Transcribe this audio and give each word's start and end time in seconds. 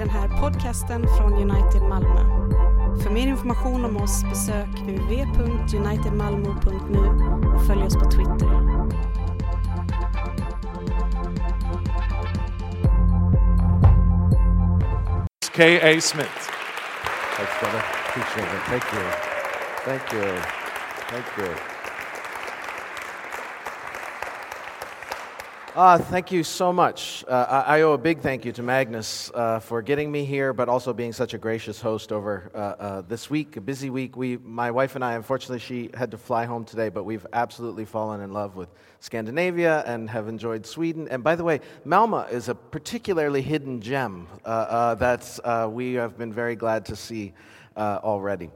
den 0.00 0.10
här 0.10 0.28
podcasten 0.40 1.06
från 1.18 1.32
United 1.32 1.82
Malmö. 1.82 2.20
För 3.02 3.10
mer 3.10 3.26
information 3.26 3.84
om 3.84 3.96
oss 3.96 4.24
besök 4.24 4.68
www.unitedmalmo.nu 4.68 6.98
och 7.54 7.66
följ 7.66 7.82
oss 7.82 7.94
på 7.94 8.10
Twitter. 8.10 8.50
K.A. 15.56 16.00
Smith. 16.00 16.40
Thanks, 17.36 17.60
brother. 17.60 17.82
Appreciate 18.08 18.50
it. 18.56 18.62
Thank 18.68 18.84
you. 18.94 19.04
Thank 19.84 20.12
you. 20.12 20.36
Thank 21.10 21.26
you. 21.38 21.69
Uh, 25.76 25.96
thank 25.96 26.32
you 26.32 26.42
so 26.42 26.72
much. 26.72 27.24
Uh, 27.28 27.62
I, 27.64 27.82
owe 27.82 27.92
a 27.92 27.98
big 27.98 28.18
thank 28.18 28.44
you 28.44 28.50
to 28.52 28.62
Magnus 28.62 29.30
uh, 29.34 29.60
for 29.60 29.82
getting 29.82 30.10
me 30.10 30.24
here, 30.24 30.52
but 30.52 30.68
also 30.68 30.92
being 30.92 31.12
such 31.12 31.32
a 31.32 31.38
gracious 31.38 31.80
host 31.80 32.10
over 32.10 32.50
uh, 32.56 32.58
uh, 32.58 33.02
this 33.02 33.30
week, 33.30 33.56
a 33.56 33.60
busy 33.60 33.88
week. 33.88 34.16
We, 34.16 34.36
my 34.38 34.72
wife 34.72 34.96
and 34.96 35.04
I, 35.04 35.12
unfortunately, 35.12 35.60
she 35.60 35.88
had 35.94 36.10
to 36.10 36.18
fly 36.18 36.44
home 36.44 36.64
today, 36.64 36.88
but 36.88 37.04
we've 37.04 37.24
absolutely 37.32 37.84
fallen 37.84 38.20
in 38.20 38.32
love 38.32 38.56
with 38.56 38.68
Scandinavia 38.98 39.84
and 39.86 40.10
have 40.10 40.26
enjoyed 40.26 40.66
Sweden. 40.66 41.06
And 41.08 41.22
by 41.22 41.36
the 41.36 41.44
way, 41.44 41.60
Malmö 41.86 42.32
is 42.32 42.48
a 42.48 42.54
particularly 42.56 43.40
hidden 43.40 43.80
gem 43.80 44.26
uh, 44.44 44.96
that 44.96 45.70
we 45.70 45.94
have 45.94 46.18
been 46.18 46.32
very 46.32 46.56
glad 46.56 46.84
to 46.86 46.96
see 46.96 47.32
already. 47.76 48.50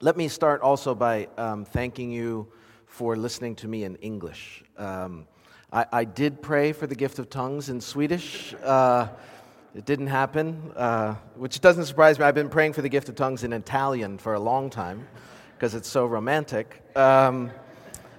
Let 0.00 0.16
me 0.16 0.28
start 0.28 0.60
also 0.60 0.94
by 0.94 1.26
um, 1.36 1.64
thanking 1.64 2.12
you 2.12 2.46
for 2.86 3.16
listening 3.16 3.56
to 3.56 3.66
me 3.66 3.82
in 3.82 3.96
English. 3.96 4.62
Um, 4.76 5.26
I, 5.70 5.86
I, 5.92 6.04
did 6.04 6.40
pray 6.40 6.72
for 6.72 6.86
the 6.86 6.94
gift 6.94 7.18
of 7.18 7.28
tongues 7.28 7.68
in 7.68 7.82
Swedish. 7.82 8.54
Uh, 8.64 9.08
it 9.74 9.84
didn't 9.84 10.06
happen, 10.06 10.72
uh, 10.74 11.14
which 11.36 11.60
doesn't 11.60 11.84
surprise 11.84 12.18
me. 12.18 12.24
I've 12.24 12.34
been 12.34 12.48
praying 12.48 12.72
for 12.72 12.80
the 12.80 12.88
gift 12.88 13.10
of 13.10 13.16
tongues 13.16 13.44
in 13.44 13.52
Italian 13.52 14.16
for 14.16 14.32
a 14.32 14.40
long 14.40 14.70
time 14.70 15.06
because 15.52 15.74
it's 15.74 15.88
so 15.88 16.06
romantic. 16.06 16.82
Um, 16.96 17.50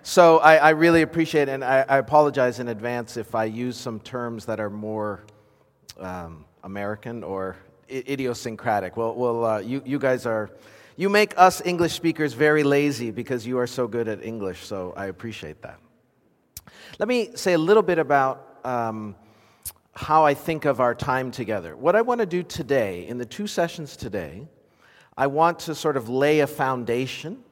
so 0.04 0.38
I, 0.38 0.58
I, 0.58 0.70
really 0.72 1.02
appreciate 1.02 1.50
and 1.50 1.64
I, 1.64 1.84
I, 1.90 1.98
apologize 1.98 2.60
in 2.60 2.68
advance 2.68 3.18
if 3.18 3.34
I 3.34 3.46
use 3.46 3.78
some 3.78 4.00
terms 4.00 4.46
that 4.46 4.60
are 4.60 4.70
more 4.70 5.24
um, 6.00 6.46
American 6.64 7.24
or 7.24 7.58
idiosyncratic. 7.90 8.96
Well, 8.96 9.16
well 9.16 9.46
uh, 9.46 9.60
you, 9.60 9.82
you 9.86 9.98
guys 9.98 10.28
are, 10.28 10.52
you 10.98 11.10
make 11.10 11.34
us 11.36 11.64
English 11.66 11.94
speakers 11.94 12.34
very 12.34 12.62
lazy 12.64 13.10
because 13.10 13.48
you 13.48 13.58
are 13.58 13.68
so 13.68 13.88
good 13.88 14.08
at 14.08 14.24
English, 14.24 14.66
so 14.66 14.94
I 14.96 15.08
appreciate 15.08 15.64
that. 15.64 15.80
Let 16.98 17.08
me 17.08 17.30
say 17.36 17.54
a 17.54 17.58
little 17.58 17.84
bit 17.84 18.00
about 18.00 18.60
um, 18.66 19.16
how 19.94 20.26
I 20.26 20.34
think 20.34 20.66
of 20.66 20.80
our 20.80 20.96
time 20.96 21.30
together. 21.30 21.76
What 21.78 21.96
I 21.96 22.02
want 22.02 22.20
to 22.20 22.26
do 22.26 22.42
today, 22.42 23.08
in 23.08 23.18
the 23.18 23.26
two 23.26 23.48
sessions 23.48 23.96
today, 23.96 24.48
I 25.16 25.28
want 25.28 25.60
to 25.60 25.76
sort 25.76 25.98
of 25.98 26.10
lay 26.10 26.40
a 26.40 26.48
foundation 26.48 27.44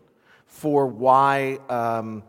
for 0.48 0.88
why 0.88 1.60
um, 1.70 2.24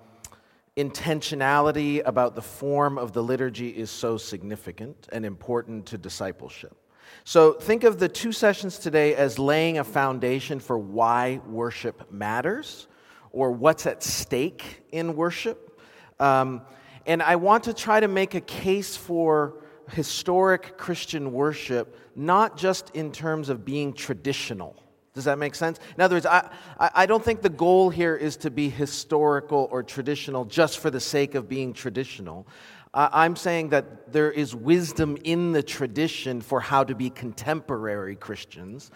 intentionality 0.77 2.03
about 2.05 2.35
the 2.35 2.43
form 2.43 2.99
of 2.99 3.13
the 3.13 3.23
liturgy 3.23 3.71
is 3.71 3.91
so 3.91 4.19
significant 4.19 5.09
and 5.11 5.25
important 5.25 5.87
to 5.87 5.99
discipleship. 5.99 6.77
So 7.25 7.55
think 7.55 7.85
of 7.85 7.99
the 7.99 8.09
two 8.09 8.33
sessions 8.33 8.79
today 8.79 9.15
as 9.15 9.39
laying 9.39 9.79
a 9.79 9.85
foundation 9.85 10.61
for 10.61 10.79
why 10.79 11.41
worship 11.47 12.13
matters 12.13 12.87
or 13.33 13.51
what's 13.51 13.87
at 13.87 14.03
stake 14.03 14.83
in 14.93 15.17
worship. 15.17 15.81
Um, 16.21 16.63
and 17.07 17.23
I 17.23 17.37
want 17.37 17.65
to 17.65 17.75
try 17.75 18.01
to 18.01 18.09
make 18.09 18.35
a 18.35 18.41
case 18.41 18.97
for 18.97 19.63
historic 19.91 20.77
Christian 20.77 21.33
worship, 21.33 21.97
not 22.15 22.57
just 22.57 22.91
in 22.91 23.13
terms 23.13 23.49
of 23.49 23.65
being 23.65 23.93
traditional. 23.93 24.77
Does 25.15 25.25
that 25.25 25.39
make 25.39 25.55
sense? 25.55 25.81
In 25.97 26.03
other 26.03 26.17
words, 26.17 26.27
I, 26.27 26.51
I 26.79 27.07
don't 27.07 27.25
think 27.25 27.43
the 27.43 27.49
goal 27.49 27.91
here 27.91 28.15
is 28.15 28.37
to 28.39 28.51
be 28.51 28.69
historical 28.69 29.69
or 29.73 29.83
traditional 29.83 30.45
just 30.45 30.79
for 30.79 30.91
the 30.91 31.01
sake 31.01 31.35
of 31.35 31.49
being 31.49 31.73
traditional. 31.73 32.47
I'm 32.95 33.37
saying 33.37 33.71
that 33.71 34.13
there 34.13 34.31
is 34.31 34.55
wisdom 34.55 35.19
in 35.23 35.53
the 35.53 35.63
tradition 35.63 36.41
for 36.41 36.61
how 36.61 36.85
to 36.85 36.95
be 36.95 37.11
contemporary 37.11 38.17
Christians. 38.17 38.91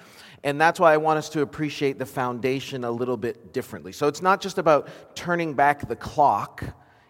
And 0.45 0.61
that's 0.61 0.81
why 0.81 0.95
I 0.95 0.97
want 0.97 1.19
us 1.19 1.29
to 1.31 1.43
appreciate 1.43 1.99
the 1.99 2.07
foundation 2.07 2.85
a 2.85 2.91
little 2.91 3.17
bit 3.19 3.53
differently. 3.53 3.93
So 3.93 4.09
it's 4.09 4.23
not 4.23 4.41
just 4.41 4.59
about 4.59 4.89
turning 5.15 5.55
back 5.55 5.89
the 5.89 5.97
clock 5.97 6.65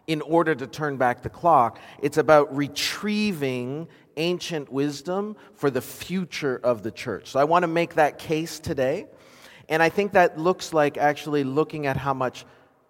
in 0.07 0.21
order 0.23 0.55
to 0.55 0.67
turn 0.67 0.97
back 0.97 1.23
the 1.23 1.31
clock. 1.31 1.79
It's 2.01 2.19
about 2.19 2.55
retrieving 2.55 3.89
ancient 4.17 4.71
wisdom 4.71 5.37
for 5.55 5.71
the 5.71 5.81
future 5.81 6.61
of 6.63 6.83
the 6.83 6.91
church. 6.91 7.29
So 7.29 7.41
I 7.41 7.45
want 7.45 7.63
to 7.63 7.69
make 7.69 7.95
that 7.95 8.19
case 8.19 8.59
today. 8.59 9.07
And 9.69 9.83
I 9.83 9.89
think 9.89 10.13
that 10.13 10.39
looks 10.39 10.73
like 10.73 10.99
actually 10.99 11.45
looking 11.45 11.87
at 11.87 11.97
how 11.97 12.15
much 12.15 12.45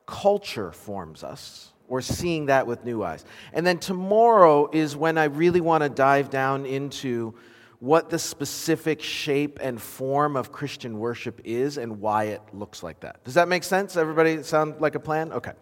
culture 0.06 0.72
forms 0.72 1.22
us. 1.22 1.72
We're 1.86 2.00
seeing 2.00 2.46
that 2.46 2.66
with 2.66 2.84
new 2.84 3.02
eyes. 3.02 3.24
And 3.52 3.66
then 3.66 3.78
tomorrow 3.78 4.70
is 4.72 4.96
when 4.96 5.18
I 5.18 5.24
really 5.24 5.60
want 5.60 5.82
to 5.82 5.90
dive 5.90 6.30
down 6.30 6.64
into 6.64 7.34
what 7.80 8.08
the 8.10 8.18
specific 8.18 9.02
shape 9.02 9.58
and 9.60 9.80
form 9.80 10.36
of 10.36 10.52
Christian 10.52 10.98
worship 10.98 11.40
is 11.44 11.78
and 11.78 12.00
why 12.00 12.24
it 12.24 12.40
looks 12.52 12.82
like 12.82 13.00
that. 13.00 13.22
Does 13.24 13.34
that 13.34 13.48
make 13.48 13.64
sense? 13.64 13.96
Everybody 13.96 14.42
sound 14.42 14.80
like 14.80 14.94
a 14.94 15.00
plan? 15.00 15.32
Okay. 15.32 15.52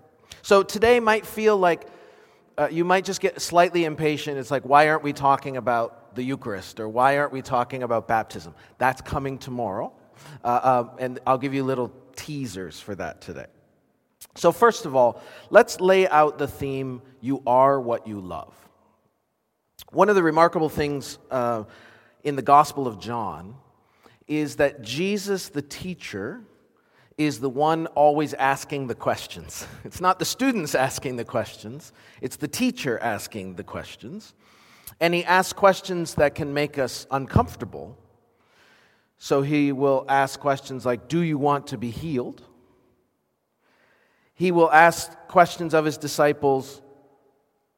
So 0.42 0.62
today 0.62 1.00
might 1.00 1.26
feel 1.26 1.56
like 1.56 1.86
uh, 2.58 2.68
you 2.70 2.84
might 2.84 3.04
just 3.04 3.20
get 3.20 3.40
slightly 3.40 3.84
impatient. 3.84 4.38
It's 4.38 4.50
like, 4.50 4.64
why 4.64 4.88
aren't 4.88 5.02
we 5.02 5.12
talking 5.12 5.56
about 5.56 6.14
the 6.14 6.22
Eucharist 6.22 6.80
or 6.80 6.88
why 6.88 7.18
aren't 7.18 7.32
we 7.32 7.42
talking 7.42 7.82
about 7.82 8.08
baptism? 8.08 8.54
That's 8.78 9.00
coming 9.00 9.38
tomorrow. 9.38 9.92
Uh, 10.44 10.46
uh, 10.46 10.88
and 10.98 11.20
I'll 11.26 11.38
give 11.38 11.54
you 11.54 11.64
little 11.64 11.92
teasers 12.16 12.80
for 12.80 12.94
that 12.96 13.20
today. 13.20 13.46
So, 14.36 14.52
first 14.52 14.86
of 14.86 14.94
all, 14.94 15.22
let's 15.48 15.80
lay 15.80 16.06
out 16.08 16.38
the 16.38 16.46
theme 16.46 17.02
you 17.20 17.42
are 17.46 17.80
what 17.80 18.06
you 18.06 18.20
love. 18.20 18.54
One 19.92 20.08
of 20.08 20.14
the 20.14 20.22
remarkable 20.22 20.68
things 20.68 21.18
uh, 21.30 21.64
in 22.22 22.36
the 22.36 22.42
Gospel 22.42 22.86
of 22.86 23.00
John 23.00 23.56
is 24.28 24.56
that 24.56 24.82
Jesus, 24.82 25.48
the 25.48 25.62
teacher, 25.62 26.42
is 27.20 27.38
the 27.38 27.50
one 27.50 27.86
always 27.88 28.32
asking 28.34 28.86
the 28.86 28.94
questions. 28.94 29.66
It's 29.84 30.00
not 30.00 30.18
the 30.18 30.24
students 30.24 30.74
asking 30.74 31.16
the 31.16 31.24
questions, 31.24 31.92
it's 32.22 32.36
the 32.36 32.48
teacher 32.48 32.98
asking 32.98 33.56
the 33.56 33.64
questions. 33.64 34.34
And 35.00 35.12
he 35.14 35.24
asks 35.24 35.52
questions 35.52 36.14
that 36.14 36.34
can 36.34 36.52
make 36.54 36.78
us 36.78 37.06
uncomfortable. 37.10 37.96
So 39.18 39.42
he 39.42 39.70
will 39.72 40.06
ask 40.08 40.40
questions 40.40 40.86
like 40.86 41.08
Do 41.08 41.20
you 41.20 41.36
want 41.36 41.66
to 41.68 41.78
be 41.78 41.90
healed? 41.90 42.42
He 44.34 44.50
will 44.50 44.72
ask 44.72 45.12
questions 45.28 45.74
of 45.74 45.84
his 45.84 45.98
disciples 45.98 46.80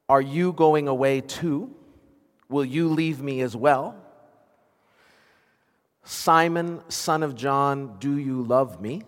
Are 0.07 0.21
you 0.21 0.53
going 0.53 0.87
away 0.87 1.19
too? 1.19 1.75
Will 2.47 2.65
you 2.65 2.87
leave 2.87 3.21
me 3.21 3.41
as 3.41 3.57
well? 3.57 3.95
Simon, 6.05 6.81
son 6.87 7.23
of 7.23 7.35
John, 7.35 7.97
do 7.99 8.17
you 8.17 8.41
love 8.41 8.81
me? 8.81 9.03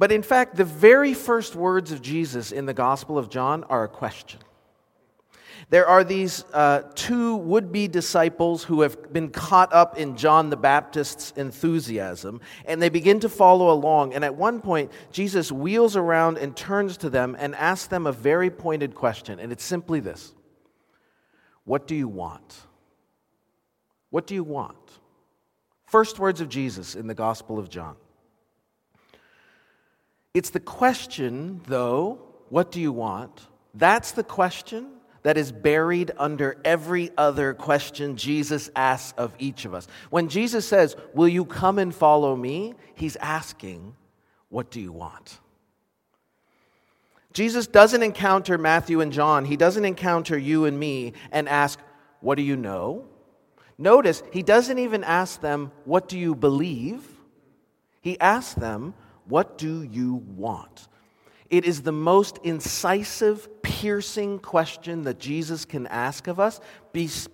But 0.00 0.10
in 0.10 0.22
fact, 0.22 0.56
the 0.56 0.64
very 0.64 1.12
first 1.12 1.54
words 1.54 1.92
of 1.92 2.00
Jesus 2.00 2.52
in 2.52 2.64
the 2.64 2.72
Gospel 2.72 3.18
of 3.18 3.28
John 3.28 3.64
are 3.64 3.84
a 3.84 3.88
question. 3.88 4.40
There 5.68 5.86
are 5.86 6.04
these 6.04 6.42
uh, 6.54 6.84
two 6.94 7.36
would 7.36 7.70
be 7.70 7.86
disciples 7.86 8.64
who 8.64 8.80
have 8.80 9.12
been 9.12 9.28
caught 9.28 9.74
up 9.74 9.98
in 9.98 10.16
John 10.16 10.48
the 10.48 10.56
Baptist's 10.56 11.34
enthusiasm, 11.36 12.40
and 12.64 12.80
they 12.80 12.88
begin 12.88 13.20
to 13.20 13.28
follow 13.28 13.70
along. 13.70 14.14
And 14.14 14.24
at 14.24 14.34
one 14.34 14.62
point, 14.62 14.90
Jesus 15.12 15.52
wheels 15.52 15.96
around 15.96 16.38
and 16.38 16.56
turns 16.56 16.96
to 16.96 17.10
them 17.10 17.36
and 17.38 17.54
asks 17.54 17.88
them 17.88 18.06
a 18.06 18.12
very 18.12 18.48
pointed 18.48 18.94
question. 18.94 19.38
And 19.38 19.52
it's 19.52 19.64
simply 19.64 20.00
this 20.00 20.32
What 21.64 21.86
do 21.86 21.94
you 21.94 22.08
want? 22.08 22.56
What 24.08 24.26
do 24.26 24.34
you 24.34 24.44
want? 24.44 24.78
First 25.84 26.18
words 26.18 26.40
of 26.40 26.48
Jesus 26.48 26.94
in 26.94 27.06
the 27.06 27.14
Gospel 27.14 27.58
of 27.58 27.68
John. 27.68 27.96
It's 30.32 30.50
the 30.50 30.60
question, 30.60 31.60
though, 31.66 32.20
what 32.48 32.70
do 32.70 32.80
you 32.80 32.92
want? 32.92 33.40
That's 33.74 34.12
the 34.12 34.24
question 34.24 34.88
that 35.22 35.36
is 35.36 35.52
buried 35.52 36.12
under 36.18 36.56
every 36.64 37.10
other 37.16 37.52
question 37.52 38.16
Jesus 38.16 38.70
asks 38.74 39.16
of 39.18 39.34
each 39.38 39.64
of 39.64 39.74
us. 39.74 39.86
When 40.08 40.28
Jesus 40.28 40.66
says, 40.66 40.96
Will 41.14 41.28
you 41.28 41.44
come 41.44 41.78
and 41.78 41.94
follow 41.94 42.34
me? 42.34 42.74
He's 42.94 43.16
asking, 43.16 43.94
What 44.48 44.70
do 44.70 44.80
you 44.80 44.92
want? 44.92 45.40
Jesus 47.32 47.66
doesn't 47.66 48.02
encounter 48.02 48.58
Matthew 48.58 49.00
and 49.00 49.12
John. 49.12 49.44
He 49.44 49.56
doesn't 49.56 49.84
encounter 49.84 50.36
you 50.36 50.64
and 50.64 50.78
me 50.78 51.12
and 51.30 51.48
ask, 51.48 51.78
What 52.20 52.36
do 52.36 52.42
you 52.42 52.56
know? 52.56 53.06
Notice, 53.78 54.22
he 54.32 54.42
doesn't 54.42 54.78
even 54.78 55.04
ask 55.04 55.40
them, 55.40 55.70
What 55.84 56.08
do 56.08 56.18
you 56.18 56.34
believe? 56.34 57.02
He 58.00 58.18
asks 58.18 58.54
them, 58.54 58.94
what 59.26 59.58
do 59.58 59.82
you 59.82 60.14
want? 60.14 60.88
It 61.50 61.64
is 61.64 61.82
the 61.82 61.92
most 61.92 62.38
incisive, 62.44 63.62
piercing 63.62 64.38
question 64.38 65.02
that 65.02 65.18
Jesus 65.18 65.64
can 65.64 65.88
ask 65.88 66.28
of 66.28 66.38
us, 66.38 66.60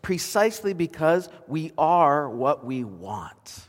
precisely 0.01 0.73
because 0.73 1.29
we 1.47 1.73
are 1.77 2.31
what 2.31 2.65
we 2.65 2.83
want. 2.83 3.69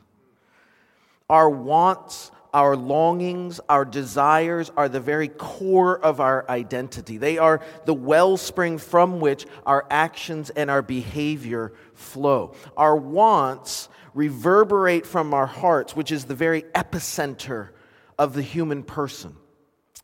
Our 1.29 1.49
wants, 1.49 2.31
our 2.53 2.77
longings, 2.77 3.59
our 3.67 3.83
desires 3.83 4.71
are 4.77 4.87
the 4.87 5.01
very 5.01 5.27
core 5.27 5.99
of 5.99 6.21
our 6.21 6.49
identity. 6.49 7.17
They 7.17 7.37
are 7.37 7.61
the 7.83 7.93
wellspring 7.93 8.77
from 8.77 9.19
which 9.19 9.45
our 9.65 9.85
actions 9.89 10.49
and 10.49 10.71
our 10.71 10.81
behavior 10.81 11.73
flow. 11.93 12.55
Our 12.77 12.95
wants 12.95 13.89
reverberate 14.13 15.05
from 15.05 15.33
our 15.33 15.45
hearts, 15.45 15.93
which 15.93 16.13
is 16.13 16.23
the 16.23 16.35
very 16.35 16.61
epicenter 16.61 17.69
of 18.17 18.33
the 18.33 18.41
human 18.41 18.83
person. 18.83 19.35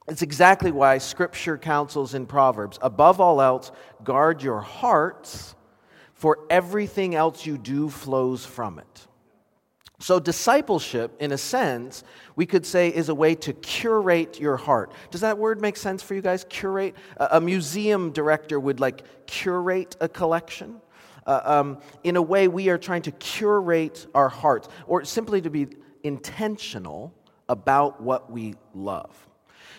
It's 0.07 0.21
exactly 0.21 0.71
why 0.71 0.98
Scripture 0.98 1.57
counsels 1.57 2.13
in 2.13 2.25
Proverbs 2.25 2.77
above 2.81 3.21
all 3.21 3.42
else, 3.42 3.71
guard 4.04 4.42
your 4.42 4.60
hearts, 4.60 5.56
for 6.13 6.39
everything 6.50 7.15
else 7.15 7.45
you 7.45 7.57
do 7.57 7.89
flows 7.89 8.45
from 8.45 8.80
it. 8.80 9.07
So, 10.00 10.19
discipleship, 10.19 11.15
in 11.21 11.31
a 11.31 11.38
sense, 11.38 12.04
we 12.36 12.45
could 12.45 12.65
say 12.65 12.89
is 12.89 13.07
a 13.07 13.15
way 13.15 13.36
to 13.36 13.54
curate 13.54 14.38
your 14.38 14.57
heart. 14.57 14.92
Does 15.12 15.21
that 15.21 15.38
word 15.38 15.62
make 15.62 15.77
sense 15.77 16.04
for 16.04 16.13
you 16.13 16.21
guys? 16.21 16.45
Curate? 16.50 16.95
A 17.18 17.39
museum 17.39 18.12
director 18.12 18.59
would 18.59 18.81
like 18.81 19.25
curate 19.27 19.95
a 20.01 20.09
collection. 20.09 20.81
Uh, 21.25 21.39
um, 21.45 21.77
in 22.04 22.18
a 22.18 22.21
way, 22.21 22.50
we 22.50 22.68
are 22.68 22.77
trying 22.77 23.04
to 23.04 23.12
curate 23.12 24.06
our 24.13 24.27
hearts, 24.27 24.68
or 24.88 25.06
simply 25.06 25.39
to 25.42 25.50
be 25.50 25.68
intentional 26.04 27.13
about 27.50 28.01
what 28.01 28.31
we 28.31 28.56
love. 28.74 29.28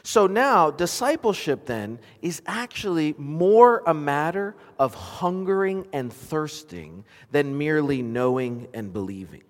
So 0.02 0.26
now, 0.26 0.70
discipleship 0.70 1.64
then 1.64 1.98
is 2.20 2.42
actually 2.46 3.14
more 3.16 3.82
a 3.86 3.94
matter 3.94 4.54
of 4.78 4.94
hungering 4.94 5.86
and 5.92 6.12
thirsting 6.12 7.04
than 7.30 7.56
merely 7.56 8.02
knowing 8.02 8.68
and 8.74 8.92
believing. 8.92 9.44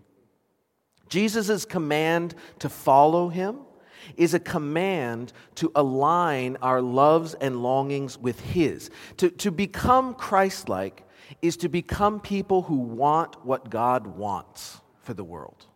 Jesus' 1.09 1.65
command 1.65 2.35
to 2.61 2.69
follow 2.69 3.29
him 3.29 3.59
is 4.17 4.35
a 4.35 4.39
command 4.39 5.33
to 5.57 5.73
align 5.75 6.57
our 6.63 6.81
loves 6.81 7.35
and 7.35 7.63
longings 7.63 8.19
with 8.19 8.39
his. 8.41 8.91
To, 9.19 9.31
to 9.31 9.51
become 9.51 10.15
Christ 10.15 10.69
like 10.69 11.05
is 11.43 11.57
to 11.59 11.69
become 11.69 12.21
people 12.21 12.63
who 12.63 12.77
want 12.77 13.45
what 13.45 13.71
God 13.71 14.07
wants 14.07 14.81
for 15.01 15.15
the 15.15 15.25
world. 15.25 15.67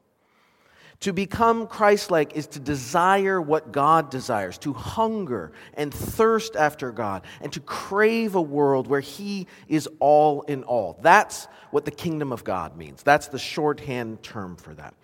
To 1.00 1.12
become 1.12 1.68
Christ 1.68 2.10
like 2.10 2.36
is 2.36 2.48
to 2.48 2.58
desire 2.58 3.40
what 3.40 3.70
God 3.70 4.10
desires, 4.10 4.58
to 4.58 4.72
hunger 4.72 5.52
and 5.74 5.94
thirst 5.94 6.56
after 6.56 6.90
God, 6.90 7.22
and 7.40 7.52
to 7.52 7.60
crave 7.60 8.34
a 8.34 8.42
world 8.42 8.88
where 8.88 9.00
He 9.00 9.46
is 9.68 9.88
all 10.00 10.42
in 10.42 10.64
all. 10.64 10.98
That's 11.00 11.46
what 11.70 11.84
the 11.84 11.92
kingdom 11.92 12.32
of 12.32 12.42
God 12.42 12.76
means. 12.76 13.04
That's 13.04 13.28
the 13.28 13.38
shorthand 13.38 14.24
term 14.24 14.56
for 14.56 14.74
that. 14.74 14.94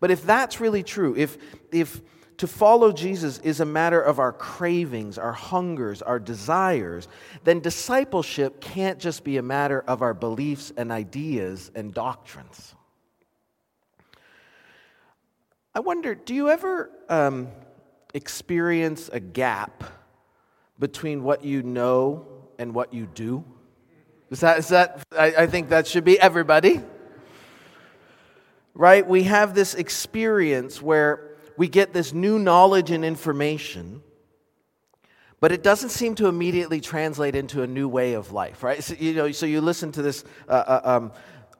But 0.00 0.10
if 0.10 0.24
that's 0.24 0.58
really 0.58 0.82
true, 0.82 1.14
if, 1.16 1.38
if 1.70 2.00
to 2.38 2.48
follow 2.48 2.90
Jesus 2.90 3.38
is 3.38 3.60
a 3.60 3.64
matter 3.64 4.00
of 4.00 4.18
our 4.18 4.32
cravings, 4.32 5.18
our 5.18 5.32
hungers, 5.32 6.02
our 6.02 6.18
desires, 6.18 7.06
then 7.44 7.60
discipleship 7.60 8.60
can't 8.60 8.98
just 8.98 9.22
be 9.22 9.36
a 9.36 9.42
matter 9.42 9.84
of 9.86 10.02
our 10.02 10.14
beliefs 10.14 10.72
and 10.76 10.90
ideas 10.90 11.70
and 11.76 11.94
doctrines. 11.94 12.74
I 15.76 15.80
wonder, 15.80 16.14
do 16.14 16.36
you 16.36 16.50
ever 16.50 16.88
um, 17.08 17.48
experience 18.14 19.10
a 19.12 19.18
gap 19.18 19.82
between 20.78 21.24
what 21.24 21.44
you 21.44 21.64
know 21.64 22.26
and 22.60 22.72
what 22.72 22.94
you 22.94 23.06
do? 23.12 23.44
Is 24.30 24.38
that, 24.40 24.58
is 24.58 24.68
that 24.68 25.02
I, 25.18 25.34
I 25.36 25.46
think 25.48 25.70
that 25.70 25.88
should 25.88 26.04
be 26.04 26.18
everybody. 26.20 26.80
Right? 28.72 29.04
We 29.04 29.24
have 29.24 29.56
this 29.56 29.74
experience 29.74 30.80
where 30.80 31.36
we 31.56 31.66
get 31.66 31.92
this 31.92 32.12
new 32.12 32.38
knowledge 32.38 32.92
and 32.92 33.04
information, 33.04 34.00
but 35.40 35.50
it 35.50 35.64
doesn't 35.64 35.90
seem 35.90 36.14
to 36.16 36.28
immediately 36.28 36.80
translate 36.80 37.34
into 37.34 37.62
a 37.62 37.66
new 37.66 37.88
way 37.88 38.12
of 38.12 38.30
life, 38.30 38.62
right? 38.62 38.82
So, 38.82 38.94
you 38.96 39.12
know, 39.14 39.32
so 39.32 39.44
you 39.44 39.60
listen 39.60 39.90
to 39.92 40.02
this 40.02 40.24
uh, 40.48 40.52
uh, 40.52 40.80
um, 40.84 41.12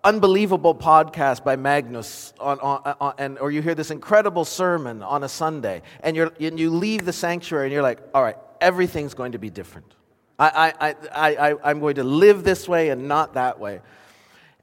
unbelievable 0.04 0.74
podcast 0.74 1.42
by 1.42 1.56
Magnus, 1.56 2.34
on, 2.38 2.60
on, 2.60 2.94
on, 3.00 3.14
and, 3.16 3.38
or 3.38 3.50
you 3.50 3.62
hear 3.62 3.74
this 3.74 3.90
incredible 3.90 4.44
sermon 4.44 5.02
on 5.02 5.24
a 5.24 5.28
Sunday, 5.28 5.80
and, 6.00 6.14
you're, 6.14 6.30
and 6.38 6.60
you 6.60 6.70
leave 6.70 7.06
the 7.06 7.12
sanctuary 7.12 7.66
and 7.66 7.72
you're 7.72 7.82
like, 7.82 8.00
all 8.12 8.22
right, 8.22 8.36
everything's 8.60 9.14
going 9.14 9.32
to 9.32 9.38
be 9.38 9.48
different. 9.48 9.94
I, 10.38 10.74
I, 10.78 10.94
I, 11.12 11.36
I, 11.50 11.70
I'm 11.70 11.80
going 11.80 11.94
to 11.94 12.04
live 12.04 12.44
this 12.44 12.68
way 12.68 12.90
and 12.90 13.08
not 13.08 13.34
that 13.34 13.58
way. 13.58 13.80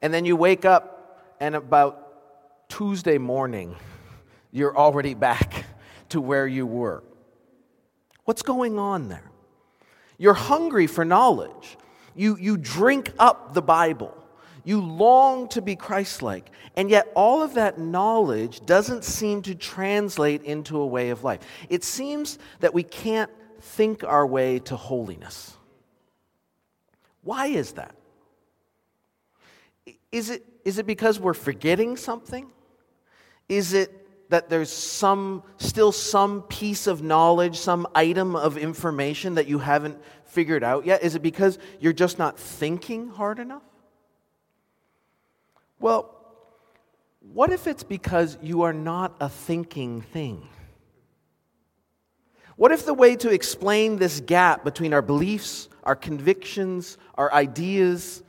And 0.01 0.13
then 0.13 0.25
you 0.25 0.35
wake 0.35 0.63
up, 0.63 1.35
and 1.39 1.55
about 1.55 2.69
Tuesday 2.69 3.17
morning, 3.17 3.75
you're 4.51 4.77
already 4.77 5.15
back 5.15 5.65
to 6.09 6.21
where 6.21 6.45
you 6.45 6.67
were. 6.67 7.03
What's 8.25 8.43
going 8.43 8.77
on 8.77 9.09
there? 9.09 9.31
You're 10.19 10.35
hungry 10.35 10.85
for 10.85 11.03
knowledge. 11.03 11.77
You, 12.13 12.37
you 12.37 12.57
drink 12.57 13.11
up 13.17 13.55
the 13.55 13.61
Bible. 13.61 14.20
You 14.63 14.81
long 14.81 15.47
to 15.49 15.61
be 15.61 15.75
Christ 15.75 16.21
like. 16.21 16.51
And 16.75 16.89
yet, 16.89 17.11
all 17.15 17.41
of 17.41 17.55
that 17.55 17.79
knowledge 17.79 18.65
doesn't 18.65 19.03
seem 19.03 19.41
to 19.43 19.55
translate 19.55 20.43
into 20.43 20.79
a 20.79 20.85
way 20.85 21.09
of 21.09 21.23
life. 21.23 21.41
It 21.69 21.83
seems 21.83 22.37
that 22.59 22.73
we 22.73 22.83
can't 22.83 23.31
think 23.59 24.03
our 24.03 24.25
way 24.25 24.59
to 24.59 24.75
holiness. 24.75 25.55
Why 27.23 27.47
is 27.47 27.73
that? 27.73 27.95
Is 30.11 30.29
it, 30.29 30.45
is 30.65 30.77
it 30.77 30.85
because 30.85 31.19
we're 31.19 31.33
forgetting 31.33 31.97
something? 31.97 32.51
Is 33.47 33.73
it 33.73 34.29
that 34.29 34.49
there's 34.49 34.71
some, 34.71 35.43
still 35.57 35.91
some 35.91 36.41
piece 36.43 36.87
of 36.87 37.03
knowledge, 37.03 37.57
some 37.57 37.85
item 37.93 38.35
of 38.35 38.57
information 38.57 39.35
that 39.35 39.47
you 39.47 39.59
haven't 39.59 39.99
figured 40.25 40.63
out 40.63 40.85
yet? 40.85 41.03
Is 41.03 41.15
it 41.15 41.21
because 41.21 41.59
you're 41.79 41.93
just 41.93 42.17
not 42.17 42.39
thinking 42.39 43.09
hard 43.09 43.39
enough? 43.39 43.63
Well, 45.81 46.15
what 47.33 47.51
if 47.51 47.65
it's 47.65 47.83
because 47.83 48.37
you 48.41 48.61
are 48.61 48.73
not 48.73 49.15
a 49.19 49.27
thinking 49.27 50.01
thing? 50.01 50.47
What 52.55 52.71
if 52.71 52.85
the 52.85 52.93
way 52.93 53.15
to 53.15 53.31
explain 53.31 53.97
this 53.97 54.19
gap 54.19 54.63
between 54.63 54.93
our 54.93 55.01
beliefs, 55.01 55.67
our 55.83 55.95
convictions, 55.95 56.99
our 57.15 57.33
ideas 57.33 58.21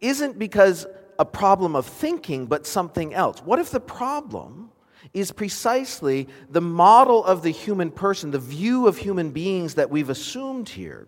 isn't 0.00 0.38
because 0.38 0.86
a 1.18 1.24
problem 1.26 1.76
of 1.76 1.84
thinking, 1.84 2.46
but 2.46 2.66
something 2.66 3.12
else? 3.12 3.40
What 3.40 3.58
if 3.58 3.70
the 3.70 3.80
problem 3.80 4.70
is 5.12 5.30
precisely 5.30 6.26
the 6.48 6.62
model 6.62 7.22
of 7.22 7.42
the 7.42 7.50
human 7.50 7.90
person, 7.90 8.30
the 8.30 8.38
view 8.38 8.86
of 8.86 8.96
human 8.96 9.30
beings 9.30 9.74
that 9.74 9.90
we've 9.90 10.08
assumed 10.08 10.70
here, 10.70 11.06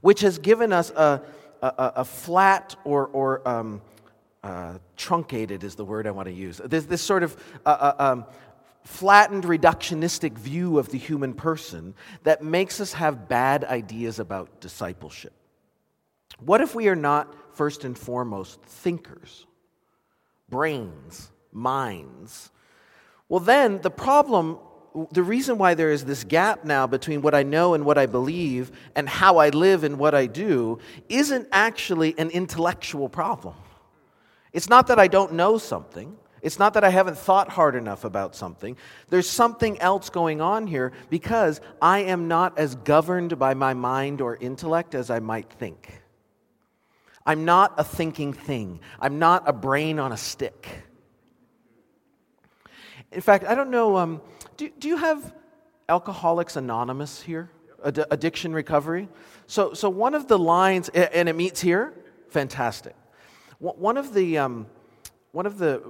which 0.00 0.20
has 0.20 0.38
given 0.38 0.72
us 0.72 0.90
a, 0.90 1.22
a, 1.62 1.72
a 1.96 2.04
flat 2.04 2.76
or, 2.84 3.08
or 3.08 3.48
um, 3.48 3.80
uh, 4.42 4.78
truncated 4.96 5.64
is 5.64 5.74
the 5.74 5.84
word 5.84 6.06
I 6.06 6.10
want 6.10 6.28
to 6.28 6.34
use. 6.34 6.60
This, 6.64 6.84
this 6.84 7.02
sort 7.02 7.22
of 7.22 7.36
uh, 7.66 7.68
uh, 7.68 7.94
um, 7.98 8.24
flattened, 8.84 9.44
reductionistic 9.44 10.38
view 10.38 10.78
of 10.78 10.88
the 10.90 10.98
human 10.98 11.34
person 11.34 11.94
that 12.22 12.42
makes 12.42 12.80
us 12.80 12.92
have 12.94 13.28
bad 13.28 13.64
ideas 13.64 14.18
about 14.18 14.60
discipleship. 14.60 15.32
What 16.38 16.60
if 16.60 16.74
we 16.74 16.88
are 16.88 16.96
not, 16.96 17.34
first 17.56 17.84
and 17.84 17.98
foremost, 17.98 18.62
thinkers, 18.62 19.46
brains, 20.48 21.30
minds? 21.52 22.50
Well, 23.28 23.40
then 23.40 23.80
the 23.82 23.90
problem, 23.90 24.58
the 25.12 25.22
reason 25.22 25.58
why 25.58 25.74
there 25.74 25.90
is 25.90 26.04
this 26.04 26.24
gap 26.24 26.64
now 26.64 26.86
between 26.86 27.22
what 27.22 27.34
I 27.34 27.42
know 27.42 27.74
and 27.74 27.84
what 27.84 27.98
I 27.98 28.06
believe 28.06 28.70
and 28.94 29.08
how 29.08 29.38
I 29.38 29.50
live 29.50 29.84
and 29.84 29.98
what 29.98 30.14
I 30.14 30.26
do 30.26 30.78
isn't 31.08 31.48
actually 31.50 32.16
an 32.18 32.30
intellectual 32.30 33.08
problem. 33.08 33.54
It's 34.52 34.68
not 34.68 34.86
that 34.88 34.98
I 34.98 35.08
don't 35.08 35.34
know 35.34 35.58
something. 35.58 36.16
It's 36.40 36.58
not 36.58 36.74
that 36.74 36.84
I 36.84 36.90
haven't 36.90 37.18
thought 37.18 37.48
hard 37.48 37.74
enough 37.74 38.04
about 38.04 38.34
something. 38.34 38.76
There's 39.08 39.28
something 39.28 39.80
else 39.80 40.08
going 40.08 40.40
on 40.40 40.66
here 40.66 40.92
because 41.10 41.60
I 41.82 42.00
am 42.00 42.28
not 42.28 42.58
as 42.58 42.76
governed 42.76 43.38
by 43.38 43.54
my 43.54 43.74
mind 43.74 44.20
or 44.20 44.36
intellect 44.36 44.94
as 44.94 45.10
I 45.10 45.18
might 45.18 45.50
think. 45.50 46.02
I'm 47.26 47.44
not 47.44 47.74
a 47.76 47.84
thinking 47.84 48.32
thing, 48.32 48.80
I'm 49.00 49.18
not 49.18 49.42
a 49.46 49.52
brain 49.52 49.98
on 49.98 50.12
a 50.12 50.16
stick. 50.16 50.66
In 53.12 53.20
fact, 53.20 53.44
I 53.44 53.54
don't 53.54 53.70
know, 53.70 53.96
um, 53.96 54.20
do, 54.56 54.70
do 54.78 54.88
you 54.88 54.96
have 54.96 55.34
Alcoholics 55.88 56.56
Anonymous 56.56 57.20
here? 57.20 57.50
Ad- 57.84 58.06
addiction 58.10 58.52
recovery? 58.52 59.08
So, 59.46 59.72
so 59.74 59.88
one 59.88 60.14
of 60.14 60.28
the 60.28 60.38
lines, 60.38 60.88
and 60.90 61.28
it 61.28 61.36
meets 61.36 61.60
here, 61.60 61.94
fantastic. 62.30 62.94
One 63.58 63.96
of 63.96 64.14
the, 64.14 64.38
um, 64.38 64.66
one 65.32 65.46
of 65.46 65.58
the 65.58 65.82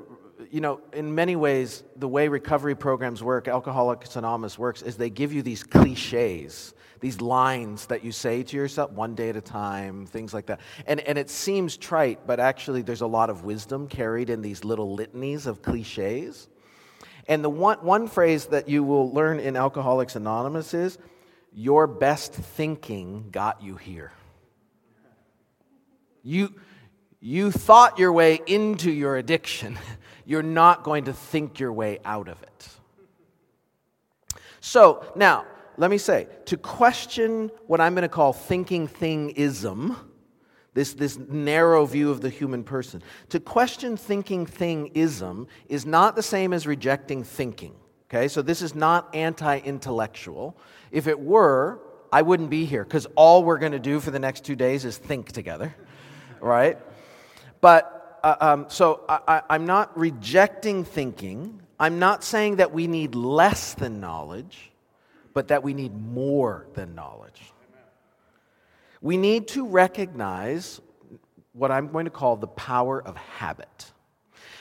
you 0.51 0.61
know, 0.61 0.81
in 0.93 1.15
many 1.15 1.37
ways, 1.37 1.83
the 1.97 2.09
way 2.09 2.29
recovery 2.29 2.75
programs 2.75 3.23
work, 3.23 3.49
Alcoholics 3.49 4.17
Anonymous 4.17 4.59
works, 4.59 4.83
is 4.83 4.97
they 4.97 5.11
give 5.11 5.33
you 5.33 5.43
these 5.43 5.63
cliches, 5.65 6.75
these 7.01 7.21
lines 7.21 7.87
that 7.87 8.05
you 8.05 8.13
say 8.13 8.43
to 8.43 8.57
yourself 8.57 8.93
one 8.93 9.15
day 9.15 9.31
at 9.31 9.37
a 9.37 9.41
time, 9.41 10.07
things 10.07 10.33
like 10.33 10.47
that. 10.47 10.61
And, 10.87 11.01
and 11.01 11.19
it 11.19 11.29
seems 11.29 11.77
trite, 11.77 12.27
but 12.27 12.41
actually, 12.41 12.83
there's 12.83 13.01
a 13.01 13.07
lot 13.07 13.31
of 13.31 13.45
wisdom 13.45 13.89
carried 13.89 14.31
in 14.31 14.43
these 14.43 14.65
little 14.65 14.95
litanies 14.95 15.47
of 15.47 15.63
cliches. 15.63 16.49
And 17.27 17.45
the 17.45 17.51
one, 17.51 17.79
one 17.79 18.09
phrase 18.09 18.47
that 18.47 18.69
you 18.69 18.85
will 18.85 19.13
learn 19.13 19.41
in 19.41 19.57
Alcoholics 19.57 20.17
Anonymous 20.17 20.73
is, 20.73 20.99
Your 21.53 21.87
best 21.87 22.33
thinking 22.33 23.29
got 23.31 23.63
you 23.63 23.77
here. 23.77 24.13
You, 26.23 26.55
you 27.21 27.51
thought 27.51 27.99
your 27.99 28.13
way 28.13 28.41
into 28.47 28.91
your 28.91 29.17
addiction. 29.17 29.79
You're 30.25 30.43
not 30.43 30.85
going 30.85 31.05
to 31.05 31.15
think 31.15 31.59
your 31.59 31.73
way 31.73 32.01
out 32.05 32.29
of 32.29 32.43
it. 32.43 32.69
So, 34.61 35.11
now, 35.17 35.47
let 35.79 35.91
me 35.91 35.97
say 35.97 36.29
to 36.47 36.59
question 36.59 37.51
what 37.67 37.81
I'm 37.81 37.95
going 37.95 38.03
to 38.03 38.09
call 38.09 38.35
thinking 38.35 38.89
thingism, 38.89 39.97
this, 40.75 40.93
this 40.93 41.17
narrow 41.17 41.87
view 41.87 42.11
of 42.11 42.21
the 42.21 42.29
human 42.29 42.63
person, 42.63 43.03
to 43.31 43.41
question 43.41 43.97
thinking 43.97 44.45
thingism 44.45 45.47
is 45.69 45.87
not 45.87 46.15
the 46.15 46.23
same 46.23 46.53
as 46.53 46.67
rejecting 46.67 47.25
thinking. 47.25 47.75
Okay, 48.11 48.29
so 48.29 48.43
this 48.43 48.61
is 48.61 48.75
not 48.75 49.15
anti 49.15 49.59
intellectual. 49.59 50.59
If 50.91 51.07
it 51.07 51.19
were, 51.19 51.81
I 52.13 52.23
wouldn't 52.23 52.51
be 52.51 52.65
here 52.65 52.85
because 52.85 53.07
all 53.17 53.45
we're 53.45 53.59
going 53.59 53.73
to 53.73 53.79
do 53.79 54.01
for 54.01 54.11
the 54.11 54.19
next 54.19 54.45
two 54.45 54.57
days 54.57 54.85
is 54.85 54.97
think 54.97 55.33
together, 55.33 55.75
right? 56.41 56.79
But 57.61 58.21
uh, 58.23 58.37
um, 58.41 58.67
so 58.69 59.05
I, 59.09 59.43
I'm 59.49 59.67
not 59.67 59.97
rejecting 59.97 60.85
thinking. 60.85 61.61
I'm 61.79 61.99
not 61.99 62.25
saying 62.25 62.57
that 62.57 62.73
we 62.73 62.87
need 62.87 63.15
less 63.15 63.75
than 63.75 64.01
knowledge, 64.01 64.71
but 65.35 65.49
that 65.49 65.63
we 65.63 65.75
need 65.75 65.95
more 65.95 66.67
than 66.75 66.95
knowledge. 66.95 67.41
We 69.01 69.17
need 69.17 69.49
to 69.49 69.67
recognize 69.67 70.81
what 71.53 71.71
I'm 71.71 71.89
going 71.89 72.07
to 72.07 72.11
call 72.11 72.37
the 72.37 72.49
power 72.49 73.03
of 73.03 73.17
habit. 73.17 73.93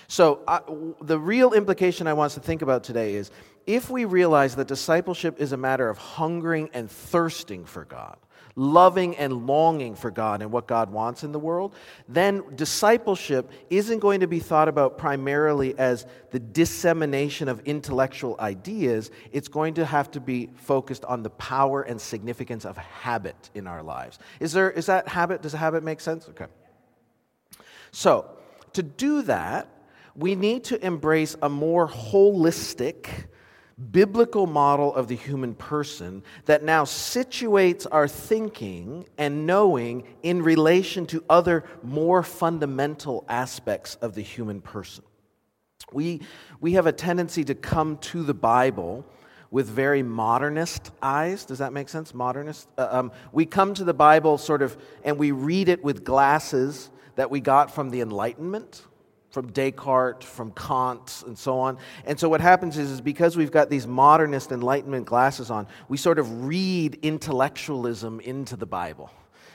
So, 0.07 0.41
uh, 0.47 0.59
the 1.01 1.19
real 1.19 1.53
implication 1.53 2.07
I 2.07 2.13
want 2.13 2.27
us 2.27 2.33
to 2.35 2.39
think 2.39 2.61
about 2.61 2.83
today 2.83 3.15
is 3.15 3.29
if 3.65 3.89
we 3.89 4.05
realize 4.05 4.55
that 4.55 4.67
discipleship 4.67 5.41
is 5.41 5.51
a 5.51 5.57
matter 5.57 5.89
of 5.89 5.97
hungering 5.97 6.69
and 6.73 6.89
thirsting 6.89 7.65
for 7.65 7.83
God, 7.83 8.17
loving 8.57 9.15
and 9.17 9.45
longing 9.45 9.95
for 9.95 10.09
God 10.09 10.41
and 10.41 10.51
what 10.51 10.67
God 10.67 10.91
wants 10.91 11.23
in 11.23 11.31
the 11.31 11.39
world, 11.39 11.75
then 12.09 12.43
discipleship 12.55 13.49
isn't 13.69 13.99
going 13.99 14.21
to 14.21 14.27
be 14.27 14.39
thought 14.39 14.67
about 14.67 14.97
primarily 14.97 15.77
as 15.77 16.07
the 16.31 16.39
dissemination 16.39 17.47
of 17.47 17.61
intellectual 17.61 18.35
ideas. 18.39 19.11
It's 19.31 19.47
going 19.47 19.75
to 19.75 19.85
have 19.85 20.09
to 20.11 20.19
be 20.19 20.49
focused 20.55 21.05
on 21.05 21.21
the 21.21 21.29
power 21.29 21.83
and 21.83 22.01
significance 22.01 22.65
of 22.65 22.75
habit 22.77 23.49
in 23.53 23.67
our 23.67 23.83
lives. 23.83 24.17
Is, 24.39 24.53
there, 24.53 24.71
is 24.71 24.87
that 24.87 25.07
habit? 25.07 25.43
Does 25.43 25.53
a 25.53 25.57
habit 25.57 25.83
make 25.83 26.01
sense? 26.01 26.27
Okay. 26.27 26.47
So, 27.91 28.29
to 28.73 28.81
do 28.83 29.21
that, 29.23 29.69
we 30.15 30.33
need 30.33 30.63
to 30.65 30.83
embrace 30.83 31.35
a 31.43 31.49
more 31.49 31.87
holistic, 31.87 33.07
biblical 33.77 34.47
model 34.47 34.93
of 34.95 35.07
the 35.07 35.15
human 35.15 35.53
person 35.53 36.23
that 36.45 36.63
now 36.63 36.83
situates 36.83 37.85
our 37.91 38.07
thinking 38.07 39.07
and 39.17 39.45
knowing 39.45 40.03
in 40.23 40.41
relation 40.41 41.05
to 41.05 41.23
other 41.29 41.63
more 41.83 42.23
fundamental 42.23 43.23
aspects 43.29 43.95
of 43.95 44.15
the 44.15 44.21
human 44.21 44.61
person. 44.61 45.03
We, 45.93 46.21
we 46.59 46.73
have 46.73 46.87
a 46.87 46.91
tendency 46.91 47.43
to 47.45 47.55
come 47.55 47.97
to 47.97 48.23
the 48.23 48.33
Bible 48.33 49.05
with 49.51 49.67
very 49.67 50.03
modernist 50.03 50.91
eyes. 51.01 51.45
Does 51.45 51.59
that 51.59 51.71
make 51.71 51.87
sense? 51.87 52.13
Modernist? 52.13 52.67
Uh, 52.77 52.87
um, 52.91 53.11
we 53.31 53.45
come 53.45 53.73
to 53.75 53.83
the 53.83 53.93
Bible 53.93 54.37
sort 54.37 54.61
of 54.61 54.75
and 55.03 55.17
we 55.17 55.31
read 55.31 55.69
it 55.69 55.83
with 55.83 56.03
glasses 56.03 56.89
that 57.15 57.29
we 57.29 57.39
got 57.39 57.73
from 57.73 57.91
the 57.91 58.01
Enlightenment 58.01 58.85
from 59.37 59.51
Descartes, 59.51 60.23
from 60.23 60.51
Kant, 60.53 61.23
and 61.27 61.37
so 61.37 61.59
on. 61.59 61.77
And 62.05 62.19
so 62.19 62.27
what 62.27 62.41
happens 62.41 62.75
is, 62.75 62.89
is 62.89 63.01
because 63.01 63.37
we've 63.37 63.51
got 63.51 63.69
these 63.69 63.85
modernist 63.85 64.51
Enlightenment 64.51 65.05
glasses 65.05 65.51
on, 65.51 65.67
we 65.89 65.95
sort 65.95 66.17
of 66.17 66.45
read 66.45 66.97
intellectualism 67.03 68.19
into 68.21 68.55
the 68.55 68.65
Bible. 68.65 69.11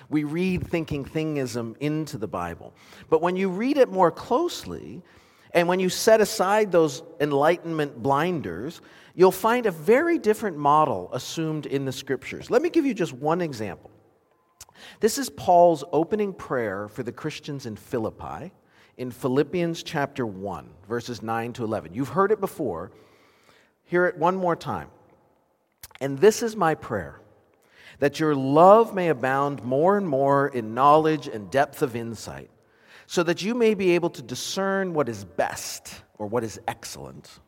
We 0.08 0.22
read 0.22 0.64
thinking 0.68 1.04
thingism 1.04 1.76
into 1.78 2.16
the 2.16 2.28
Bible. 2.28 2.72
But 3.10 3.22
when 3.22 3.34
you 3.34 3.48
read 3.48 3.76
it 3.76 3.88
more 3.88 4.12
closely, 4.12 5.02
and 5.52 5.66
when 5.66 5.80
you 5.80 5.88
set 5.88 6.20
aside 6.20 6.70
those 6.70 7.02
Enlightenment 7.18 8.00
blinders, 8.00 8.82
you'll 9.16 9.32
find 9.32 9.66
a 9.66 9.72
very 9.72 10.16
different 10.16 10.56
model 10.56 11.10
assumed 11.12 11.66
in 11.66 11.84
the 11.84 11.92
scriptures. 11.92 12.50
Let 12.50 12.62
me 12.62 12.70
give 12.70 12.86
you 12.86 12.94
just 12.94 13.14
one 13.14 13.40
example. 13.40 13.90
This 15.00 15.18
is 15.18 15.28
Paul's 15.28 15.82
opening 15.90 16.32
prayer 16.32 16.86
for 16.86 17.02
the 17.02 17.10
Christians 17.10 17.66
in 17.66 17.74
Philippi 17.74 18.52
in 18.96 19.10
Philippians 19.10 19.82
chapter 19.82 20.26
1, 20.26 20.68
verses 20.88 21.22
9 21.22 21.52
to 21.54 21.64
11. 21.64 21.94
You've 21.94 22.10
heard 22.10 22.32
it 22.32 22.40
before. 22.40 22.90
Hear 23.84 24.06
it 24.06 24.16
one 24.16 24.36
more 24.36 24.56
time. 24.56 24.88
And 26.00 26.18
this 26.18 26.42
is 26.42 26.56
my 26.56 26.74
prayer 26.74 27.20
that 27.98 28.18
your 28.18 28.34
love 28.34 28.94
may 28.94 29.08
abound 29.08 29.62
more 29.62 29.96
and 29.96 30.08
more 30.08 30.48
in 30.48 30.74
knowledge 30.74 31.28
and 31.28 31.50
depth 31.50 31.82
of 31.82 31.94
insight, 31.94 32.50
so 33.06 33.22
that 33.22 33.42
you 33.42 33.54
may 33.54 33.74
be 33.74 33.92
able 33.92 34.10
to 34.10 34.22
discern 34.22 34.92
what 34.92 35.08
is 35.08 35.24
best 35.24 36.02
or 36.18 36.26
what 36.26 36.42
is 36.42 36.58
excellent, 36.66 37.38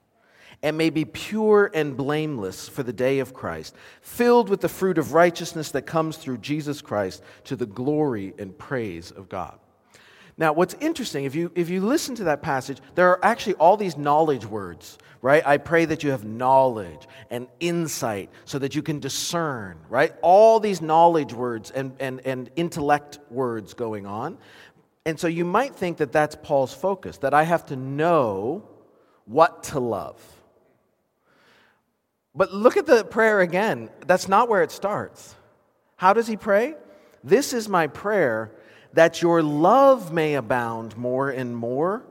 and 0.63 0.79
may 0.79 0.91
be 0.91 1.05
pure 1.05 1.71
and 1.75 1.97
blameless 1.97 2.69
for 2.69 2.83
the 2.83 2.93
day 2.93 3.19
of 3.19 3.35
Christ, 3.35 3.75
filled 4.01 4.49
with 4.49 4.61
the 4.61 4.69
fruit 4.69 4.99
of 4.99 5.13
righteousness 5.13 5.73
that 5.73 5.83
comes 5.83 6.19
through 6.19 6.39
Jesus 6.39 6.81
Christ 6.81 7.23
to 7.45 7.57
the 7.57 7.67
glory 7.67 8.33
and 8.39 8.57
praise 8.57 9.11
of 9.11 9.29
God. 9.29 9.59
Now, 10.37 10.53
what's 10.53 10.75
interesting, 10.81 11.25
if 11.25 11.35
you, 11.35 11.53
if 11.55 11.69
you 11.69 11.81
listen 11.81 12.17
to 12.17 12.25
that 12.25 12.43
passage, 12.43 12.81
there 12.97 13.11
are 13.11 13.25
actually 13.25 13.55
all 13.55 13.77
these 13.77 13.97
knowledge 13.97 14.45
words, 14.45 14.99
right? 15.23 15.47
I 15.47 15.59
pray 15.59 15.85
that 15.85 16.03
you 16.03 16.11
have 16.11 16.25
knowledge 16.25 17.07
and 17.31 17.47
insight 17.61 18.31
so 18.45 18.59
that 18.59 18.75
you 18.75 18.83
can 18.83 18.99
discern, 18.99 19.79
right? 19.89 20.13
All 20.23 20.59
these 20.59 20.83
knowledge 20.83 21.33
words 21.33 21.71
and, 21.71 21.95
and, 22.01 22.21
and 22.25 22.51
intellect 22.57 23.21
words 23.31 23.75
going 23.75 24.07
on. 24.07 24.39
And 25.07 25.21
so 25.21 25.29
you 25.29 25.45
might 25.45 25.77
think 25.77 25.99
that 25.99 26.11
that's 26.11 26.37
Paul's 26.43 26.75
focus, 26.75 27.19
that 27.19 27.33
I 27.33 27.45
have 27.45 27.67
to 27.67 27.77
know 27.77 28.69
what 29.27 29.65
to 29.65 29.79
love. 29.79 30.21
But 32.35 32.53
look 32.53 32.77
at 32.77 32.87
the 32.87 33.05
prayer 33.05 33.41
again. 33.41 33.89
That's 34.07 34.29
not 34.29 34.49
where 34.49 34.63
it 34.63 34.73
starts. 34.73 35.37
How 35.97 36.13
does 36.13 36.27
he 36.27 36.37
pray? 36.37 36.75
This 37.23 37.53
is 37.53 37.69
my 37.69 37.87
prayer 37.87 38.51
that 38.95 39.21
your 39.21 39.43
love 39.43 40.13
may 40.13 40.35
abound 40.35 40.97
more 40.97 41.31
and 41.31 41.57
more 41.57 42.05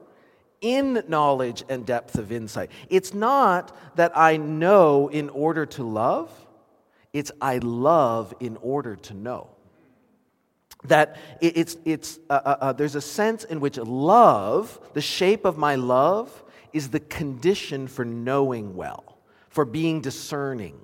in 0.61 1.03
knowledge 1.07 1.63
and 1.67 1.85
depth 1.85 2.17
of 2.17 2.31
insight. 2.31 2.71
It's 2.89 3.13
not 3.13 3.75
that 3.95 4.17
I 4.17 4.37
know 4.37 5.09
in 5.09 5.29
order 5.29 5.65
to 5.65 5.83
love, 5.83 6.31
it's 7.11 7.31
I 7.41 7.57
love 7.57 8.33
in 8.39 8.57
order 8.57 8.95
to 8.95 9.13
know. 9.13 9.49
That 10.85 11.17
it's, 11.39 11.77
it's, 11.85 12.19
uh, 12.29 12.33
uh, 12.43 12.57
uh, 12.59 12.73
there's 12.73 12.95
a 12.95 13.01
sense 13.01 13.45
in 13.45 13.61
which 13.61 13.77
love, 13.77 14.79
the 14.93 15.01
shape 15.01 15.45
of 15.45 15.57
my 15.57 15.75
love, 15.75 16.43
is 16.73 16.89
the 16.89 16.99
condition 16.99 17.87
for 17.87 18.03
knowing 18.03 18.75
well, 18.75 19.17
for 19.49 19.63
being 19.63 20.01
discerning 20.01 20.79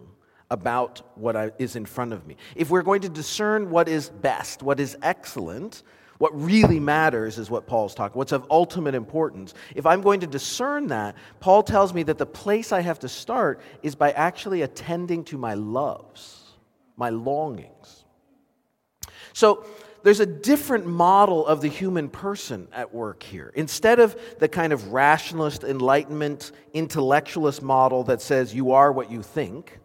about 0.51 1.01
what 1.15 1.35
I, 1.35 1.51
is 1.59 1.75
in 1.75 1.85
front 1.85 2.13
of 2.13 2.25
me. 2.25 2.37
If 2.55 2.69
we're 2.69 2.81
going 2.81 3.01
to 3.01 3.09
discern 3.09 3.69
what 3.69 3.87
is 3.87 4.09
best, 4.09 4.63
what 4.63 4.79
is 4.79 4.97
excellent, 5.01 5.83
what 6.17 6.31
really 6.39 6.79
matters 6.79 7.37
is 7.37 7.49
what 7.49 7.65
Paul's 7.65 7.95
talking, 7.95 8.17
what's 8.17 8.33
of 8.33 8.45
ultimate 8.49 8.93
importance. 8.93 9.53
If 9.73 9.85
I'm 9.85 10.01
going 10.01 10.19
to 10.19 10.27
discern 10.27 10.87
that, 10.87 11.15
Paul 11.39 11.63
tells 11.63 11.93
me 11.93 12.03
that 12.03 12.17
the 12.17 12.25
place 12.25 12.71
I 12.71 12.81
have 12.81 12.99
to 12.99 13.09
start 13.09 13.61
is 13.83 13.95
by 13.95 14.11
actually 14.11 14.61
attending 14.61 15.23
to 15.25 15.37
my 15.37 15.53
loves, 15.53 16.43
my 16.97 17.09
longings. 17.09 18.05
So, 19.33 19.65
there's 20.01 20.21
a 20.21 20.25
different 20.25 20.85
model 20.85 21.45
of 21.45 21.59
the 21.59 21.67
human 21.67 22.07
person 22.07 22.69
at 22.71 22.93
work 22.93 23.21
here. 23.21 23.51
Instead 23.55 23.99
of 23.99 24.17
the 24.39 24.47
kind 24.47 24.71
of 24.71 24.93
rationalist, 24.93 25.65
enlightenment, 25.65 26.53
intellectualist 26.73 27.61
model 27.61 28.05
that 28.05 28.21
says 28.21 28.55
you 28.55 28.71
are 28.71 28.93
what 28.93 29.11
you 29.11 29.21
think, 29.21 29.77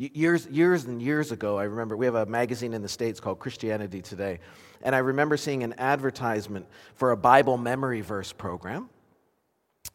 Years, 0.00 0.46
years 0.46 0.86
and 0.86 1.02
years 1.02 1.30
ago, 1.30 1.58
I 1.58 1.64
remember 1.64 1.94
we 1.94 2.06
have 2.06 2.14
a 2.14 2.24
magazine 2.24 2.72
in 2.72 2.80
the 2.80 2.88
States 2.88 3.20
called 3.20 3.38
Christianity 3.38 4.00
Today. 4.00 4.38
And 4.80 4.94
I 4.94 5.00
remember 5.00 5.36
seeing 5.36 5.62
an 5.62 5.74
advertisement 5.76 6.66
for 6.94 7.10
a 7.10 7.18
Bible 7.18 7.58
memory 7.58 8.00
verse 8.00 8.32
program. 8.32 8.88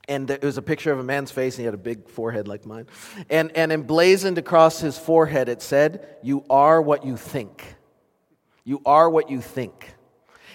And 0.08 0.30
it 0.30 0.44
was 0.44 0.60
a 0.60 0.62
picture 0.62 0.92
of 0.92 1.00
a 1.00 1.04
man's 1.04 1.32
face, 1.32 1.56
and 1.56 1.62
he 1.62 1.66
had 1.66 1.74
a 1.74 1.78
big 1.78 2.08
forehead 2.08 2.48
like 2.48 2.68
mine. 2.68 2.86
And, 3.32 3.52
and 3.58 3.72
emblazoned 3.72 4.38
across 4.38 4.80
his 4.80 4.96
forehead, 4.96 5.50
it 5.50 5.64
said, 5.64 6.18
You 6.22 6.46
are 6.52 6.84
what 6.84 7.04
you 7.04 7.18
think. 7.18 7.76
You 8.64 8.84
are 8.86 9.10
what 9.10 9.32
you 9.32 9.42
think. 9.42 9.96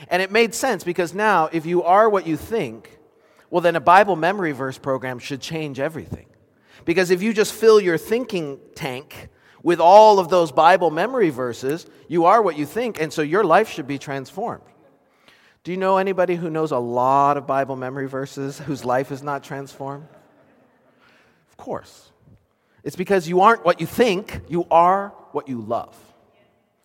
And 0.06 0.22
it 0.22 0.30
made 0.30 0.54
sense 0.54 0.84
because 0.84 1.12
now, 1.12 1.48
if 1.50 1.66
you 1.66 1.82
are 1.82 2.08
what 2.08 2.24
you 2.24 2.36
think, 2.36 3.00
well, 3.50 3.62
then 3.62 3.74
a 3.74 3.80
Bible 3.80 4.14
memory 4.14 4.52
verse 4.52 4.78
program 4.78 5.18
should 5.18 5.40
change 5.40 5.80
everything. 5.80 6.26
Because 6.84 7.10
if 7.10 7.20
you 7.20 7.34
just 7.34 7.52
fill 7.52 7.80
your 7.80 7.98
thinking 7.98 8.60
tank 8.76 9.28
with 9.62 9.80
all 9.80 10.18
of 10.18 10.28
those 10.28 10.52
Bible 10.52 10.90
memory 10.90 11.30
verses, 11.30 11.86
you 12.08 12.24
are 12.26 12.40
what 12.42 12.56
you 12.56 12.66
think, 12.66 13.00
and 13.00 13.12
so 13.12 13.22
your 13.22 13.44
life 13.44 13.68
should 13.68 13.86
be 13.86 13.98
transformed. 13.98 14.64
Do 15.62 15.70
you 15.70 15.76
know 15.76 15.98
anybody 15.98 16.36
who 16.36 16.48
knows 16.48 16.72
a 16.72 16.78
lot 16.78 17.36
of 17.36 17.46
Bible 17.46 17.76
memory 17.76 18.08
verses 18.08 18.58
whose 18.58 18.84
life 18.84 19.12
is 19.12 19.22
not 19.22 19.44
transformed? 19.44 20.08
Of 21.50 21.56
course. 21.56 22.10
It's 22.82 22.96
because 22.96 23.28
you 23.28 23.42
aren't 23.42 23.64
what 23.64 23.80
you 23.80 23.86
think, 23.86 24.40
you 24.48 24.66
are 24.70 25.12
what 25.32 25.48
you 25.48 25.60
love. 25.60 25.96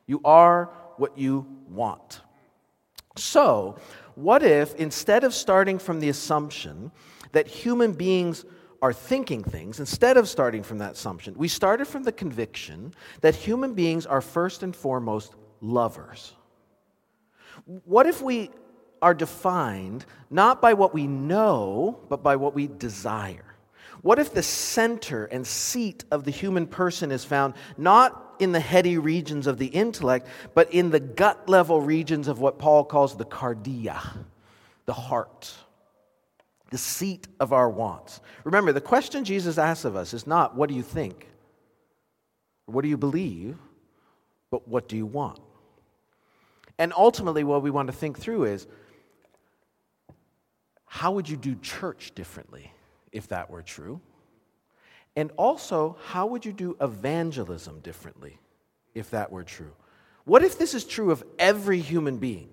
You 0.08 0.20
are 0.26 0.70
what 0.98 1.18
you 1.18 1.48
want. 1.70 2.22
So, 3.16 3.78
what 4.16 4.44
if 4.44 4.76
instead 4.76 5.24
of 5.24 5.34
starting 5.34 5.80
from 5.80 6.00
the 6.00 6.10
assumption 6.10 6.92
that 7.32 7.48
human 7.48 7.94
beings 7.94 8.46
are 8.82 8.94
thinking 8.94 9.44
things, 9.44 9.80
instead 9.80 10.18
of 10.18 10.28
starting 10.28 10.64
from 10.64 10.80
that 10.80 10.94
assumption, 10.94 11.34
we 11.36 11.48
started 11.48 11.88
from 11.88 12.04
the 12.04 12.12
conviction 12.12 12.94
that 13.22 13.36
human 13.36 13.74
beings 13.74 14.06
are 14.06 14.22
first 14.22 14.64
and 14.64 14.76
foremost 14.76 15.34
lovers? 15.62 16.34
What 17.86 18.06
if 18.06 18.22
we 18.22 18.52
are 19.02 19.14
defined 19.14 20.06
not 20.30 20.62
by 20.62 20.74
what 20.74 20.94
we 20.94 21.08
know, 21.08 22.00
but 22.10 22.24
by 22.24 22.36
what 22.36 22.54
we 22.54 22.68
desire? 22.68 23.56
What 24.02 24.20
if 24.20 24.34
the 24.34 24.44
center 24.44 25.26
and 25.26 25.48
seat 25.48 26.04
of 26.12 26.26
the 26.26 26.32
human 26.32 26.68
person 26.68 27.12
is 27.12 27.26
found 27.26 27.56
not 27.78 28.36
in 28.40 28.52
the 28.52 28.60
heady 28.60 28.98
regions 28.98 29.48
of 29.48 29.58
the 29.58 29.68
intellect, 29.68 30.28
but 30.54 30.74
in 30.74 30.92
the 30.92 31.00
gut 31.00 31.50
level 31.50 31.82
regions 31.82 32.28
of 32.28 32.40
what 32.40 32.60
Paul 32.60 32.84
calls 32.84 33.16
the 33.16 33.26
cardia, 33.26 34.00
the 34.86 34.94
heart, 34.94 35.54
the 36.72 36.78
seat 36.78 37.28
of 37.40 37.54
our 37.54 37.70
wants? 37.70 38.22
Remember, 38.44 38.72
the 38.72 38.82
question 38.82 39.24
Jesus 39.24 39.58
asks 39.58 39.86
of 39.86 39.96
us 39.96 40.14
is 40.14 40.26
not, 40.26 40.56
What 40.56 40.70
do 40.70 40.76
you 40.76 40.84
think? 40.84 41.28
Or 42.68 42.74
What 42.74 42.82
do 42.84 42.88
you 42.88 42.98
believe? 42.98 43.58
But 44.52 44.68
what 44.68 44.88
do 44.88 44.96
you 44.96 45.06
want? 45.06 45.40
And 46.78 46.94
ultimately, 46.96 47.44
what 47.44 47.62
we 47.62 47.72
want 47.72 47.88
to 47.88 47.94
think 47.94 48.20
through 48.20 48.46
is 48.46 48.68
how 50.86 51.14
would 51.14 51.28
you 51.28 51.36
do 51.38 51.56
church 51.56 52.14
differently? 52.16 52.72
if 53.16 53.30
that 53.30 53.50
were 53.50 53.64
true? 53.64 54.00
And 55.16 55.32
also, 55.38 55.96
how 56.08 56.28
would 56.28 56.46
you 56.46 56.52
do 56.52 56.76
evangelism 56.82 57.80
differently 57.80 58.38
if 58.94 59.10
that 59.12 59.32
were 59.32 59.44
true? 59.44 59.72
What 60.26 60.44
if 60.44 60.60
this 60.60 60.74
is 60.74 60.84
true 60.84 61.12
of 61.12 61.24
every 61.40 61.80
human 61.80 62.18
being? 62.18 62.50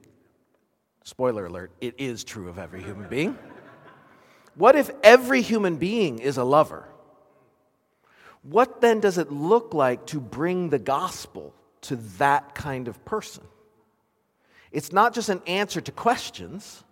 Spoiler 1.03 1.47
alert, 1.47 1.73
it 1.81 1.97
is 1.99 2.23
true 2.23 2.49
of 2.49 2.59
every 2.59 2.81
human 2.81 3.09
being. 3.09 3.37
What 4.55 4.77
if 4.77 4.91
every 5.03 5.43
human 5.43 5.77
being 5.77 6.19
is 6.19 6.37
a 6.37 6.45
lover? 6.45 6.89
What 8.43 8.81
then 8.81 9.01
does 9.01 9.19
it 9.19 9.31
look 9.31 9.73
like 9.73 10.07
to 10.07 10.21
bring 10.21 10.71
the 10.71 10.79
gospel 10.79 11.55
to 11.83 11.97
that 12.19 12.55
kind 12.55 12.89
of 12.89 13.05
person? 13.05 13.45
It's 14.71 14.93
not 14.93 15.15
just 15.15 15.29
an 15.29 15.43
answer 15.47 15.81
to 15.81 15.93
questions, 15.93 16.83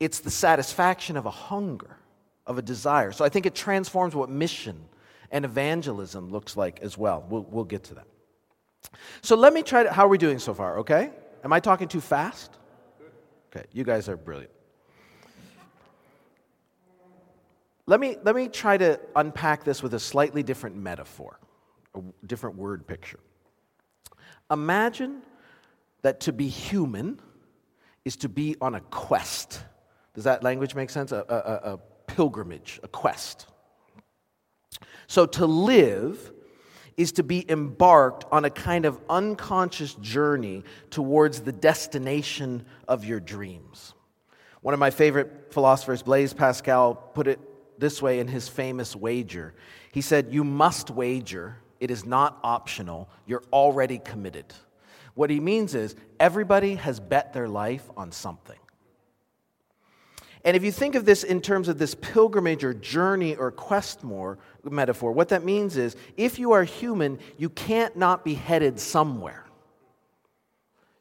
it's 0.00 0.20
the 0.20 0.30
satisfaction 0.30 1.16
of 1.16 1.26
a 1.26 1.30
hunger 1.30 1.96
of 2.46 2.58
a 2.58 2.62
desire. 2.62 3.12
So 3.12 3.24
I 3.24 3.28
think 3.28 3.46
it 3.46 3.54
transforms 3.54 4.14
what 4.14 4.28
mission 4.28 4.76
and 5.30 5.44
evangelism 5.44 6.30
looks 6.30 6.56
like 6.56 6.80
as 6.80 6.98
well. 6.98 7.24
We'll, 7.28 7.46
we'll 7.50 7.64
get 7.64 7.84
to 7.84 7.94
that. 7.94 8.06
So 9.20 9.36
let 9.36 9.52
me 9.52 9.62
try 9.62 9.84
to, 9.84 9.92
how 9.92 10.06
are 10.06 10.08
we 10.08 10.18
doing 10.18 10.38
so 10.38 10.54
far, 10.54 10.80
okay? 10.80 11.10
Am 11.44 11.52
I 11.52 11.60
talking 11.60 11.88
too 11.88 12.00
fast? 12.00 12.58
Okay, 13.54 13.66
you 13.72 13.84
guys 13.84 14.08
are 14.08 14.16
brilliant. 14.16 14.50
Let 17.92 18.00
me, 18.00 18.16
let 18.22 18.34
me 18.34 18.48
try 18.48 18.78
to 18.78 18.98
unpack 19.14 19.64
this 19.64 19.82
with 19.82 19.92
a 19.92 20.00
slightly 20.00 20.42
different 20.42 20.76
metaphor, 20.76 21.38
a 21.94 22.00
different 22.26 22.56
word 22.56 22.86
picture. 22.86 23.20
Imagine 24.50 25.20
that 26.00 26.20
to 26.20 26.32
be 26.32 26.48
human 26.48 27.20
is 28.06 28.16
to 28.16 28.30
be 28.30 28.56
on 28.62 28.76
a 28.76 28.80
quest. 28.80 29.62
Does 30.14 30.24
that 30.24 30.42
language 30.42 30.74
make 30.74 30.88
sense? 30.88 31.12
A, 31.12 31.22
a, 31.28 31.72
a 31.74 31.78
pilgrimage, 32.06 32.80
a 32.82 32.88
quest. 32.88 33.46
So 35.06 35.26
to 35.26 35.44
live 35.44 36.32
is 36.96 37.12
to 37.12 37.22
be 37.22 37.44
embarked 37.50 38.24
on 38.32 38.46
a 38.46 38.50
kind 38.50 38.86
of 38.86 38.98
unconscious 39.10 39.96
journey 39.96 40.64
towards 40.88 41.42
the 41.42 41.52
destination 41.52 42.64
of 42.88 43.04
your 43.04 43.20
dreams. 43.20 43.92
One 44.62 44.72
of 44.72 44.80
my 44.80 44.88
favorite 44.88 45.48
philosophers, 45.50 46.02
Blaise 46.02 46.32
Pascal, 46.32 46.94
put 46.94 47.28
it 47.28 47.38
this 47.82 48.00
way 48.00 48.20
in 48.20 48.28
his 48.28 48.48
famous 48.48 48.96
wager. 48.96 49.52
He 49.90 50.00
said, 50.00 50.32
You 50.32 50.44
must 50.44 50.88
wager. 50.88 51.58
It 51.80 51.90
is 51.90 52.06
not 52.06 52.38
optional. 52.42 53.10
You're 53.26 53.42
already 53.52 53.98
committed. 53.98 54.46
What 55.14 55.28
he 55.28 55.40
means 55.40 55.74
is 55.74 55.96
everybody 56.18 56.76
has 56.76 57.00
bet 57.00 57.32
their 57.32 57.48
life 57.48 57.90
on 57.96 58.12
something. 58.12 58.58
And 60.44 60.56
if 60.56 60.64
you 60.64 60.72
think 60.72 60.94
of 60.94 61.04
this 61.04 61.24
in 61.24 61.40
terms 61.40 61.68
of 61.68 61.78
this 61.78 61.94
pilgrimage 61.94 62.64
or 62.64 62.72
journey 62.72 63.36
or 63.36 63.50
quest 63.50 64.02
more 64.02 64.38
metaphor, 64.64 65.12
what 65.12 65.28
that 65.28 65.44
means 65.44 65.76
is 65.76 65.96
if 66.16 66.38
you 66.38 66.52
are 66.52 66.64
human, 66.64 67.18
you 67.36 67.48
can't 67.48 67.96
not 67.96 68.24
be 68.24 68.34
headed 68.34 68.80
somewhere. 68.80 69.44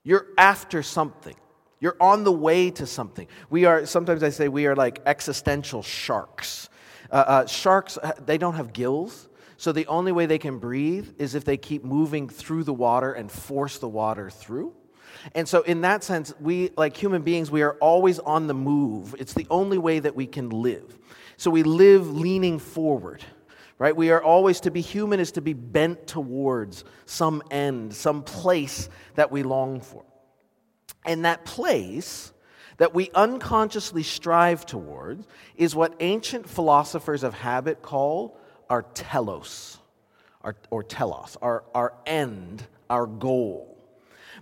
You're 0.03 0.27
after 0.37 0.83
something. 0.83 1.35
You're 1.79 1.97
on 1.99 2.23
the 2.23 2.31
way 2.31 2.69
to 2.71 2.85
something. 2.85 3.27
We 3.49 3.65
are, 3.65 3.87
sometimes 3.87 4.21
I 4.21 4.29
say, 4.29 4.47
we 4.47 4.67
are 4.67 4.75
like 4.75 5.01
existential 5.07 5.81
sharks. 5.81 6.69
Uh, 7.11 7.15
uh, 7.15 7.45
sharks, 7.45 7.97
uh, 7.97 8.13
they 8.25 8.37
don't 8.37 8.55
have 8.55 8.73
gills. 8.73 9.27
So 9.57 9.71
the 9.71 9.85
only 9.87 10.11
way 10.11 10.25
they 10.25 10.39
can 10.39 10.57
breathe 10.57 11.09
is 11.19 11.35
if 11.35 11.45
they 11.45 11.57
keep 11.57 11.83
moving 11.83 12.29
through 12.29 12.63
the 12.63 12.73
water 12.73 13.11
and 13.11 13.31
force 13.31 13.77
the 13.77 13.87
water 13.87 14.29
through. 14.29 14.73
And 15.35 15.47
so, 15.47 15.61
in 15.61 15.81
that 15.81 16.03
sense, 16.03 16.33
we, 16.39 16.71
like 16.77 16.97
human 16.97 17.21
beings, 17.21 17.51
we 17.51 17.61
are 17.61 17.73
always 17.75 18.17
on 18.19 18.47
the 18.47 18.53
move. 18.53 19.15
It's 19.19 19.33
the 19.33 19.45
only 19.49 19.77
way 19.77 19.99
that 19.99 20.15
we 20.15 20.25
can 20.25 20.49
live. 20.49 20.97
So, 21.37 21.51
we 21.51 21.63
live 21.63 22.09
leaning 22.09 22.57
forward, 22.57 23.23
right? 23.77 23.95
We 23.95 24.09
are 24.09 24.23
always 24.23 24.61
to 24.61 24.71
be 24.71 24.81
human, 24.81 25.19
is 25.19 25.33
to 25.33 25.41
be 25.41 25.53
bent 25.53 26.07
towards 26.07 26.83
some 27.05 27.43
end, 27.51 27.93
some 27.93 28.23
place 28.23 28.89
that 29.15 29.31
we 29.31 29.43
long 29.43 29.81
for. 29.81 30.03
And 31.05 31.25
that 31.25 31.45
place 31.45 32.31
that 32.81 32.95
we 32.95 33.11
unconsciously 33.13 34.01
strive 34.01 34.65
towards 34.65 35.27
is 35.55 35.75
what 35.75 35.93
ancient 35.99 36.49
philosophers 36.49 37.21
of 37.21 37.31
habit 37.31 37.83
call 37.83 38.35
our 38.71 38.81
telos, 38.81 39.77
our, 40.41 40.55
or 40.71 40.81
telos, 40.81 41.37
our, 41.43 41.63
our 41.75 41.93
end, 42.07 42.65
our 42.89 43.05
goal. 43.05 43.77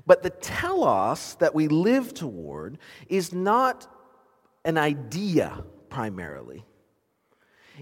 But 0.07 0.23
the 0.23 0.29
telos 0.29 1.35
that 1.41 1.53
we 1.53 1.67
live 1.67 2.13
toward 2.13 2.77
is 3.09 3.33
not 3.33 3.93
an 4.63 4.77
idea 4.77 5.61
primarily. 5.89 6.63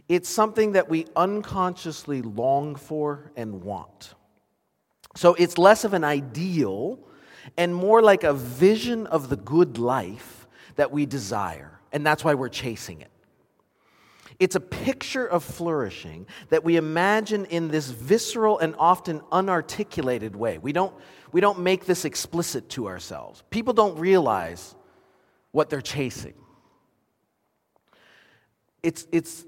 It's 0.10 0.28
something 0.28 0.72
that 0.72 0.90
we 0.90 1.06
unconsciously 1.16 2.24
long 2.24 2.74
for 2.74 3.32
and 3.36 3.62
want. 3.62 4.16
So 5.16 5.36
it's 5.36 5.60
less 5.60 5.84
of 5.84 5.94
an 5.94 6.04
ideal 6.04 6.98
and 7.58 7.76
more 7.76 8.02
like 8.02 8.24
a 8.24 8.34
vision 8.34 9.06
of 9.06 9.30
the 9.30 9.38
good 9.38 9.78
life 9.78 10.37
that 10.78 10.92
we 10.92 11.06
desire. 11.06 11.80
And 11.92 12.06
that's 12.06 12.24
why 12.24 12.34
we're 12.34 12.50
chasing 12.50 13.02
it. 13.02 13.12
It's 14.40 14.56
a 14.56 14.60
picture 14.60 15.26
of 15.26 15.44
flourishing 15.44 16.28
that 16.50 16.64
we 16.64 16.78
imagine 16.78 17.46
in 17.46 17.70
this 17.70 17.90
visceral 17.90 18.60
and 18.60 18.76
often 18.78 19.22
unarticulated 19.32 20.36
way. 20.36 20.60
We 20.60 20.74
don't, 20.74 20.94
we 21.32 21.42
don't 21.42 21.60
make 21.60 21.86
this 21.86 22.06
explicit 22.06 22.70
to 22.70 22.88
ourselves. 22.88 23.44
People 23.50 23.74
don't 23.74 23.98
realize 23.98 24.76
what 25.52 25.70
they're 25.70 25.82
chasing. 25.82 26.36
It's, 28.84 29.08
it's 29.12 29.44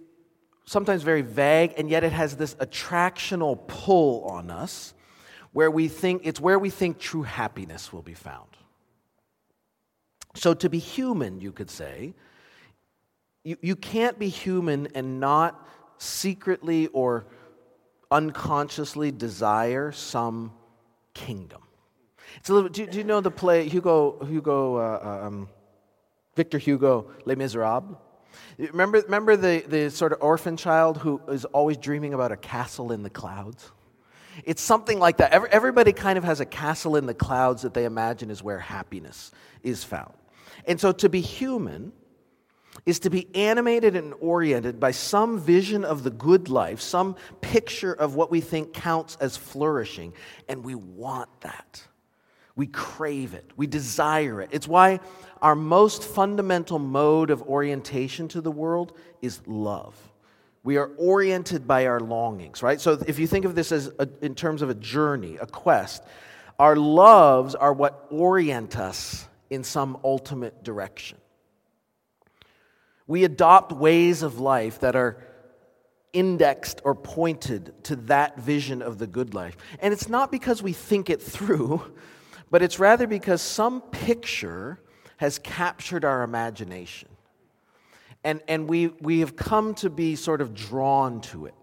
sometimes 0.65 1.03
very 1.03 1.21
vague, 1.21 1.73
and 1.77 1.87
yet 1.87 2.03
it 2.03 2.11
has 2.11 2.35
this 2.35 2.55
attractional 2.55 3.67
pull 3.67 4.23
on 4.25 4.49
us 4.49 4.95
where 5.51 5.69
we 5.69 5.87
think 5.87 6.21
it's 6.25 6.39
where 6.39 6.59
we 6.59 6.69
think 6.69 6.99
true 6.99 7.23
happiness 7.23 7.93
will 7.93 8.01
be 8.01 8.13
found. 8.13 8.49
So, 10.35 10.53
to 10.53 10.69
be 10.69 10.79
human, 10.79 11.41
you 11.41 11.51
could 11.51 11.69
say, 11.69 12.13
you, 13.43 13.57
you 13.61 13.75
can't 13.75 14.19
be 14.19 14.29
human 14.29 14.87
and 14.95 15.19
not 15.19 15.67
secretly 15.97 16.87
or 16.87 17.25
unconsciously 18.11 19.11
desire 19.11 19.91
some 19.91 20.51
kingdom. 21.13 21.61
It's 22.37 22.49
a 22.49 22.53
little. 22.53 22.69
Do, 22.69 22.85
do 22.85 22.97
you 22.97 23.03
know 23.03 23.21
the 23.21 23.31
play 23.31 23.67
Hugo? 23.67 24.23
Hugo, 24.25 24.75
uh, 24.75 24.79
uh, 25.03 25.27
um, 25.27 25.49
Victor 26.35 26.57
Hugo, 26.57 27.11
Les 27.25 27.35
Miserables. 27.35 27.97
Remember, 28.57 29.01
remember 29.01 29.35
the, 29.35 29.63
the 29.67 29.89
sort 29.89 30.11
of 30.11 30.21
orphan 30.21 30.57
child 30.57 30.97
who 30.97 31.21
is 31.29 31.45
always 31.45 31.77
dreaming 31.77 32.13
about 32.13 32.31
a 32.31 32.37
castle 32.37 32.91
in 32.91 33.03
the 33.03 33.09
clouds? 33.09 33.71
It's 34.45 34.61
something 34.61 34.99
like 34.99 35.17
that. 35.17 35.31
Every, 35.31 35.49
everybody 35.49 35.91
kind 35.91 36.17
of 36.17 36.23
has 36.23 36.39
a 36.39 36.45
castle 36.45 36.95
in 36.95 37.05
the 37.05 37.13
clouds 37.13 37.63
that 37.63 37.73
they 37.73 37.85
imagine 37.85 38.29
is 38.29 38.43
where 38.43 38.59
happiness 38.59 39.31
is 39.63 39.83
found. 39.83 40.13
And 40.69 40.79
so 40.79 40.91
to 40.91 41.09
be 41.09 41.19
human 41.19 41.91
is 42.85 42.99
to 42.99 43.09
be 43.09 43.27
animated 43.35 43.95
and 43.95 44.13
oriented 44.21 44.79
by 44.79 44.91
some 44.91 45.39
vision 45.39 45.83
of 45.83 46.03
the 46.03 46.11
good 46.11 46.47
life, 46.47 46.79
some 46.79 47.15
picture 47.41 47.91
of 47.91 48.13
what 48.13 48.29
we 48.29 48.39
think 48.39 48.71
counts 48.71 49.17
as 49.19 49.35
flourishing, 49.35 50.13
and 50.47 50.63
we 50.63 50.75
want 50.75 51.29
that. 51.41 51.83
We 52.55 52.67
crave 52.67 53.33
it, 53.33 53.51
we 53.57 53.65
desire 53.65 54.41
it. 54.41 54.49
It's 54.51 54.67
why 54.67 54.99
our 55.41 55.55
most 55.55 56.03
fundamental 56.03 56.77
mode 56.77 57.31
of 57.31 57.41
orientation 57.41 58.27
to 58.29 58.41
the 58.41 58.51
world 58.51 58.95
is 59.23 59.41
love. 59.47 59.95
We 60.63 60.77
are 60.77 60.91
oriented 60.97 61.67
by 61.67 61.87
our 61.87 61.99
longings, 61.99 62.61
right? 62.61 62.79
So 62.79 63.01
if 63.07 63.17
you 63.17 63.25
think 63.25 63.45
of 63.45 63.55
this 63.55 63.71
as 63.71 63.91
a, 63.97 64.07
in 64.21 64.35
terms 64.35 64.61
of 64.61 64.69
a 64.69 64.75
journey, 64.75 65.37
a 65.41 65.47
quest, 65.47 66.03
our 66.59 66.75
loves 66.75 67.55
are 67.55 67.73
what 67.73 68.05
orient 68.11 68.77
us 68.77 69.25
in 69.49 69.63
some 69.63 69.97
ultimate 70.03 70.63
direction. 70.63 71.17
We 73.07 73.23
adopt 73.23 73.71
ways 73.71 74.21
of 74.21 74.39
life 74.39 74.79
that 74.81 74.95
are 74.95 75.23
indexed 76.13 76.81
or 76.83 76.95
pointed 76.95 77.83
to 77.83 77.95
that 77.95 78.39
vision 78.39 78.81
of 78.81 78.97
the 78.97 79.07
good 79.07 79.33
life. 79.33 79.57
And 79.79 79.93
it's 79.93 80.09
not 80.09 80.31
because 80.31 80.61
we 80.61 80.73
think 80.73 81.09
it 81.09 81.21
through, 81.21 81.81
but 82.51 82.61
it's 82.61 82.79
rather 82.79 83.07
because 83.07 83.41
some 83.41 83.81
picture 83.81 84.79
has 85.17 85.39
captured 85.39 86.05
our 86.05 86.23
imagination. 86.23 87.09
And, 88.23 88.41
and 88.47 88.67
we, 88.67 88.87
we 88.87 89.19
have 89.21 89.35
come 89.35 89.73
to 89.75 89.89
be 89.89 90.15
sort 90.15 90.41
of 90.41 90.53
drawn 90.53 91.21
to 91.21 91.45
it. 91.45 91.55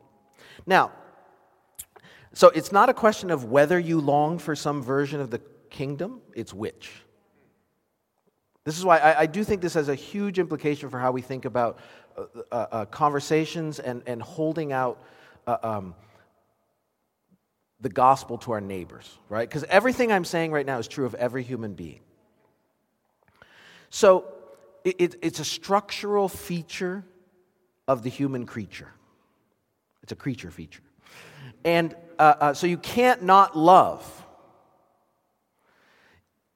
Now, 0.67 0.93
so 2.33 2.49
it's 2.49 2.73
not 2.73 2.89
a 2.89 2.95
question 2.95 3.31
of 3.31 3.45
whether 3.45 3.79
you 3.79 4.01
long 4.01 4.39
for 4.39 4.55
some 4.55 4.83
version 4.83 5.21
of 5.21 5.31
the 5.31 5.41
kingdom, 5.71 6.21
it's 6.35 6.53
which. 6.53 6.91
This 8.67 8.77
is 8.79 8.85
why 8.85 8.99
I, 8.99 9.21
I, 9.21 9.27
do 9.27 9.45
think 9.45 9.63
this 9.63 9.75
has 9.75 9.89
a 9.89 9.95
huge 9.95 10.41
implication 10.41 10.91
for 10.91 10.99
how 10.99 11.13
we 11.13 11.23
think 11.23 11.45
about 11.45 11.79
uh, 12.19 12.25
uh, 12.51 12.55
uh, 12.73 12.85
conversations 12.87 13.79
and, 13.79 14.03
and 14.09 14.21
holding 14.21 14.73
out 14.73 15.01
uh, 15.47 15.57
um, 15.63 15.95
the 17.81 17.89
gospel 17.89 18.39
to 18.39 18.51
our 18.51 18.61
neighbors, 18.61 19.09
right? 19.29 19.49
Because 19.49 19.63
everything 19.69 20.11
I'm 20.11 20.25
saying 20.25 20.51
right 20.51 20.67
now 20.67 20.79
is 20.79 20.89
true 20.89 21.07
of 21.07 21.15
every 21.15 21.45
human 21.45 21.75
being. 21.75 22.01
So 23.89 24.25
it, 24.83 24.97
it, 24.99 25.15
it's 25.23 25.39
a 25.39 25.45
structural 25.45 26.29
feature 26.29 27.05
of 27.87 28.03
the 28.03 28.11
human 28.11 28.47
creature, 28.47 28.91
it's 30.03 30.11
a 30.11 30.17
creature 30.17 30.51
feature. 30.51 30.83
And 31.65 31.95
uh, 32.19 32.35
uh, 32.41 32.55
so 32.55 32.67
you 32.67 32.79
can't 32.79 33.23
not 33.23 33.57
love. 33.57 34.25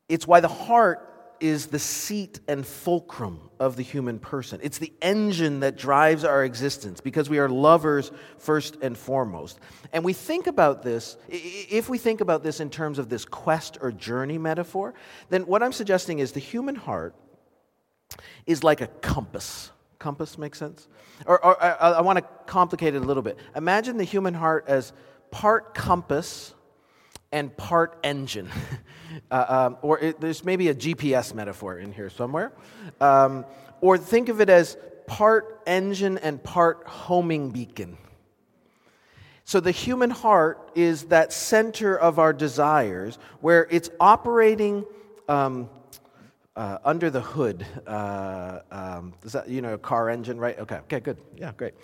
It's 0.09 0.27
why 0.27 0.41
the 0.41 0.49
heart 0.49 1.07
is 1.41 1.67
the 1.67 1.79
seat 1.79 2.41
and 2.47 2.67
fulcrum 2.67 3.41
of 3.59 3.77
the 3.77 3.83
human 3.83 4.19
person. 4.19 4.61
It's 4.63 4.79
the 4.79 4.93
engine 5.03 5.61
that 5.61 5.77
drives 5.77 6.25
our 6.25 6.45
existence 6.45 7.01
because 7.01 7.29
we 7.29 7.39
are 7.39 7.49
lovers 7.49 8.13
first 8.39 8.77
and 8.83 8.97
foremost. 8.97 9.59
And 9.93 10.05
we 10.05 10.13
think 10.13 10.47
about 10.47 10.83
this, 10.83 11.17
if 11.29 11.89
we 11.89 11.99
think 11.99 12.21
about 12.21 12.43
this 12.43 12.61
in 12.61 12.71
terms 12.71 12.99
of 12.99 13.09
this 13.09 13.25
quest 13.25 13.79
or 13.81 13.91
journey 13.93 14.39
metaphor, 14.39 14.95
then 15.29 15.43
what 15.47 15.63
I'm 15.63 15.73
suggesting 15.73 16.19
is 16.19 16.33
the 16.33 16.41
human 16.41 16.75
heart 16.75 17.15
is 18.47 18.63
like 18.63 18.81
a 18.81 18.87
compass. 18.87 19.71
Compass 19.99 20.39
makes 20.39 20.59
sense? 20.59 20.89
Or, 21.27 21.45
or 21.45 21.63
I, 21.63 21.93
I 21.93 22.01
want 22.01 22.19
to 22.19 22.25
complicate 22.47 22.95
it 22.95 23.03
a 23.03 23.05
little 23.05 23.23
bit. 23.23 23.39
Imagine 23.55 23.97
the 23.97 24.05
human 24.05 24.35
heart 24.35 24.65
as 24.69 24.93
part 25.31 25.75
compass 25.75 26.55
and 27.33 27.55
part 27.57 27.99
engine. 28.03 28.49
uh, 29.31 29.45
um, 29.49 29.77
or 29.83 29.99
it, 29.99 30.21
there's 30.21 30.45
maybe 30.45 30.69
a 30.69 30.75
GPS 30.75 31.35
metaphor 31.35 31.79
in 31.79 31.93
here 31.93 32.11
somewhere. 32.11 32.53
Um, 33.01 33.45
or 33.81 33.97
think 33.99 34.29
of 34.29 34.41
it 34.41 34.49
as 34.51 34.77
part 35.07 35.61
engine 35.67 36.19
and 36.19 36.43
part 36.43 36.87
homing 36.87 37.51
beacon. 37.51 37.97
So 39.45 39.59
the 39.59 39.73
human 39.73 40.11
heart 40.11 40.71
is 40.77 41.07
that 41.07 41.33
center 41.33 41.97
of 41.97 42.21
our 42.21 42.33
desires 42.33 43.19
where 43.41 43.67
it's 43.71 43.91
operating 43.99 44.85
um, 45.29 45.69
uh, 46.55 46.79
under 46.85 47.11
the 47.11 47.21
hood. 47.21 47.67
Uh, 47.87 48.61
um, 48.71 49.15
is 49.25 49.33
that, 49.33 49.49
you 49.49 49.63
know, 49.63 49.75
a 49.75 49.79
car 49.79 50.09
engine, 50.09 50.39
right? 50.39 50.59
Okay, 50.59 50.77
okay, 50.77 51.01
good. 51.01 51.19
Yeah, 51.37 51.53
great. 51.57 51.75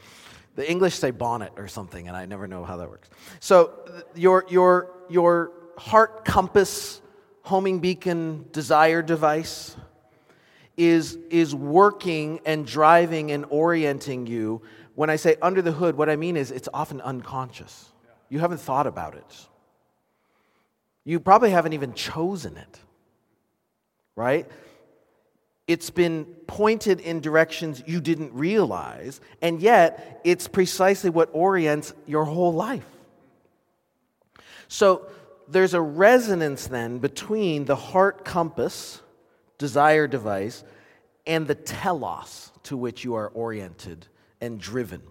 The 0.55 0.71
English 0.71 0.95
say 0.95 1.11
bonnet 1.11 1.53
or 1.57 1.67
something, 1.67 2.09
and 2.09 2.17
I 2.17 2.27
never 2.27 2.47
know 2.47 2.65
how 2.65 2.77
that 2.77 2.89
works. 2.89 3.11
So 3.41 3.73
your, 4.15 4.45
your, 4.49 4.91
your 5.09 5.51
heart 5.77 6.25
compass, 6.25 7.01
homing 7.47 7.79
beacon, 7.79 8.45
desire 8.51 9.03
device 9.03 9.77
is, 10.77 11.17
is 11.31 11.55
working 11.55 12.41
and 12.45 12.67
driving 12.67 13.31
and 13.31 13.45
orienting 13.51 14.27
you. 14.27 14.61
When 14.97 15.11
I 15.11 15.17
say 15.17 15.37
under 15.41 15.63
the 15.63 15.71
hood, 15.71 15.97
what 15.97 16.11
I 16.11 16.17
mean 16.17 16.37
is 16.37 16.51
it's 16.51 16.69
often 16.75 17.01
unconscious. 17.01 17.93
You 18.31 18.41
haven't 18.41 18.59
thought 18.59 18.89
about 18.89 19.15
it. 19.15 19.47
You 21.05 21.21
probably 21.21 21.51
haven't 21.51 21.73
even 21.73 21.95
chosen 21.95 22.57
it, 22.57 22.81
right? 24.17 24.51
It's 25.69 25.91
been 25.91 26.25
pointed 26.49 26.99
in 26.99 27.21
directions 27.21 27.81
you 27.87 28.01
didn't 28.01 28.33
realize, 28.33 29.21
and 29.41 29.61
yet 29.61 30.21
it's 30.25 30.49
precisely 30.49 31.11
what 31.11 31.31
orients 31.33 31.95
your 32.07 32.25
whole 32.25 32.55
life. 32.55 32.85
So 34.67 35.07
there's 35.49 35.75
a 35.75 35.81
resonance 35.81 36.67
then 36.67 36.99
between 36.99 37.65
the 37.65 37.77
heart 37.77 38.25
compass, 38.25 39.01
desire 39.59 40.07
device, 40.07 40.65
and 41.27 41.47
the 41.47 41.55
telos 41.55 42.53
to 42.65 42.77
which 42.77 43.05
you 43.05 43.15
are 43.15 43.29
oriented 43.29 44.07
and 44.41 44.61
driven. 44.61 45.03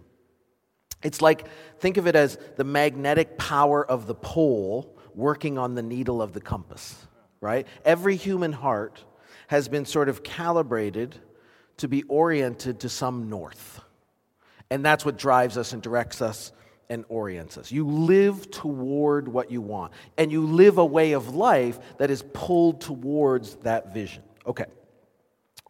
It's 1.03 1.21
like, 1.21 1.47
think 1.79 1.97
of 1.97 2.07
it 2.07 2.15
as 2.15 2.37
the 2.55 2.63
magnetic 2.63 3.37
power 3.37 3.85
of 3.85 4.07
the 4.07 4.15
pole 4.15 4.97
working 5.13 5.57
on 5.57 5.75
the 5.75 5.83
needle 5.83 6.21
of 6.21 6.33
the 6.33 6.41
compass, 6.41 7.07
right? 7.41 7.67
Every 7.83 8.15
human 8.15 8.53
heart 8.53 9.03
has 9.47 9.67
been 9.67 9.85
sort 9.85 10.09
of 10.09 10.23
calibrated 10.23 11.15
to 11.77 11.87
be 11.87 12.03
oriented 12.03 12.79
to 12.81 12.89
some 12.89 13.29
north. 13.29 13.81
And 14.69 14.83
that's 14.83 15.05
what 15.05 15.17
drives 15.17 15.57
us 15.57 15.73
and 15.73 15.81
directs 15.81 16.21
us 16.21 16.51
and 16.89 17.05
orients 17.09 17.57
us. 17.57 17.71
You 17.71 17.87
live 17.87 18.51
toward 18.51 19.27
what 19.27 19.51
you 19.51 19.61
want, 19.61 19.93
and 20.17 20.31
you 20.31 20.45
live 20.45 20.77
a 20.77 20.85
way 20.85 21.13
of 21.13 21.35
life 21.35 21.79
that 21.97 22.11
is 22.11 22.23
pulled 22.33 22.81
towards 22.81 23.55
that 23.57 23.93
vision. 23.93 24.23
Okay. 24.45 24.65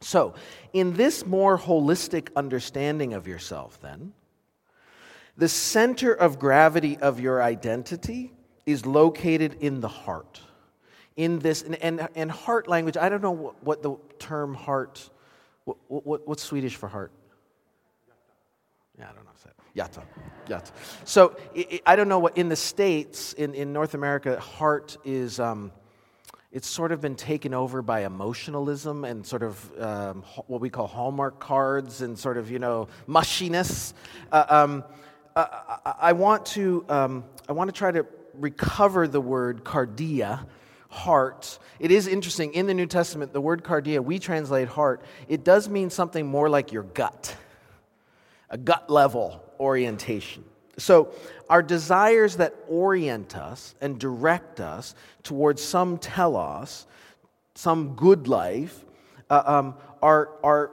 So, 0.02 0.36
in 0.74 0.94
this 0.94 1.26
more 1.26 1.58
holistic 1.58 2.30
understanding 2.36 3.14
of 3.14 3.28
yourself, 3.28 3.80
then, 3.82 4.14
the 5.38 5.50
center 5.50 6.14
of 6.14 6.38
gravity 6.38 6.98
of 6.98 7.20
your 7.20 7.42
identity 7.42 8.34
is 8.66 8.86
located 8.86 9.58
in 9.62 9.82
the 9.82 9.88
heart. 9.88 10.42
In 11.16 11.40
this, 11.40 11.62
and, 11.62 11.76
and, 11.76 12.08
and 12.16 12.30
heart 12.30 12.68
language, 12.68 12.98
I 12.98 13.08
don't 13.10 13.22
know 13.22 13.32
what, 13.32 13.64
what 13.64 13.84
the 13.84 13.96
term 14.20 14.54
heart, 14.54 15.10
what, 15.64 15.78
what, 15.88 16.28
what's 16.28 16.44
Swedish 16.44 16.76
for 16.76 16.90
heart? 16.90 17.12
Yeah, 18.98 19.06
I 19.10 19.14
don't 19.14 19.24
know. 19.24 19.32
Yata. 19.76 20.04
Yata. 20.48 20.72
So 21.04 21.36
I 21.86 21.96
don't 21.96 22.08
know 22.08 22.20
what, 22.20 22.38
in 22.38 22.48
the 22.50 22.56
States, 22.56 23.34
in, 23.34 23.54
in 23.54 23.74
North 23.74 23.94
America, 23.94 24.40
heart 24.40 24.98
is, 25.04 25.40
um, 25.40 25.72
it's 26.52 26.68
sort 26.68 26.94
of 26.94 27.02
been 27.02 27.16
taken 27.16 27.54
over 27.54 27.82
by 27.82 28.06
emotionalism 28.06 29.04
and 29.04 29.26
sort 29.26 29.44
of 29.44 29.82
um, 29.82 30.24
what 30.48 30.62
we 30.62 30.70
call 30.70 30.88
Hallmark 30.88 31.40
cards 31.40 32.02
and 32.02 32.18
sort 32.18 32.38
of, 32.38 32.50
you 32.50 32.60
know, 32.60 32.88
mushiness. 33.08 33.94
Uh, 34.32 34.46
um, 34.48 34.84
I, 35.36 35.94
I, 36.00 36.14
want 36.14 36.46
to, 36.48 36.86
um, 36.88 37.26
I 37.50 37.52
want 37.52 37.68
to 37.68 37.78
try 37.78 37.92
to 37.92 38.06
recover 38.36 39.10
the 39.10 39.20
word 39.20 39.66
cardia, 39.66 40.46
heart. 40.88 41.60
It 41.80 41.92
is 41.92 42.08
interesting, 42.08 42.54
in 42.54 42.68
the 42.68 42.74
New 42.74 42.86
Testament, 42.86 43.34
the 43.34 43.42
word 43.42 43.62
cardia, 43.62 44.02
we 44.02 44.20
translate 44.20 44.70
heart, 44.70 45.02
it 45.28 45.44
does 45.44 45.68
mean 45.68 45.90
something 45.90 46.26
more 46.26 46.48
like 46.48 46.72
your 46.72 46.84
gut, 46.84 47.36
a 48.50 48.58
gut 48.58 48.90
level 48.90 49.45
orientation. 49.60 50.44
So, 50.78 51.14
our 51.50 51.62
desires 51.62 52.38
that 52.38 52.56
orient 52.68 53.36
us 53.36 53.76
and 53.80 54.00
direct 54.00 54.60
us 54.60 54.96
towards 55.24 55.62
some 55.62 55.98
telos, 56.00 56.88
some 57.54 57.96
good 57.96 58.28
life, 58.28 58.84
uh, 59.30 59.44
um, 59.46 59.76
are, 60.02 60.30
are 60.44 60.72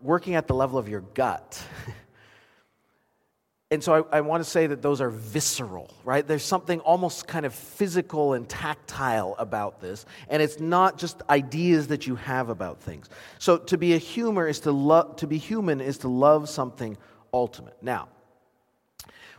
working 0.00 0.34
at 0.34 0.46
the 0.46 0.54
level 0.54 0.78
of 0.78 0.88
your 0.88 1.00
gut. 1.00 1.62
and 3.70 3.82
so 3.82 4.06
I, 4.12 4.18
I 4.18 4.20
want 4.20 4.42
to 4.44 4.48
say 4.48 4.66
that 4.66 4.82
those 4.82 5.00
are 5.00 5.10
visceral, 5.10 5.92
right? 6.04 6.26
There's 6.26 6.44
something 6.44 6.80
almost 6.80 7.26
kind 7.26 7.46
of 7.46 7.54
physical 7.54 8.34
and 8.34 8.48
tactile 8.48 9.34
about 9.38 9.80
this, 9.80 10.06
and 10.28 10.42
it's 10.42 10.60
not 10.60 10.98
just 10.98 11.22
ideas 11.30 11.88
that 11.88 12.06
you 12.06 12.16
have 12.16 12.48
about 12.48 12.80
things. 12.80 13.08
So 13.38 13.58
to 13.58 13.78
be 13.78 13.94
a 13.94 13.98
humor 13.98 14.46
is 14.46 14.60
to 14.60 14.72
love 14.72 15.16
to 15.16 15.26
be 15.26 15.38
human 15.38 15.80
is 15.80 15.98
to 15.98 16.08
love 16.08 16.48
something 16.48 16.96
ultimate. 17.32 17.76
Now, 17.82 18.08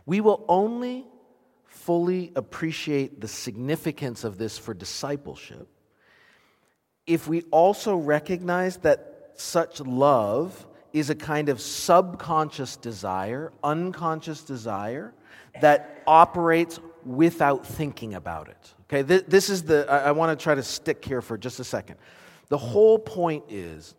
we 0.05 0.21
will 0.21 0.43
only 0.47 1.05
fully 1.65 2.31
appreciate 2.35 3.19
the 3.19 3.27
significance 3.27 4.23
of 4.23 4.37
this 4.37 4.57
for 4.57 4.73
discipleship 4.73 5.67
if 7.05 7.27
we 7.27 7.41
also 7.51 7.95
recognize 7.95 8.77
that 8.77 9.31
such 9.35 9.79
love 9.81 10.65
is 10.93 11.09
a 11.09 11.15
kind 11.15 11.49
of 11.49 11.59
subconscious 11.59 12.77
desire, 12.77 13.51
unconscious 13.63 14.43
desire 14.43 15.13
that 15.59 16.03
operates 16.07 16.79
without 17.03 17.65
thinking 17.65 18.13
about 18.13 18.47
it. 18.47 18.73
Okay, 18.83 19.01
this, 19.01 19.23
this 19.27 19.49
is 19.49 19.63
the, 19.63 19.85
I, 19.89 20.09
I 20.09 20.11
want 20.11 20.37
to 20.37 20.41
try 20.41 20.55
to 20.55 20.63
stick 20.63 21.03
here 21.03 21.21
for 21.21 21.37
just 21.37 21.59
a 21.59 21.63
second. 21.63 21.97
The 22.49 22.57
whole 22.57 22.99
point 22.99 23.45
is 23.49 23.95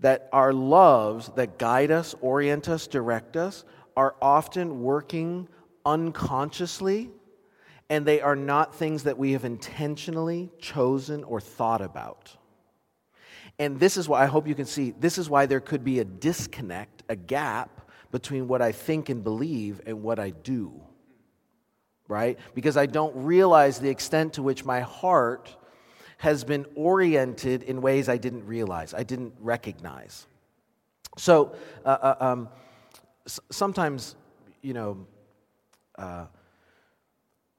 that 0.00 0.28
our 0.32 0.52
loves 0.52 1.30
that 1.36 1.58
guide 1.58 1.90
us, 1.90 2.14
orient 2.20 2.68
us, 2.68 2.86
direct 2.86 3.36
us 3.36 3.64
are 3.98 4.14
often 4.22 4.80
working 4.80 5.48
unconsciously, 5.84 7.10
and 7.90 8.06
they 8.06 8.20
are 8.20 8.36
not 8.36 8.72
things 8.72 9.02
that 9.02 9.18
we 9.18 9.32
have 9.32 9.44
intentionally 9.44 10.50
chosen 10.60 11.24
or 11.24 11.40
thought 11.40 11.80
about. 11.80 12.36
And 13.58 13.80
this 13.80 13.96
is 13.96 14.08
why 14.08 14.22
I 14.22 14.26
hope 14.26 14.46
you 14.46 14.54
can 14.54 14.66
see 14.66 14.92
this 14.92 15.18
is 15.18 15.28
why 15.28 15.46
there 15.46 15.58
could 15.58 15.82
be 15.82 15.98
a 15.98 16.04
disconnect, 16.04 17.02
a 17.08 17.16
gap 17.16 17.90
between 18.12 18.46
what 18.46 18.62
I 18.62 18.70
think 18.70 19.08
and 19.08 19.24
believe 19.24 19.80
and 19.84 20.00
what 20.00 20.20
I 20.20 20.30
do. 20.30 20.80
Right? 22.06 22.38
Because 22.54 22.76
I 22.76 22.86
don't 22.86 23.16
realize 23.16 23.80
the 23.80 23.90
extent 23.90 24.34
to 24.34 24.44
which 24.44 24.64
my 24.64 24.78
heart 24.78 25.56
has 26.18 26.44
been 26.44 26.66
oriented 26.76 27.64
in 27.64 27.82
ways 27.82 28.08
I 28.08 28.16
didn't 28.16 28.46
realize, 28.46 28.94
I 28.94 29.02
didn't 29.02 29.34
recognize. 29.40 30.28
So 31.16 31.56
uh, 31.84 31.88
uh, 31.88 32.14
um, 32.20 32.48
sometimes, 33.50 34.16
you 34.62 34.74
know, 34.74 35.06
uh, 35.96 36.26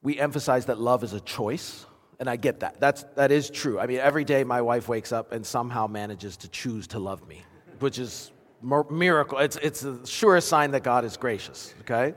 we 0.01 0.19
emphasize 0.19 0.65
that 0.67 0.79
love 0.79 1.03
is 1.03 1.13
a 1.13 1.19
choice, 1.19 1.86
and 2.19 2.29
I 2.29 2.36
get 2.36 2.62
that. 2.62 2.79
That's, 2.79 3.03
that 3.15 3.32
is 3.32 3.49
true. 3.49 3.79
I 3.79 3.88
mean, 3.88 3.99
every 3.99 4.23
day 4.23 4.43
my 4.43 4.62
wife 4.62 4.88
wakes 4.88 5.12
up 5.12 5.32
and 5.32 5.45
somehow 5.45 5.88
manages 5.88 6.38
to 6.38 6.47
choose 6.49 6.88
to 6.88 6.99
love 6.99 7.27
me, 7.27 7.43
which 7.79 7.99
is 7.99 8.32
miracle. 8.62 9.38
It's, 9.39 9.58
it's 9.58 9.84
a 9.84 10.05
sure 10.05 10.39
sign 10.41 10.71
that 10.71 10.84
God 10.84 11.05
is 11.05 11.17
gracious, 11.17 11.73
okay? 11.82 12.13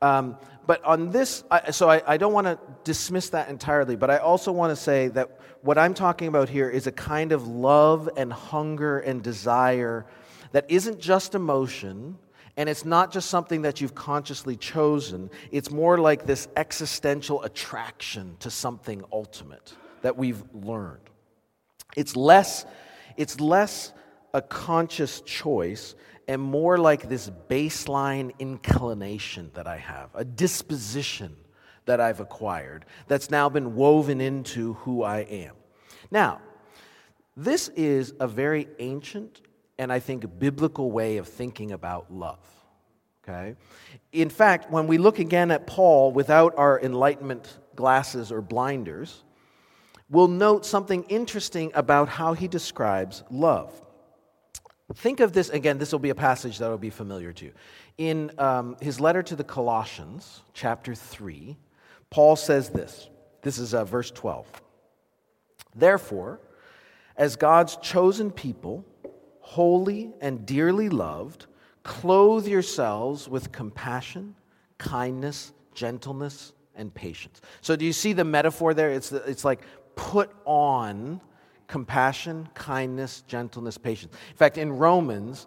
Um, 0.00 0.36
but 0.66 0.84
on 0.84 1.10
this, 1.10 1.44
I, 1.50 1.70
so 1.70 1.90
I, 1.90 2.02
I 2.06 2.16
don't 2.16 2.32
want 2.32 2.46
to 2.46 2.58
dismiss 2.84 3.30
that 3.30 3.48
entirely, 3.48 3.96
but 3.96 4.10
I 4.10 4.18
also 4.18 4.52
want 4.52 4.70
to 4.70 4.76
say 4.76 5.08
that 5.08 5.40
what 5.62 5.78
I'm 5.78 5.94
talking 5.94 6.28
about 6.28 6.48
here 6.48 6.68
is 6.68 6.86
a 6.86 6.92
kind 6.92 7.32
of 7.32 7.46
love 7.46 8.08
and 8.16 8.32
hunger 8.32 8.98
and 8.98 9.22
desire 9.22 10.06
that 10.52 10.66
isn't 10.68 11.00
just 11.00 11.34
emotion, 11.34 12.18
and 12.56 12.68
it's 12.68 12.84
not 12.84 13.12
just 13.12 13.30
something 13.30 13.62
that 13.62 13.80
you've 13.80 13.94
consciously 13.94 14.56
chosen. 14.56 15.30
It's 15.50 15.70
more 15.70 15.98
like 15.98 16.26
this 16.26 16.48
existential 16.56 17.42
attraction 17.42 18.36
to 18.40 18.50
something 18.50 19.02
ultimate 19.10 19.74
that 20.02 20.16
we've 20.16 20.42
learned. 20.52 21.00
It's 21.96 22.16
less, 22.16 22.66
it's 23.16 23.40
less 23.40 23.92
a 24.34 24.42
conscious 24.42 25.20
choice 25.22 25.94
and 26.28 26.40
more 26.40 26.78
like 26.78 27.08
this 27.08 27.30
baseline 27.48 28.32
inclination 28.38 29.50
that 29.54 29.66
I 29.66 29.78
have, 29.78 30.10
a 30.14 30.24
disposition 30.24 31.36
that 31.86 32.00
I've 32.00 32.20
acquired 32.20 32.84
that's 33.08 33.30
now 33.30 33.48
been 33.48 33.74
woven 33.74 34.20
into 34.20 34.74
who 34.74 35.02
I 35.02 35.20
am. 35.20 35.54
Now, 36.10 36.40
this 37.36 37.68
is 37.68 38.14
a 38.20 38.28
very 38.28 38.68
ancient 38.78 39.40
and 39.78 39.92
I 39.92 39.98
think 39.98 40.24
a 40.24 40.28
biblical 40.28 40.90
way 40.90 41.16
of 41.16 41.28
thinking 41.28 41.72
about 41.72 42.12
love. 42.12 42.38
Okay? 43.22 43.56
In 44.12 44.28
fact, 44.28 44.70
when 44.70 44.86
we 44.86 44.98
look 44.98 45.18
again 45.18 45.50
at 45.50 45.66
Paul 45.66 46.12
without 46.12 46.54
our 46.56 46.80
enlightenment 46.80 47.58
glasses 47.76 48.32
or 48.32 48.40
blinders, 48.40 49.22
we'll 50.10 50.28
note 50.28 50.66
something 50.66 51.04
interesting 51.04 51.70
about 51.74 52.08
how 52.08 52.34
he 52.34 52.48
describes 52.48 53.22
love. 53.30 53.80
Think 54.94 55.20
of 55.20 55.32
this 55.32 55.48
again, 55.48 55.78
this 55.78 55.92
will 55.92 55.98
be 55.98 56.10
a 56.10 56.14
passage 56.14 56.58
that 56.58 56.68
will 56.68 56.78
be 56.78 56.90
familiar 56.90 57.32
to 57.32 57.46
you. 57.46 57.52
In 57.96 58.30
um, 58.38 58.76
his 58.80 59.00
letter 59.00 59.22
to 59.22 59.36
the 59.36 59.44
Colossians, 59.44 60.42
chapter 60.52 60.94
3, 60.94 61.56
Paul 62.10 62.36
says 62.36 62.68
this. 62.70 63.08
This 63.42 63.58
is 63.58 63.72
uh, 63.72 63.84
verse 63.84 64.10
12. 64.10 64.46
Therefore, 65.74 66.40
as 67.16 67.36
God's 67.36 67.76
chosen 67.76 68.30
people, 68.30 68.84
holy 69.52 70.10
and 70.22 70.46
dearly 70.46 70.88
loved, 70.88 71.44
clothe 71.82 72.46
yourselves 72.46 73.28
with 73.28 73.52
compassion, 73.52 74.34
kindness, 74.78 75.52
gentleness, 75.74 76.54
and 76.74 76.92
patience. 76.94 77.42
So, 77.60 77.76
do 77.76 77.84
you 77.84 77.92
see 77.92 78.14
the 78.14 78.24
metaphor 78.24 78.72
there? 78.72 78.90
It's, 78.90 79.12
it's 79.12 79.44
like 79.44 79.60
put 79.94 80.30
on 80.46 81.20
compassion, 81.66 82.48
kindness, 82.54 83.24
gentleness, 83.26 83.76
patience. 83.76 84.14
In 84.30 84.36
fact, 84.36 84.56
in 84.56 84.72
Romans 84.72 85.46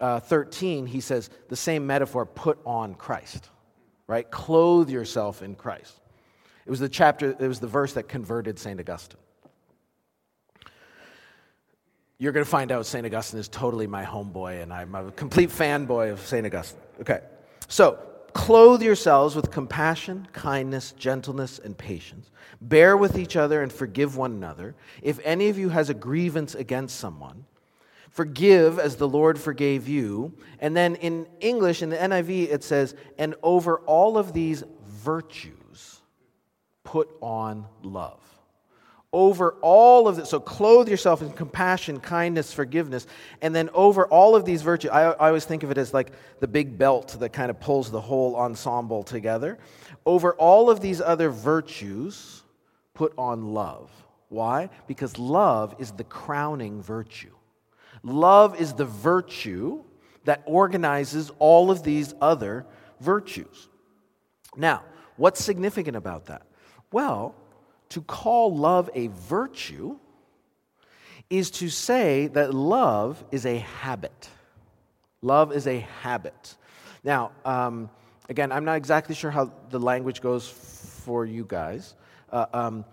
uh, 0.00 0.20
13, 0.20 0.84
he 0.84 1.00
says 1.00 1.30
the 1.48 1.56
same 1.56 1.86
metaphor 1.86 2.26
put 2.26 2.58
on 2.66 2.94
Christ, 2.94 3.48
right? 4.06 4.30
Clothe 4.30 4.90
yourself 4.90 5.40
in 5.40 5.54
Christ. 5.54 6.00
It 6.66 6.70
was 6.70 6.80
the 6.80 6.90
chapter, 6.90 7.30
it 7.30 7.48
was 7.48 7.60
the 7.60 7.66
verse 7.66 7.94
that 7.94 8.06
converted 8.06 8.58
St. 8.58 8.78
Augustine. 8.78 9.20
You're 12.18 12.32
going 12.32 12.44
to 12.44 12.50
find 12.50 12.72
out 12.72 12.86
St. 12.86 13.04
Augustine 13.04 13.40
is 13.40 13.48
totally 13.48 13.86
my 13.86 14.02
homeboy, 14.02 14.62
and 14.62 14.72
I'm 14.72 14.94
a 14.94 15.10
complete 15.12 15.50
fanboy 15.50 16.10
of 16.10 16.20
St. 16.20 16.46
Augustine. 16.46 16.80
Okay, 17.00 17.20
so 17.68 17.98
clothe 18.32 18.82
yourselves 18.82 19.36
with 19.36 19.50
compassion, 19.50 20.26
kindness, 20.32 20.92
gentleness, 20.92 21.58
and 21.58 21.76
patience. 21.76 22.30
Bear 22.62 22.96
with 22.96 23.18
each 23.18 23.36
other 23.36 23.62
and 23.62 23.70
forgive 23.70 24.16
one 24.16 24.32
another. 24.32 24.74
If 25.02 25.20
any 25.24 25.50
of 25.50 25.58
you 25.58 25.68
has 25.68 25.90
a 25.90 25.94
grievance 25.94 26.54
against 26.54 26.98
someone, 26.98 27.44
forgive 28.10 28.78
as 28.78 28.96
the 28.96 29.08
Lord 29.08 29.38
forgave 29.38 29.86
you. 29.86 30.32
And 30.58 30.74
then 30.74 30.94
in 30.96 31.26
English, 31.40 31.82
in 31.82 31.90
the 31.90 31.96
NIV, 31.96 32.50
it 32.50 32.64
says, 32.64 32.94
and 33.18 33.34
over 33.42 33.80
all 33.80 34.16
of 34.16 34.32
these 34.32 34.64
virtues, 34.86 36.00
put 36.82 37.10
on 37.20 37.66
love 37.82 38.35
over 39.16 39.54
all 39.62 40.08
of 40.08 40.16
this. 40.16 40.28
So 40.28 40.38
clothe 40.38 40.90
yourself 40.90 41.22
in 41.22 41.32
compassion, 41.32 42.00
kindness, 42.00 42.52
forgiveness. 42.52 43.06
And 43.40 43.54
then 43.54 43.70
over 43.72 44.06
all 44.08 44.36
of 44.36 44.44
these 44.44 44.60
virtues, 44.60 44.90
I, 44.90 45.04
I, 45.04 45.28
always 45.28 45.46
think 45.46 45.62
of 45.62 45.70
it 45.70 45.78
as 45.78 45.94
like 45.94 46.12
the 46.40 46.46
big 46.46 46.76
belt 46.76 47.16
that 47.20 47.30
kind 47.30 47.48
of 47.48 47.58
pulls 47.58 47.90
the 47.90 48.00
whole 48.00 48.36
ensemble 48.36 49.02
together. 49.02 49.56
Over 50.04 50.34
all 50.34 50.68
of 50.68 50.82
these 50.82 51.00
other 51.00 51.30
virtues, 51.30 52.42
put 52.92 53.14
on 53.16 53.54
love. 53.54 53.90
Why? 54.28 54.68
Because 54.86 55.18
love 55.18 55.74
is 55.78 55.92
the 55.92 56.04
crowning 56.04 56.82
virtue. 56.82 57.32
Love 58.02 58.60
is 58.60 58.74
the 58.74 58.84
virtue 58.84 59.82
that 60.24 60.42
organizes 60.44 61.30
all 61.38 61.70
of 61.70 61.82
these 61.82 62.12
other 62.20 62.66
virtues. 63.00 63.70
Now, 64.58 64.82
what's 65.16 65.42
significant 65.42 65.96
about 65.96 66.26
that? 66.26 66.42
Well, 66.92 67.34
to 67.96 68.02
call 68.02 68.54
love 68.54 68.90
a 68.94 69.06
virtue 69.06 69.96
is 71.30 71.50
to 71.50 71.70
say 71.70 72.26
that 72.26 72.52
love 72.52 73.24
is 73.32 73.46
a 73.46 73.56
habit. 73.56 74.28
Love 75.22 75.50
is 75.50 75.66
a 75.66 75.78
habit. 76.02 76.56
Now, 77.02 77.32
um, 77.46 77.88
again, 78.28 78.52
I'm 78.52 78.66
not 78.66 78.76
exactly 78.76 79.14
sure 79.14 79.30
how 79.30 79.50
the 79.70 79.78
language 79.78 80.20
goes 80.20 80.46
for 80.46 81.24
you 81.24 81.46
guys. 81.48 81.94
Uh, 82.30 82.44
um, 82.52 82.84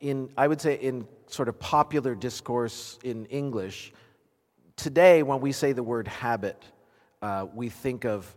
in, 0.00 0.28
I 0.36 0.48
would 0.48 0.60
say, 0.60 0.74
in 0.74 1.06
sort 1.28 1.48
of 1.48 1.56
popular 1.60 2.16
discourse 2.16 2.98
in 3.04 3.26
English, 3.26 3.92
today 4.74 5.22
when 5.22 5.40
we 5.40 5.52
say 5.52 5.70
the 5.70 5.84
word 5.84 6.08
habit, 6.08 6.60
uh, 7.22 7.46
we 7.54 7.68
think 7.68 8.04
of 8.04 8.34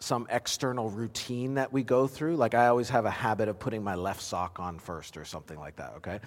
some 0.00 0.26
external 0.30 0.88
routine 0.88 1.54
that 1.54 1.72
we 1.72 1.82
go 1.82 2.06
through. 2.06 2.34
Like 2.36 2.54
I 2.54 2.68
always 2.68 2.88
have 2.88 3.04
a 3.04 3.10
habit 3.10 3.48
of 3.48 3.58
putting 3.58 3.84
my 3.84 3.94
left 3.94 4.22
sock 4.22 4.58
on 4.58 4.78
first 4.78 5.16
or 5.16 5.26
something 5.26 5.58
like 5.58 5.76
that, 5.76 5.92
okay? 5.98 6.20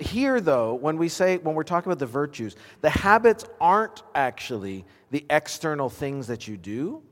Here, 0.00 0.40
though, 0.40 0.74
when 0.74 0.96
we 0.96 1.08
say, 1.08 1.36
when 1.36 1.54
we're 1.54 1.64
talking 1.64 1.92
about 1.92 1.98
the 1.98 2.06
virtues, 2.06 2.56
the 2.80 2.90
habits 2.90 3.44
aren't 3.60 4.02
actually 4.14 4.86
the 5.10 5.24
external 5.28 5.90
things 5.90 6.26
that 6.28 6.48
you 6.48 6.56
do. 6.56 7.02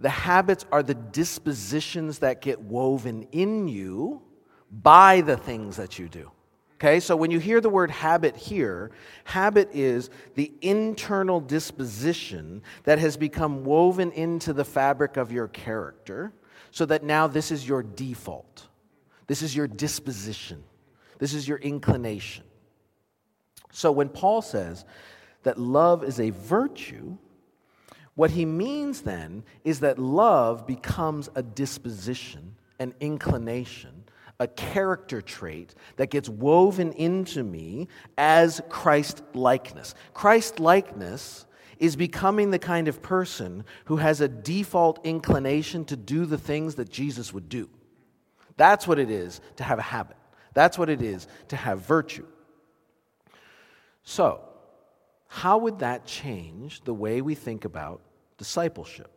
The 0.00 0.10
habits 0.10 0.66
are 0.72 0.82
the 0.82 0.94
dispositions 0.94 2.18
that 2.18 2.42
get 2.42 2.60
woven 2.60 3.28
in 3.30 3.68
you 3.68 4.22
by 4.70 5.20
the 5.20 5.36
things 5.36 5.76
that 5.76 5.98
you 6.00 6.08
do. 6.08 6.32
Okay, 6.82 6.98
so 6.98 7.14
when 7.14 7.30
you 7.30 7.38
hear 7.38 7.60
the 7.60 7.68
word 7.68 7.92
habit 7.92 8.36
here, 8.36 8.90
habit 9.22 9.68
is 9.72 10.10
the 10.34 10.52
internal 10.62 11.38
disposition 11.38 12.60
that 12.82 12.98
has 12.98 13.16
become 13.16 13.62
woven 13.62 14.10
into 14.10 14.52
the 14.52 14.64
fabric 14.64 15.16
of 15.16 15.30
your 15.30 15.46
character 15.46 16.32
so 16.72 16.84
that 16.86 17.04
now 17.04 17.28
this 17.28 17.52
is 17.52 17.68
your 17.68 17.84
default. 17.84 18.66
This 19.28 19.42
is 19.42 19.54
your 19.54 19.68
disposition. 19.68 20.64
This 21.20 21.34
is 21.34 21.46
your 21.46 21.58
inclination. 21.58 22.42
So 23.70 23.92
when 23.92 24.08
Paul 24.08 24.42
says 24.42 24.84
that 25.44 25.60
love 25.60 26.02
is 26.02 26.18
a 26.18 26.30
virtue, 26.30 27.16
what 28.16 28.32
he 28.32 28.44
means 28.44 29.02
then 29.02 29.44
is 29.62 29.78
that 29.80 30.00
love 30.00 30.66
becomes 30.66 31.30
a 31.36 31.44
disposition, 31.44 32.56
an 32.80 32.92
inclination 32.98 34.01
a 34.42 34.48
character 34.48 35.22
trait 35.22 35.72
that 35.96 36.10
gets 36.10 36.28
woven 36.28 36.92
into 36.94 37.44
me 37.44 37.86
as 38.18 38.60
Christ 38.68 39.22
likeness. 39.34 39.94
Christ 40.14 40.58
likeness 40.58 41.46
is 41.78 41.94
becoming 41.94 42.50
the 42.50 42.58
kind 42.58 42.88
of 42.88 43.00
person 43.00 43.64
who 43.84 43.96
has 43.96 44.20
a 44.20 44.26
default 44.26 45.04
inclination 45.06 45.84
to 45.84 45.96
do 45.96 46.26
the 46.26 46.38
things 46.38 46.74
that 46.74 46.90
Jesus 46.90 47.32
would 47.32 47.48
do. 47.48 47.70
That's 48.56 48.86
what 48.86 48.98
it 48.98 49.10
is 49.10 49.40
to 49.56 49.64
have 49.64 49.78
a 49.78 49.82
habit. 49.82 50.16
That's 50.54 50.76
what 50.76 50.90
it 50.90 51.02
is 51.02 51.28
to 51.48 51.56
have 51.56 51.86
virtue. 51.86 52.26
So, 54.02 54.40
how 55.28 55.58
would 55.58 55.78
that 55.78 56.04
change 56.04 56.82
the 56.82 56.92
way 56.92 57.20
we 57.22 57.36
think 57.36 57.64
about 57.64 58.02
discipleship? 58.38 59.10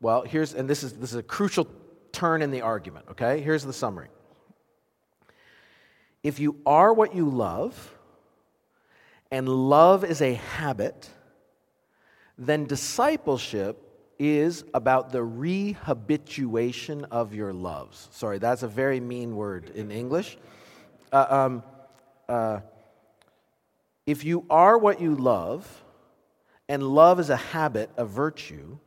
Well, 0.00 0.22
here's, 0.22 0.52
and 0.52 0.68
this 0.68 0.82
is, 0.82 0.94
this 0.94 1.10
is 1.10 1.16
a 1.16 1.22
crucial 1.22 1.68
turn 2.10 2.42
in 2.42 2.50
the 2.50 2.62
argument, 2.62 3.06
okay? 3.12 3.40
Here's 3.40 3.64
the 3.64 3.72
summary. 3.72 4.08
If 6.22 6.38
you 6.38 6.60
are 6.64 6.92
what 6.92 7.14
you 7.14 7.28
love, 7.28 7.94
and 9.30 9.48
love 9.48 10.04
is 10.04 10.20
a 10.20 10.34
habit, 10.34 11.08
then 12.38 12.66
discipleship 12.66 13.78
is 14.18 14.64
about 14.74 15.10
the 15.10 15.18
rehabituation 15.18 17.04
of 17.10 17.34
your 17.34 17.52
loves. 17.52 18.08
Sorry, 18.12 18.38
that's 18.38 18.62
a 18.62 18.68
very 18.68 19.00
mean 19.00 19.34
word 19.34 19.70
in 19.70 19.90
English. 19.90 20.36
Uh, 21.12 21.26
um, 21.28 21.62
uh, 22.28 22.60
if 24.06 24.24
you 24.24 24.44
are 24.50 24.78
what 24.78 25.00
you 25.00 25.14
love, 25.14 25.82
and 26.68 26.82
love 26.82 27.20
is 27.20 27.30
a 27.30 27.36
habit, 27.36 27.90
a 27.96 28.04
virtue, 28.04 28.78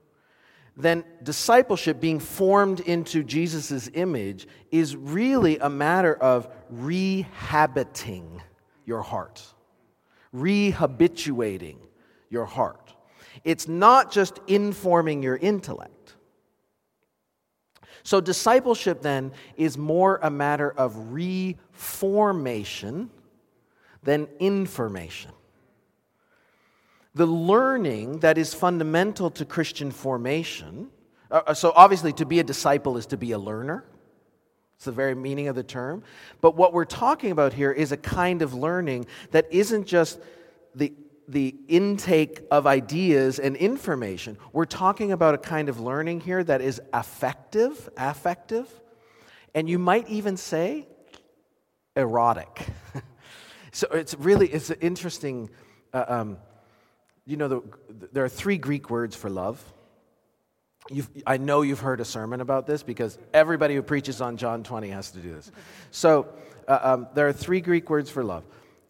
then 0.77 1.05
discipleship, 1.23 2.01
being 2.01 2.19
formed 2.19 2.81
into 2.81 3.23
Jesus' 3.23 3.89
image, 3.93 4.47
is 4.71 4.95
really 4.95 5.57
a 5.57 5.69
matter 5.69 6.13
of 6.13 6.49
rehabiting 6.73 8.41
your 8.85 9.01
heart, 9.01 9.41
rehabituating 10.33 11.77
your 12.29 12.45
heart. 12.45 12.93
It's 13.43 13.67
not 13.67 14.11
just 14.11 14.39
informing 14.47 15.23
your 15.23 15.37
intellect. 15.37 16.15
So, 18.03 18.21
discipleship 18.21 19.01
then 19.01 19.31
is 19.57 19.77
more 19.79 20.19
a 20.21 20.29
matter 20.29 20.69
of 20.71 21.11
reformation 21.11 23.09
than 24.03 24.27
information. 24.39 25.31
The 27.15 27.25
learning 27.25 28.19
that 28.19 28.37
is 28.37 28.53
fundamental 28.53 29.31
to 29.31 29.45
Christian 29.45 29.91
formation, 29.91 30.89
uh, 31.31 31.41
uh, 31.47 31.53
so 31.53 31.71
obviously 31.75 32.13
to 32.13 32.25
be 32.25 32.39
a 32.39 32.43
disciple 32.43 32.97
is 32.97 33.07
to 33.07 33.17
be 33.17 33.31
a 33.31 33.39
learner. 33.39 33.85
It's 34.75 34.85
the 34.85 34.91
very 34.91 35.15
meaning 35.15 35.47
of 35.47 35.55
the 35.55 35.63
term. 35.63 36.03
But 36.41 36.55
what 36.55 36.73
we're 36.73 36.85
talking 36.85 37.31
about 37.31 37.53
here 37.53 37.71
is 37.71 37.91
a 37.91 37.97
kind 37.97 38.41
of 38.41 38.53
learning 38.53 39.07
that 39.31 39.47
isn't 39.49 39.87
just 39.87 40.19
the, 40.75 40.93
the 41.29 41.55
intake 41.69 42.41
of 42.51 42.67
ideas 42.67 43.39
and 43.39 43.55
information. 43.55 44.37
We're 44.51 44.65
talking 44.65 45.13
about 45.13 45.33
a 45.35 45.37
kind 45.37 45.69
of 45.69 45.79
learning 45.79 46.19
here 46.19 46.43
that 46.43 46.61
is 46.61 46.81
affective, 46.91 47.89
affective, 47.95 48.69
and 49.53 49.69
you 49.69 49.79
might 49.79 50.09
even 50.09 50.37
say 50.37 50.87
erotic. 51.95 52.67
So 53.75 53.87
it's 53.91 54.15
really 54.15 54.47
it's 54.47 54.69
an 54.69 54.77
interesting. 54.79 55.49
Uh, 55.93 56.05
um, 56.07 56.37
you 57.25 57.37
know, 57.37 57.47
the, 57.47 57.61
there 58.11 58.23
are 58.23 58.29
three 58.29 58.57
Greek 58.57 58.89
words 58.89 59.15
for 59.15 59.29
love. 59.29 59.63
You've, 60.89 61.09
I 61.25 61.37
know 61.37 61.63
you've 61.63 61.79
heard 61.79 61.99
a 61.99 62.05
sermon 62.05 62.41
about 62.41 62.67
this 62.67 62.83
because 62.83 63.17
everybody 63.33 63.73
who 63.73 63.81
preaches 63.81 64.21
on 64.21 64.37
John 64.37 64.63
20 64.63 64.89
has 64.89 65.11
to 65.11 65.19
do 65.19 65.33
this. 65.33 65.51
So 65.89 66.27
uh, 66.67 66.79
um, 66.81 67.07
there 67.15 67.27
are 67.27 67.33
three 67.33 67.61
Greek 67.61 67.89
words 67.89 68.09
for 68.09 68.23
love 68.23 68.43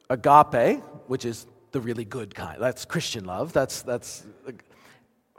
agape, 0.09 0.83
which 1.07 1.25
is 1.25 1.47
the 1.71 1.79
really 1.79 2.05
good 2.05 2.35
kind. 2.35 2.61
That's 2.61 2.85
Christian 2.85 3.25
love. 3.25 3.53
That's, 3.53 3.81
that's 3.81 4.25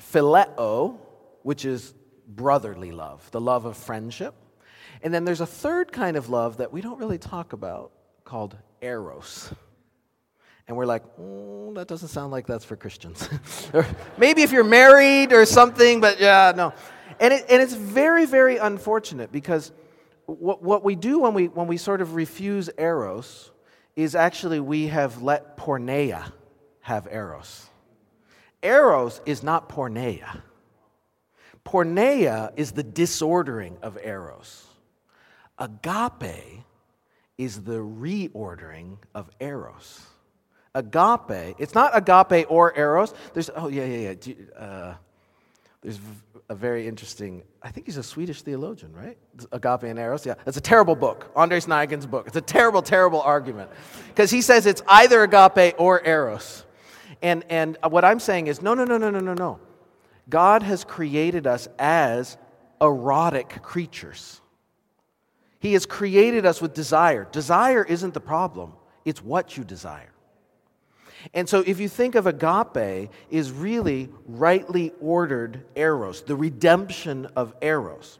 phileo, 0.00 0.98
which 1.42 1.64
is 1.64 1.94
brotherly 2.26 2.90
love, 2.90 3.30
the 3.30 3.40
love 3.40 3.66
of 3.66 3.76
friendship. 3.76 4.34
And 5.02 5.12
then 5.12 5.24
there's 5.24 5.40
a 5.42 5.46
third 5.46 5.92
kind 5.92 6.16
of 6.16 6.28
love 6.28 6.56
that 6.56 6.72
we 6.72 6.80
don't 6.80 6.98
really 6.98 7.18
talk 7.18 7.52
about 7.52 7.92
called 8.24 8.56
eros. 8.80 9.52
And 10.68 10.76
we're 10.76 10.86
like, 10.86 11.04
mm, 11.16 11.74
that 11.76 11.86
doesn't 11.86 12.08
sound 12.08 12.32
like 12.32 12.46
that's 12.46 12.64
for 12.64 12.76
Christians. 12.76 13.28
maybe 14.18 14.42
if 14.42 14.52
you're 14.52 14.64
married 14.64 15.32
or 15.32 15.46
something, 15.46 16.00
but 16.00 16.20
yeah, 16.20 16.52
no. 16.56 16.72
And, 17.20 17.32
it, 17.32 17.46
and 17.48 17.62
it's 17.62 17.74
very, 17.74 18.26
very 18.26 18.56
unfortunate 18.56 19.30
because 19.30 19.72
what, 20.26 20.62
what 20.62 20.84
we 20.84 20.96
do 20.96 21.20
when 21.20 21.34
we, 21.34 21.46
when 21.46 21.66
we 21.66 21.76
sort 21.76 22.00
of 22.00 22.14
refuse 22.14 22.68
eros 22.78 23.52
is 23.94 24.14
actually 24.14 24.60
we 24.60 24.88
have 24.88 25.22
let 25.22 25.56
porneia 25.56 26.32
have 26.80 27.08
eros. 27.10 27.66
Eros 28.62 29.20
is 29.24 29.42
not 29.42 29.68
porneia. 29.68 30.42
Porneia 31.64 32.52
is 32.56 32.72
the 32.72 32.82
disordering 32.82 33.78
of 33.82 33.98
eros. 34.02 34.64
Agape 35.58 36.64
is 37.38 37.62
the 37.62 37.78
reordering 37.78 38.98
of 39.14 39.30
eros. 39.40 40.06
Agape, 40.76 41.56
it's 41.58 41.74
not 41.74 41.90
agape 41.94 42.46
or 42.50 42.78
eros. 42.78 43.14
There's, 43.32 43.50
oh, 43.56 43.68
yeah, 43.68 43.86
yeah, 43.86 44.14
yeah. 44.24 44.62
Uh, 44.62 44.94
there's 45.80 45.98
a 46.48 46.54
very 46.54 46.86
interesting, 46.86 47.42
I 47.62 47.70
think 47.70 47.86
he's 47.86 47.96
a 47.96 48.02
Swedish 48.02 48.42
theologian, 48.42 48.92
right? 48.92 49.16
Agape 49.52 49.84
and 49.84 49.98
Eros. 49.98 50.26
Yeah, 50.26 50.34
it's 50.46 50.56
a 50.56 50.60
terrible 50.60 50.94
book, 50.94 51.32
Anders 51.36 51.66
Nygren's 51.66 52.06
book. 52.06 52.26
It's 52.26 52.36
a 52.36 52.40
terrible, 52.40 52.82
terrible 52.82 53.20
argument 53.22 53.70
because 54.08 54.30
he 54.30 54.42
says 54.42 54.66
it's 54.66 54.82
either 54.86 55.22
agape 55.22 55.74
or 55.78 56.06
Eros. 56.06 56.64
And, 57.22 57.44
and 57.48 57.78
what 57.88 58.04
I'm 58.04 58.20
saying 58.20 58.48
is 58.48 58.60
no, 58.62 58.74
no, 58.74 58.84
no, 58.84 58.98
no, 58.98 59.10
no, 59.10 59.20
no, 59.20 59.34
no. 59.34 59.60
God 60.28 60.62
has 60.62 60.84
created 60.84 61.46
us 61.46 61.68
as 61.78 62.36
erotic 62.80 63.62
creatures. 63.62 64.40
He 65.58 65.72
has 65.72 65.86
created 65.86 66.44
us 66.44 66.60
with 66.60 66.74
desire. 66.74 67.26
Desire 67.32 67.84
isn't 67.84 68.12
the 68.12 68.20
problem, 68.20 68.72
it's 69.04 69.22
what 69.22 69.56
you 69.56 69.64
desire. 69.64 70.12
And 71.34 71.48
so, 71.48 71.62
if 71.66 71.80
you 71.80 71.88
think 71.88 72.14
of 72.14 72.26
agape, 72.26 73.10
is 73.30 73.50
really 73.50 74.08
rightly 74.26 74.92
ordered 75.00 75.64
eros, 75.74 76.22
the 76.22 76.36
redemption 76.36 77.26
of 77.36 77.54
eros. 77.60 78.18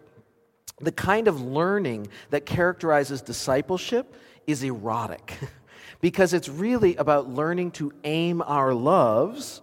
The 0.81 0.93
kind 0.93 1.27
of 1.29 1.41
learning 1.41 2.09
that 2.31 2.45
characterizes 2.45 3.23
discipleship 3.23 4.15
is 4.47 4.63
erotic 4.63 5.39
because 6.01 6.35
it's 6.35 6.49
really 6.49 6.97
about 6.97 7.31
learning 7.31 7.71
to 7.73 7.93
aim 8.05 8.43
our 8.43 8.75
loves, 8.75 9.63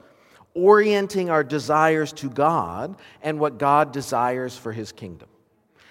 orienting 0.56 1.30
our 1.30 1.44
desires 1.44 2.12
to 2.14 2.30
God 2.30 2.96
and 3.22 3.40
what 3.40 3.58
God 3.58 3.92
desires 3.92 4.58
for 4.58 4.72
his 4.72 4.92
kingdom. 4.92 5.30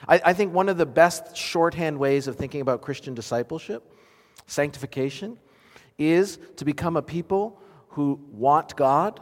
I, 0.08 0.20
I 0.24 0.32
think 0.32 0.52
one 0.52 0.68
of 0.68 0.78
the 0.78 0.86
best 0.86 1.36
shorthand 1.36 1.98
ways 1.98 2.26
of 2.26 2.36
thinking 2.36 2.60
about 2.60 2.82
Christian 2.82 3.14
discipleship, 3.14 3.94
sanctification, 4.46 5.38
is 6.10 6.38
to 6.56 6.64
become 6.64 6.96
a 6.96 7.02
people 7.02 7.60
who 7.88 8.20
want 8.30 8.76
God 8.76 9.20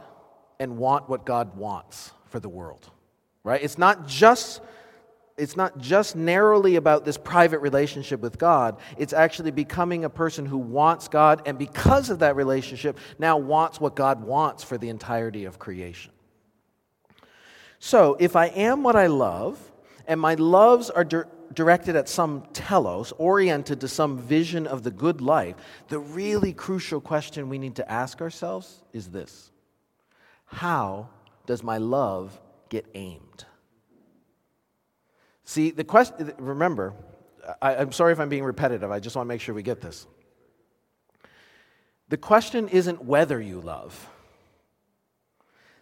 and 0.59 0.77
want 0.77 1.09
what 1.09 1.25
God 1.25 1.55
wants 1.57 2.11
for 2.25 2.39
the 2.39 2.49
world. 2.49 2.89
Right? 3.43 3.61
It's 3.61 3.77
not 3.77 4.07
just 4.07 4.61
it's 5.37 5.55
not 5.55 5.79
just 5.79 6.15
narrowly 6.15 6.75
about 6.75 7.03
this 7.03 7.17
private 7.17 7.59
relationship 7.59 8.19
with 8.19 8.37
God. 8.37 8.77
It's 8.97 9.13
actually 9.13 9.49
becoming 9.51 10.05
a 10.05 10.09
person 10.09 10.45
who 10.45 10.57
wants 10.57 11.07
God 11.07 11.41
and 11.45 11.57
because 11.57 12.09
of 12.09 12.19
that 12.19 12.35
relationship 12.35 12.99
now 13.17 13.37
wants 13.37 13.79
what 13.79 13.95
God 13.95 14.23
wants 14.23 14.63
for 14.63 14.77
the 14.77 14.89
entirety 14.89 15.45
of 15.45 15.57
creation. 15.57 16.11
So, 17.79 18.15
if 18.19 18.35
I 18.35 18.47
am 18.47 18.83
what 18.83 18.95
I 18.95 19.07
love, 19.07 19.59
and 20.05 20.21
my 20.21 20.35
loves 20.35 20.91
are 20.91 21.03
di- 21.03 21.23
directed 21.53 21.95
at 21.95 22.09
some 22.09 22.43
telos, 22.53 23.11
oriented 23.17 23.81
to 23.81 23.87
some 23.87 24.17
vision 24.17 24.67
of 24.67 24.83
the 24.83 24.91
good 24.91 25.21
life, 25.21 25.55
the 25.89 25.99
really 25.99 26.53
crucial 26.53 27.01
question 27.01 27.49
we 27.49 27.57
need 27.57 27.75
to 27.75 27.91
ask 27.91 28.21
ourselves 28.21 28.83
is 28.93 29.09
this 29.09 29.51
How 30.45 31.09
does 31.45 31.63
my 31.63 31.77
love 31.77 32.39
get 32.69 32.85
aimed? 32.93 33.45
See, 35.43 35.71
the 35.71 35.83
question, 35.83 36.33
remember, 36.37 36.93
I, 37.61 37.75
I'm 37.75 37.91
sorry 37.91 38.13
if 38.13 38.19
I'm 38.19 38.29
being 38.29 38.43
repetitive, 38.43 38.91
I 38.91 38.99
just 38.99 39.15
want 39.15 39.25
to 39.25 39.29
make 39.29 39.41
sure 39.41 39.53
we 39.53 39.63
get 39.63 39.81
this. 39.81 40.07
The 42.09 42.17
question 42.17 42.67
isn't 42.69 43.03
whether 43.03 43.41
you 43.41 43.59
love. 43.61 44.09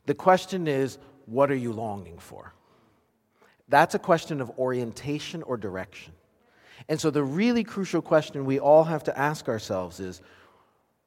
The 0.06 0.14
question 0.16 0.68
is, 0.68 0.98
what 1.26 1.52
are 1.52 1.56
you 1.56 1.72
longing 1.72 2.18
for? 2.18 2.54
That's 3.70 3.96
a 3.96 4.00
question 4.00 4.42
of 4.42 4.50
orientation 4.58 5.44
or 5.44 5.56
direction. 5.56 6.14
And 6.88 7.00
so, 7.00 7.12
the 7.12 7.24
really 7.24 7.64
crucial 7.64 8.02
question 8.02 8.46
we 8.46 8.60
all 8.60 8.84
have 8.84 9.04
to 9.06 9.18
ask 9.18 9.48
ourselves 9.48 10.00
is 10.00 10.22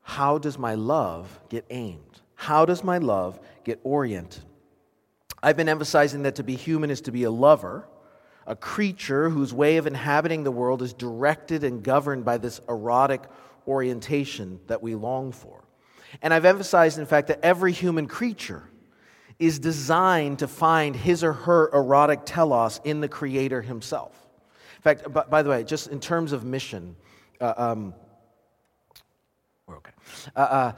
how 0.03 0.39
does 0.39 0.59
my 0.59 0.75
love 0.75 1.41
get 1.49 1.65
aimed? 1.71 2.21
How 2.35 2.65
does 2.65 2.85
my 2.85 2.99
love 2.99 3.41
get 3.65 3.81
oriented? 3.83 4.43
I've 5.43 5.57
been 5.57 5.69
emphasizing 5.69 6.23
that 6.23 6.37
to 6.37 6.45
be 6.45 6.55
human 6.55 6.91
is 6.91 7.01
to 7.03 7.13
be 7.13 7.25
a 7.25 7.31
lover, 7.31 7.89
a 8.47 8.55
creature 8.55 9.31
whose 9.31 9.53
way 9.53 9.77
of 9.77 9.87
inhabiting 9.87 10.45
the 10.45 10.51
world 10.51 10.83
is 10.83 10.93
directed 10.93 11.65
and 11.65 11.83
governed 11.83 12.25
by 12.25 12.39
this 12.39 12.61
erotic 12.69 13.23
orientation 13.67 14.61
that 14.67 14.83
we 14.83 14.95
long 14.95 15.33
for. 15.33 15.65
And 16.21 16.35
I've 16.35 16.45
emphasized, 16.45 16.99
in 16.99 17.07
fact, 17.07 17.29
that 17.29 17.41
every 17.43 17.73
human 17.73 18.07
creature 18.07 18.63
is 19.43 19.59
designed 19.59 20.39
to 20.39 20.47
find 20.47 20.95
his 20.95 21.25
or 21.25 21.33
her 21.33 21.69
erotic 21.73 22.21
telos 22.25 22.81
in 22.85 23.01
the 23.01 23.09
Creator 23.09 23.61
himself. 23.63 24.17
In 24.77 24.83
fact, 24.83 25.13
by, 25.13 25.25
by 25.25 25.43
the 25.43 25.51
way, 25.51 25.65
just 25.65 25.89
in 25.89 25.99
terms 25.99 26.31
of 26.31 26.45
mission, 26.45 26.95
uh, 27.41 27.53
um, 27.57 27.95
we're 29.67 29.79
okay. 29.79 29.91
Uh, 30.37 30.39
uh, 30.39 30.73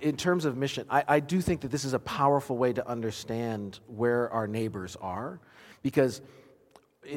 in 0.00 0.16
terms 0.16 0.44
of 0.44 0.56
mission, 0.56 0.84
I, 0.90 1.04
I 1.06 1.20
do 1.20 1.40
think 1.40 1.60
that 1.60 1.70
this 1.70 1.84
is 1.84 1.92
a 1.92 2.00
powerful 2.00 2.56
way 2.56 2.72
to 2.72 2.86
understand 2.88 3.78
where 3.86 4.28
our 4.30 4.48
neighbors 4.48 4.96
are 5.00 5.38
because 5.82 6.20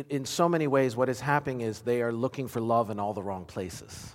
in 0.10 0.26
so 0.26 0.48
many 0.48 0.68
ways, 0.68 0.96
what 0.96 1.10
is 1.10 1.20
happening 1.20 1.62
is 1.62 1.82
they 1.82 2.04
are 2.04 2.12
looking 2.12 2.48
for 2.48 2.60
love 2.60 2.92
in 2.92 3.00
all 3.00 3.14
the 3.14 3.24
wrong 3.24 3.46
places. 3.46 4.14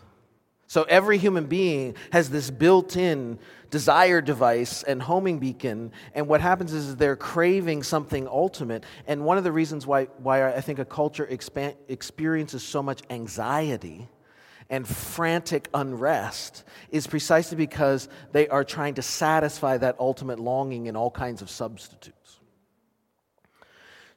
So 0.71 0.85
every 0.85 1.19
human 1.19 1.47
being 1.47 1.97
has 2.13 2.31
this 2.31 2.49
built 2.49 2.97
in 2.97 3.41
desire 3.71 4.21
device 4.21 4.85
and 4.85 5.03
homing 5.03 5.41
beacon. 5.41 5.91
And 6.15 6.29
what 6.29 6.41
happens 6.41 6.73
is 6.73 6.95
they're 6.95 7.17
craving 7.17 7.83
something 7.83 8.29
ultimate. 8.29 8.85
And 9.09 9.25
one 9.25 9.37
of 9.37 9.43
the 9.43 9.51
reasons 9.51 9.85
why, 9.85 10.05
why 10.19 10.47
I 10.47 10.61
think 10.61 10.79
a 10.79 10.85
culture 10.85 11.27
expan- 11.29 11.75
experiences 11.89 12.63
so 12.63 12.85
much 12.85 13.03
anxiety 13.11 14.07
and 14.69 14.87
frantic 14.87 15.69
unrest 15.75 16.63
is 16.93 17.05
precisely 17.09 17.57
because 17.57 18.09
they 18.31 18.47
are 18.47 18.63
trying 18.63 18.95
to 18.95 19.03
satisfy 19.03 19.77
that 19.77 19.97
ultimate 19.99 20.39
longing 20.39 20.87
in 20.87 20.95
all 20.95 21.11
kinds 21.11 21.43
of 21.43 21.51
substitutes. 21.51 22.39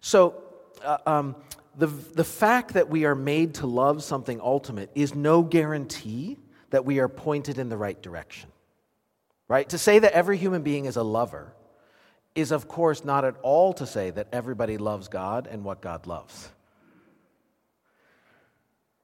So, 0.01 0.43
uh, 0.85 0.97
um, 1.07 1.35
the, 1.75 1.87
the 1.87 2.23
fact 2.23 2.75
that 2.75 2.89
we 2.89 3.05
are 3.05 3.15
made 3.15 3.55
to 3.55 3.65
love 3.65 4.03
something 4.03 4.39
ultimate 4.39 4.91
is 4.93 5.15
no 5.15 5.41
guarantee 5.41 6.37
that 6.73 6.85
we 6.85 6.97
are 6.97 7.07
pointed 7.07 7.59
in 7.59 7.69
the 7.69 7.77
right 7.77 8.01
direction. 8.01 8.49
Right? 9.47 9.69
To 9.69 9.77
say 9.77 9.99
that 9.99 10.13
every 10.13 10.39
human 10.39 10.63
being 10.63 10.85
is 10.85 10.95
a 10.95 11.03
lover 11.03 11.53
is, 12.33 12.51
of 12.51 12.67
course, 12.67 13.05
not 13.05 13.23
at 13.23 13.35
all 13.43 13.73
to 13.73 13.85
say 13.85 14.09
that 14.09 14.27
everybody 14.31 14.79
loves 14.79 15.07
God 15.07 15.45
and 15.45 15.63
what 15.63 15.81
God 15.81 16.07
loves. 16.07 16.49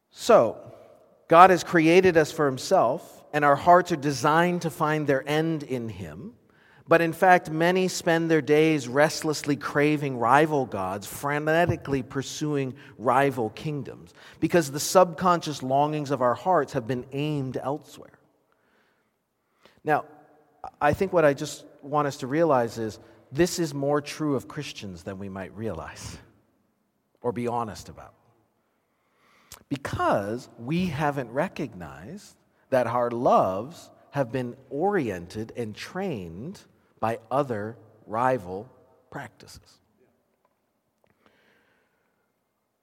So, 0.09 0.57
God 1.27 1.51
has 1.51 1.63
created 1.63 2.17
us 2.17 2.31
for 2.31 2.47
Himself, 2.47 3.23
and 3.33 3.45
our 3.45 3.55
hearts 3.55 3.91
are 3.91 3.97
designed 3.97 4.63
to 4.63 4.71
find 4.71 5.05
their 5.05 5.23
end 5.29 5.61
in 5.61 5.89
Him. 5.89 6.33
But 6.89 7.01
in 7.01 7.13
fact, 7.13 7.51
many 7.51 7.87
spend 7.87 8.31
their 8.31 8.41
days 8.41 8.87
restlessly 8.87 9.55
craving 9.55 10.17
rival 10.17 10.65
gods, 10.65 11.05
frenetically 11.05 12.07
pursuing 12.07 12.73
rival 12.97 13.51
kingdoms, 13.51 14.11
because 14.39 14.71
the 14.71 14.79
subconscious 14.79 15.61
longings 15.61 16.09
of 16.09 16.23
our 16.23 16.33
hearts 16.33 16.73
have 16.73 16.87
been 16.87 17.05
aimed 17.11 17.57
elsewhere. 17.61 18.17
Now, 19.83 20.05
I 20.81 20.93
think 20.93 21.13
what 21.13 21.25
I 21.25 21.35
just 21.35 21.63
want 21.83 22.07
us 22.07 22.17
to 22.17 22.27
realize 22.27 22.79
is 22.79 22.97
this 23.31 23.59
is 23.59 23.71
more 23.71 24.01
true 24.01 24.35
of 24.35 24.47
Christians 24.47 25.03
than 25.03 25.19
we 25.19 25.29
might 25.29 25.55
realize 25.55 26.17
or 27.21 27.31
be 27.31 27.47
honest 27.47 27.89
about. 27.89 28.15
Because 29.69 30.49
we 30.57 30.87
haven't 30.87 31.29
recognized 31.29 32.35
that 32.71 32.87
our 32.87 33.11
loves 33.11 33.91
have 34.09 34.31
been 34.31 34.55
oriented 34.71 35.53
and 35.55 35.75
trained 35.75 36.59
by 36.99 37.19
other 37.31 37.77
rival 38.05 38.69
practices. 39.09 39.79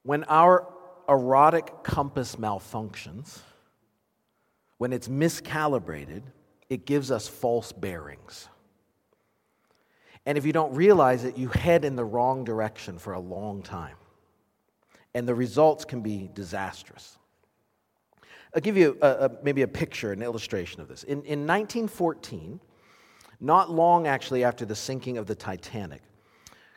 When 0.02 0.24
our 0.24 0.66
erotic 1.08 1.82
compass 1.82 2.36
malfunctions, 2.36 3.40
when 4.78 4.92
it's 4.92 5.08
miscalibrated, 5.08 6.22
it 6.68 6.86
gives 6.86 7.10
us 7.10 7.28
false 7.28 7.72
bearings. 7.72 8.48
And 10.24 10.36
if 10.36 10.44
you 10.44 10.52
don't 10.52 10.74
realize 10.74 11.24
it, 11.24 11.38
you 11.38 11.48
head 11.48 11.84
in 11.84 11.94
the 11.94 12.04
wrong 12.04 12.44
direction 12.44 12.98
for 12.98 13.12
a 13.12 13.20
long 13.20 13.62
time. 13.62 13.96
And 15.14 15.26
the 15.26 15.34
results 15.34 15.84
can 15.84 16.02
be 16.02 16.28
disastrous. 16.34 17.16
I'll 18.54 18.60
give 18.60 18.76
you 18.76 18.98
a, 19.00 19.08
a, 19.08 19.30
maybe 19.42 19.62
a 19.62 19.68
picture, 19.68 20.12
an 20.12 20.22
illustration 20.22 20.80
of 20.80 20.88
this. 20.88 21.04
In, 21.04 21.22
in 21.22 21.46
1914, 21.46 22.60
not 23.40 23.70
long 23.70 24.06
actually 24.06 24.44
after 24.44 24.64
the 24.64 24.76
sinking 24.76 25.18
of 25.18 25.26
the 25.26 25.34
Titanic, 25.34 26.02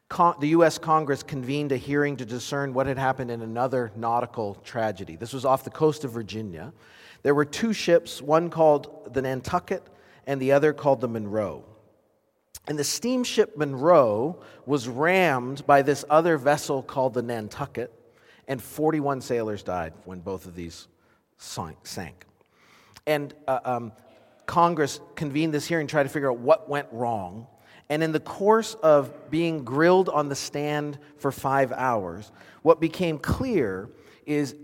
Con- 0.09 0.35
the 0.39 0.49
U.S. 0.49 0.79
Congress 0.79 1.21
convened 1.21 1.71
a 1.71 1.77
hearing 1.77 2.17
to 2.17 2.25
discern 2.25 2.73
what 2.73 2.87
had 2.87 2.97
happened 2.97 3.29
in 3.29 3.41
another 3.41 3.91
nautical 3.95 4.55
tragedy. 4.55 5.15
This 5.15 5.33
was 5.33 5.45
off 5.45 5.63
the 5.63 5.69
coast 5.69 6.03
of 6.03 6.11
Virginia. 6.11 6.73
There 7.21 7.35
were 7.35 7.45
two 7.45 7.73
ships, 7.73 8.19
one 8.19 8.49
called 8.49 9.13
the 9.13 9.21
Nantucket 9.21 9.83
and 10.25 10.41
the 10.41 10.51
other 10.51 10.73
called 10.73 11.01
the 11.01 11.07
Monroe. 11.07 11.63
And 12.67 12.77
the 12.77 12.83
steamship 12.83 13.55
Monroe 13.55 14.41
was 14.65 14.87
rammed 14.87 15.65
by 15.65 15.83
this 15.83 16.03
other 16.09 16.37
vessel 16.37 16.81
called 16.83 17.13
the 17.13 17.21
Nantucket, 17.21 17.91
and 18.47 18.61
41 18.61 19.21
sailors 19.21 19.63
died 19.63 19.93
when 20.05 20.19
both 20.19 20.45
of 20.45 20.55
these 20.55 20.87
sank. 21.37 22.25
And 23.05 23.33
uh, 23.47 23.59
um, 23.63 23.91
Congress 24.49 24.99
convened 25.13 25.53
this 25.53 25.67
hearing 25.67 25.85
to 25.85 25.91
try 25.91 26.01
to 26.01 26.09
figure 26.09 26.31
out 26.31 26.39
what 26.39 26.67
went 26.67 26.87
wrong. 26.91 27.45
And 27.87 28.01
in 28.01 28.11
the 28.11 28.19
course 28.19 28.73
of 28.73 29.29
being 29.29 29.63
grilled 29.63 30.09
on 30.09 30.27
the 30.27 30.35
stand 30.35 30.97
for 31.19 31.31
five 31.31 31.71
hours, 31.71 32.31
what 32.63 32.81
became 32.81 33.19
clear 33.19 33.91
is 34.25 34.55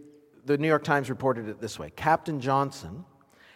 the 0.44 0.58
New 0.58 0.68
York 0.68 0.84
Times 0.84 1.08
reported 1.08 1.48
it 1.48 1.62
this 1.62 1.78
way 1.78 1.92
Captain 1.96 2.42
Johnson 2.42 3.06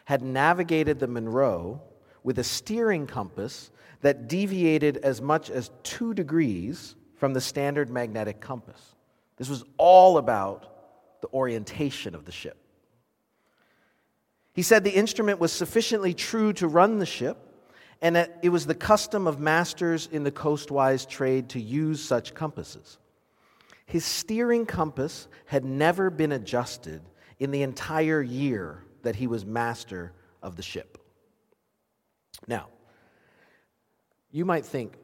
had 0.05 0.21
navigated 0.21 0.99
the 0.99 1.07
Monroe 1.07 1.81
with 2.21 2.37
a 2.37 2.43
steering 2.43 3.07
compass 3.07 3.71
that 4.01 4.27
deviated 4.27 4.97
as 4.97 5.23
much 5.23 5.49
as 5.49 5.71
two 5.81 6.13
degrees 6.13 6.95
from 7.15 7.33
the 7.33 7.41
standard 7.41 7.89
magnetic 7.89 8.39
compass. 8.39 8.93
This 9.37 9.49
was 9.49 9.63
all 9.77 10.19
about 10.19 11.21
the 11.21 11.27
orientation 11.29 12.13
of 12.13 12.25
the 12.25 12.31
ship. 12.31 12.58
He 14.59 14.63
said 14.63 14.83
the 14.83 14.91
instrument 14.91 15.39
was 15.39 15.53
sufficiently 15.53 16.13
true 16.13 16.51
to 16.51 16.67
run 16.67 16.99
the 16.99 17.05
ship, 17.05 17.37
and 18.01 18.17
that 18.17 18.39
it 18.41 18.49
was 18.49 18.65
the 18.65 18.75
custom 18.75 19.25
of 19.25 19.39
masters 19.39 20.09
in 20.11 20.25
the 20.25 20.31
coastwise 20.31 21.05
trade 21.05 21.47
to 21.51 21.61
use 21.61 22.03
such 22.03 22.33
compasses. 22.33 22.97
His 23.85 24.03
steering 24.03 24.65
compass 24.65 25.29
had 25.45 25.63
never 25.63 26.09
been 26.09 26.33
adjusted 26.33 27.01
in 27.39 27.51
the 27.51 27.61
entire 27.61 28.21
year 28.21 28.83
that 29.03 29.15
he 29.15 29.27
was 29.27 29.45
master 29.45 30.11
of 30.43 30.57
the 30.57 30.61
ship. 30.61 30.97
Now, 32.45 32.67
you 34.29 34.43
might 34.43 34.65
think, 34.65 34.97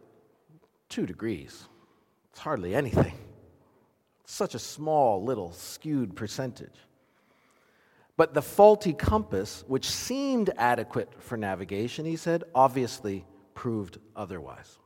two 0.89 1.05
degrees, 1.05 1.65
it's 2.29 2.39
hardly 2.41 2.75
anything. 2.75 3.17
It's 4.25 4.33
such 4.33 4.53
a 4.53 4.59
small, 4.59 5.23
little, 5.23 5.53
skewed 5.53 6.13
percentage. 6.13 6.75
But 8.17 8.33
the 8.33 8.41
faulty 8.41 8.93
compass, 8.93 9.63
which 9.67 9.89
seemed 9.89 10.49
adequate 10.57 11.09
for 11.19 11.37
navigation, 11.37 12.05
he 12.05 12.15
said, 12.15 12.43
obviously 12.53 13.25
proved 13.53 13.97
otherwise. 14.15 14.77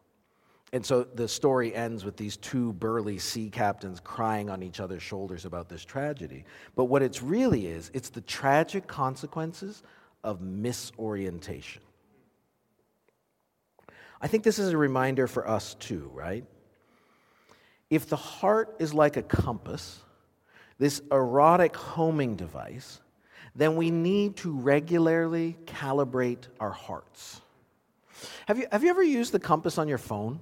And 0.71 0.85
so 0.85 1.03
the 1.03 1.27
story 1.27 1.73
ends 1.73 2.05
with 2.05 2.15
these 2.15 2.37
two 2.37 2.73
burly 2.73 3.17
sea 3.17 3.49
captains 3.49 3.99
crying 3.99 4.49
on 4.49 4.61
each 4.61 4.79
other's 4.79 5.01
shoulders 5.01 5.45
about 5.45 5.67
this 5.67 5.83
tragedy. 5.83 6.45
But 6.75 6.85
what 6.85 7.01
it's 7.01 7.23
really 7.23 7.67
is, 7.67 7.89
it's 7.93 8.09
the 8.09 8.21
tragic 8.21 8.87
consequences 8.87 9.81
of 10.23 10.41
misorientation. 10.41 11.79
I 14.21 14.27
think 14.27 14.43
this 14.43 14.59
is 14.59 14.69
a 14.69 14.77
reminder 14.77 15.27
for 15.27 15.47
us 15.47 15.75
too, 15.75 16.11
right? 16.13 16.45
If 17.89 18.07
the 18.07 18.15
heart 18.15 18.75
is 18.79 18.93
like 18.93 19.17
a 19.17 19.23
compass, 19.23 19.99
this 20.77 21.01
erotic 21.11 21.75
homing 21.75 22.35
device, 22.35 23.01
then 23.55 23.75
we 23.75 23.91
need 23.91 24.37
to 24.37 24.51
regularly 24.51 25.57
calibrate 25.65 26.47
our 26.59 26.71
hearts. 26.71 27.41
Have 28.47 28.57
you, 28.57 28.67
have 28.71 28.83
you 28.83 28.89
ever 28.89 29.03
used 29.03 29.31
the 29.31 29.39
compass 29.39 29.77
on 29.77 29.87
your 29.87 29.97
phone? 29.97 30.41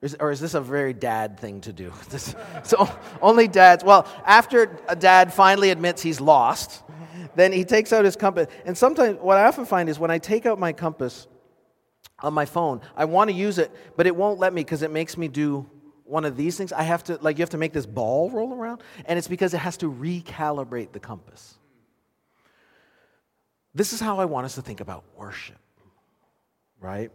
Is, 0.00 0.16
or 0.20 0.30
is 0.30 0.38
this 0.38 0.54
a 0.54 0.60
very 0.60 0.92
dad 0.92 1.40
thing 1.40 1.60
to 1.62 1.72
do? 1.72 1.92
This, 2.08 2.34
so 2.62 2.88
only 3.20 3.48
dads. 3.48 3.82
Well, 3.82 4.06
after 4.24 4.78
a 4.88 4.94
dad 4.94 5.32
finally 5.32 5.70
admits 5.70 6.02
he's 6.02 6.20
lost, 6.20 6.82
then 7.34 7.52
he 7.52 7.64
takes 7.64 7.92
out 7.92 8.04
his 8.04 8.16
compass. 8.16 8.48
And 8.64 8.76
sometimes 8.78 9.18
what 9.20 9.38
I 9.38 9.44
often 9.44 9.66
find 9.66 9.88
is 9.88 9.98
when 9.98 10.10
I 10.10 10.18
take 10.18 10.46
out 10.46 10.58
my 10.58 10.72
compass 10.72 11.26
on 12.20 12.32
my 12.32 12.44
phone, 12.44 12.80
I 12.96 13.04
want 13.04 13.30
to 13.30 13.34
use 13.34 13.58
it, 13.58 13.70
but 13.96 14.06
it 14.06 14.14
won't 14.14 14.38
let 14.38 14.52
me 14.52 14.62
because 14.62 14.82
it 14.82 14.90
makes 14.90 15.16
me 15.16 15.28
do 15.28 15.68
one 16.04 16.24
of 16.24 16.36
these 16.36 16.56
things. 16.56 16.72
I 16.72 16.82
have 16.82 17.04
to, 17.04 17.18
like, 17.20 17.38
you 17.38 17.42
have 17.42 17.50
to 17.50 17.58
make 17.58 17.72
this 17.72 17.86
ball 17.86 18.30
roll 18.30 18.54
around, 18.54 18.82
and 19.04 19.18
it's 19.18 19.28
because 19.28 19.52
it 19.52 19.58
has 19.58 19.76
to 19.78 19.90
recalibrate 19.90 20.92
the 20.92 21.00
compass. 21.00 21.58
This 23.78 23.92
is 23.92 24.00
how 24.00 24.18
I 24.18 24.24
want 24.24 24.44
us 24.44 24.56
to 24.56 24.62
think 24.62 24.80
about 24.80 25.04
worship, 25.16 25.60
right? 26.80 27.12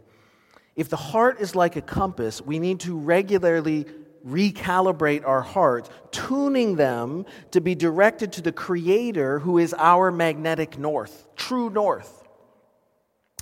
If 0.78 0.88
the 0.88 0.96
heart 0.96 1.42
is 1.42 1.58
like 1.58 1.76
a 1.76 1.82
compass, 1.82 2.42
we 2.42 2.58
need 2.58 2.80
to 2.82 2.98
regularly 2.98 3.86
recalibrate 4.26 5.28
our 5.28 5.42
hearts, 5.42 5.90
tuning 6.12 6.78
them 6.78 7.26
to 7.52 7.60
be 7.60 7.76
directed 7.76 8.32
to 8.34 8.42
the 8.42 8.54
Creator 8.54 9.40
who 9.40 9.58
is 9.58 9.76
our 9.78 10.10
magnetic 10.10 10.80
north, 10.80 11.28
true 11.36 11.70
north. 11.70 12.24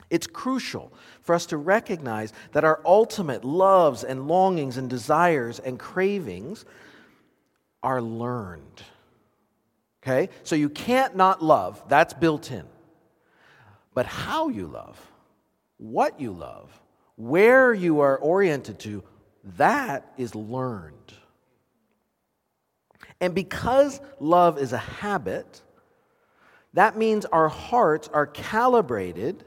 It's 0.10 0.26
crucial 0.26 0.92
for 1.22 1.36
us 1.36 1.46
to 1.48 1.58
recognize 1.58 2.34
that 2.54 2.64
our 2.64 2.82
ultimate 2.84 3.46
loves 3.46 4.04
and 4.04 4.28
longings 4.28 4.78
and 4.78 4.90
desires 4.90 5.60
and 5.60 5.78
cravings 5.78 6.66
are 7.84 8.02
learned. 8.02 8.82
Okay? 10.02 10.30
So 10.42 10.56
you 10.56 10.70
can't 10.70 11.16
not 11.16 11.44
love, 11.44 11.84
that's 11.88 12.16
built 12.16 12.50
in. 12.50 12.66
But 13.94 14.06
how 14.06 14.50
you 14.50 14.68
love, 14.68 15.00
what 15.78 16.20
you 16.20 16.32
love, 16.32 16.72
where 17.16 17.74
you 17.74 18.00
are 18.00 18.18
oriented 18.18 18.80
to, 18.80 19.04
that 19.58 20.12
is 20.18 20.34
learned. 20.36 21.14
And 23.20 23.36
because 23.36 24.00
love 24.20 24.58
is 24.58 24.74
a 24.74 24.78
habit, 24.78 25.62
that 26.74 26.98
means 26.98 27.26
our 27.26 27.50
hearts 27.50 28.10
are 28.14 28.26
calibrated 28.26 29.44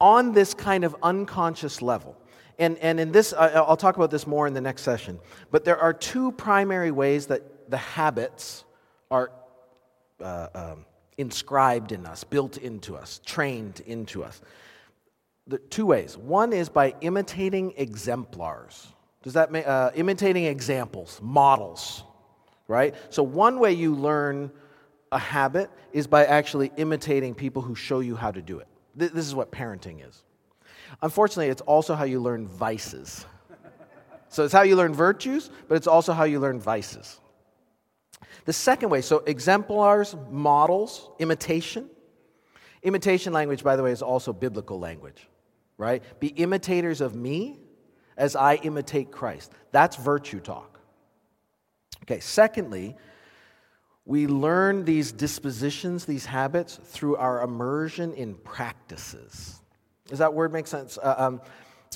on 0.00 0.32
this 0.32 0.54
kind 0.54 0.84
of 0.84 0.96
unconscious 1.02 1.82
level. 1.82 2.16
And, 2.58 2.76
and 2.78 3.00
in 3.00 3.12
this, 3.12 3.32
I'll 3.32 3.76
talk 3.76 3.96
about 3.96 4.10
this 4.10 4.26
more 4.26 4.46
in 4.46 4.52
the 4.52 4.60
next 4.60 4.82
session. 4.82 5.18
But 5.50 5.64
there 5.64 5.78
are 5.78 5.94
two 5.94 6.32
primary 6.32 6.90
ways 6.90 7.26
that 7.26 7.70
the 7.70 7.78
habits 7.78 8.64
are 9.10 9.30
uh, 10.20 10.48
um, 10.54 10.84
inscribed 11.20 11.92
in 11.92 12.06
us, 12.06 12.24
built 12.24 12.56
into 12.56 12.96
us, 12.96 13.20
trained 13.24 13.80
into 13.86 14.24
us. 14.24 14.40
The, 15.46 15.58
two 15.58 15.86
ways. 15.86 16.16
One 16.16 16.52
is 16.52 16.68
by 16.68 16.94
imitating 17.00 17.74
exemplars. 17.76 18.88
Does 19.22 19.34
that 19.34 19.52
mean 19.52 19.64
uh, 19.64 19.90
imitating 19.94 20.44
examples, 20.44 21.20
models, 21.22 22.04
right? 22.68 22.94
So 23.10 23.22
one 23.22 23.60
way 23.60 23.72
you 23.72 23.94
learn 23.94 24.50
a 25.12 25.18
habit 25.18 25.70
is 25.92 26.06
by 26.06 26.24
actually 26.24 26.72
imitating 26.76 27.34
people 27.34 27.62
who 27.62 27.74
show 27.74 28.00
you 28.00 28.16
how 28.16 28.30
to 28.30 28.40
do 28.40 28.58
it. 28.60 28.68
This 28.96 29.26
is 29.26 29.34
what 29.34 29.50
parenting 29.50 30.06
is. 30.08 30.22
Unfortunately, 31.02 31.48
it's 31.48 31.62
also 31.62 31.94
how 31.94 32.04
you 32.04 32.20
learn 32.20 32.46
vices. 32.46 33.26
So 34.28 34.44
it's 34.44 34.52
how 34.52 34.62
you 34.62 34.76
learn 34.76 34.94
virtues, 34.94 35.50
but 35.68 35.74
it's 35.74 35.86
also 35.86 36.12
how 36.12 36.24
you 36.24 36.38
learn 36.40 36.60
vices. 36.60 37.20
The 38.44 38.52
second 38.52 38.90
way, 38.90 39.00
so 39.00 39.18
exemplars, 39.18 40.16
models, 40.30 41.10
imitation. 41.18 41.88
Imitation 42.82 43.32
language, 43.32 43.62
by 43.62 43.76
the 43.76 43.82
way, 43.82 43.92
is 43.92 44.02
also 44.02 44.32
biblical 44.32 44.78
language, 44.78 45.28
right? 45.76 46.02
Be 46.20 46.28
imitators 46.28 47.00
of 47.00 47.14
me 47.14 47.58
as 48.16 48.36
I 48.36 48.56
imitate 48.56 49.10
Christ. 49.10 49.52
That's 49.72 49.96
virtue 49.96 50.40
talk. 50.40 50.80
Okay, 52.04 52.20
secondly, 52.20 52.96
we 54.04 54.26
learn 54.26 54.84
these 54.84 55.12
dispositions, 55.12 56.04
these 56.04 56.26
habits, 56.26 56.80
through 56.82 57.16
our 57.16 57.42
immersion 57.42 58.12
in 58.14 58.34
practices. 58.34 59.60
Does 60.06 60.18
that 60.18 60.32
word 60.32 60.52
make 60.52 60.66
sense? 60.66 60.98
Uh, 60.98 61.14
um, 61.18 61.40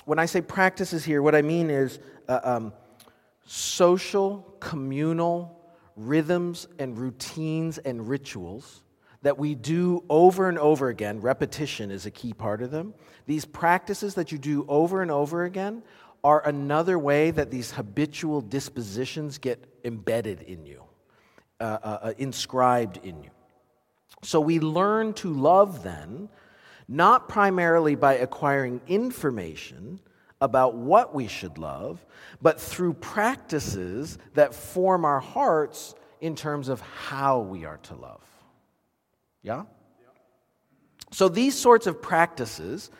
when 0.04 0.18
I 0.18 0.26
say 0.26 0.40
practices 0.40 1.04
here, 1.04 1.22
what 1.22 1.34
I 1.34 1.42
mean 1.42 1.70
is 1.70 1.98
uh, 2.28 2.40
um, 2.44 2.72
social, 3.46 4.54
communal 4.60 5.63
rhythms 5.96 6.66
and 6.78 6.98
routines 6.98 7.78
and 7.78 8.08
rituals 8.08 8.82
that 9.22 9.38
we 9.38 9.54
do 9.54 10.04
over 10.08 10.48
and 10.48 10.58
over 10.58 10.88
again. 10.88 11.20
Repetition 11.20 11.90
is 11.90 12.04
a 12.06 12.10
key 12.10 12.32
part 12.32 12.62
of 12.62 12.70
them. 12.70 12.94
These 13.26 13.44
practices 13.44 14.14
that 14.14 14.32
you 14.32 14.38
do 14.38 14.66
over 14.68 15.02
and 15.02 15.10
over 15.10 15.44
again 15.44 15.82
are 16.22 16.46
another 16.46 16.98
way 16.98 17.30
that 17.30 17.50
these 17.50 17.70
habitual 17.70 18.40
dispositions 18.40 19.38
get 19.38 19.64
embedded 19.84 20.42
in 20.42 20.66
you. 20.66 20.84
Uh, 21.60 21.78
uh, 21.82 21.98
uh, 22.02 22.12
inscribed 22.18 22.98
in 23.04 23.22
you. 23.22 23.30
So 24.22 24.40
we 24.40 24.58
learn 24.58 25.14
to 25.14 25.32
love 25.32 25.84
then, 25.84 26.28
not 26.88 27.28
primarily 27.28 27.94
by 27.94 28.14
acquiring 28.14 28.80
information 28.88 30.00
about 30.44 30.74
what 30.74 31.14
we 31.14 31.26
should 31.26 31.56
love, 31.56 32.04
but 32.42 32.60
through 32.60 32.92
practices 32.92 34.18
that 34.34 34.54
form 34.54 35.04
our 35.04 35.20
hearts 35.20 35.94
in 36.20 36.36
terms 36.36 36.68
of 36.68 36.80
how 36.80 37.40
we 37.40 37.64
are 37.64 37.78
to 37.78 37.94
love. 37.94 38.20
Yeah? 39.42 39.64
So 41.10 41.28
these 41.28 41.56
sorts 41.58 41.86
of 41.86 42.02
practices 42.02 42.90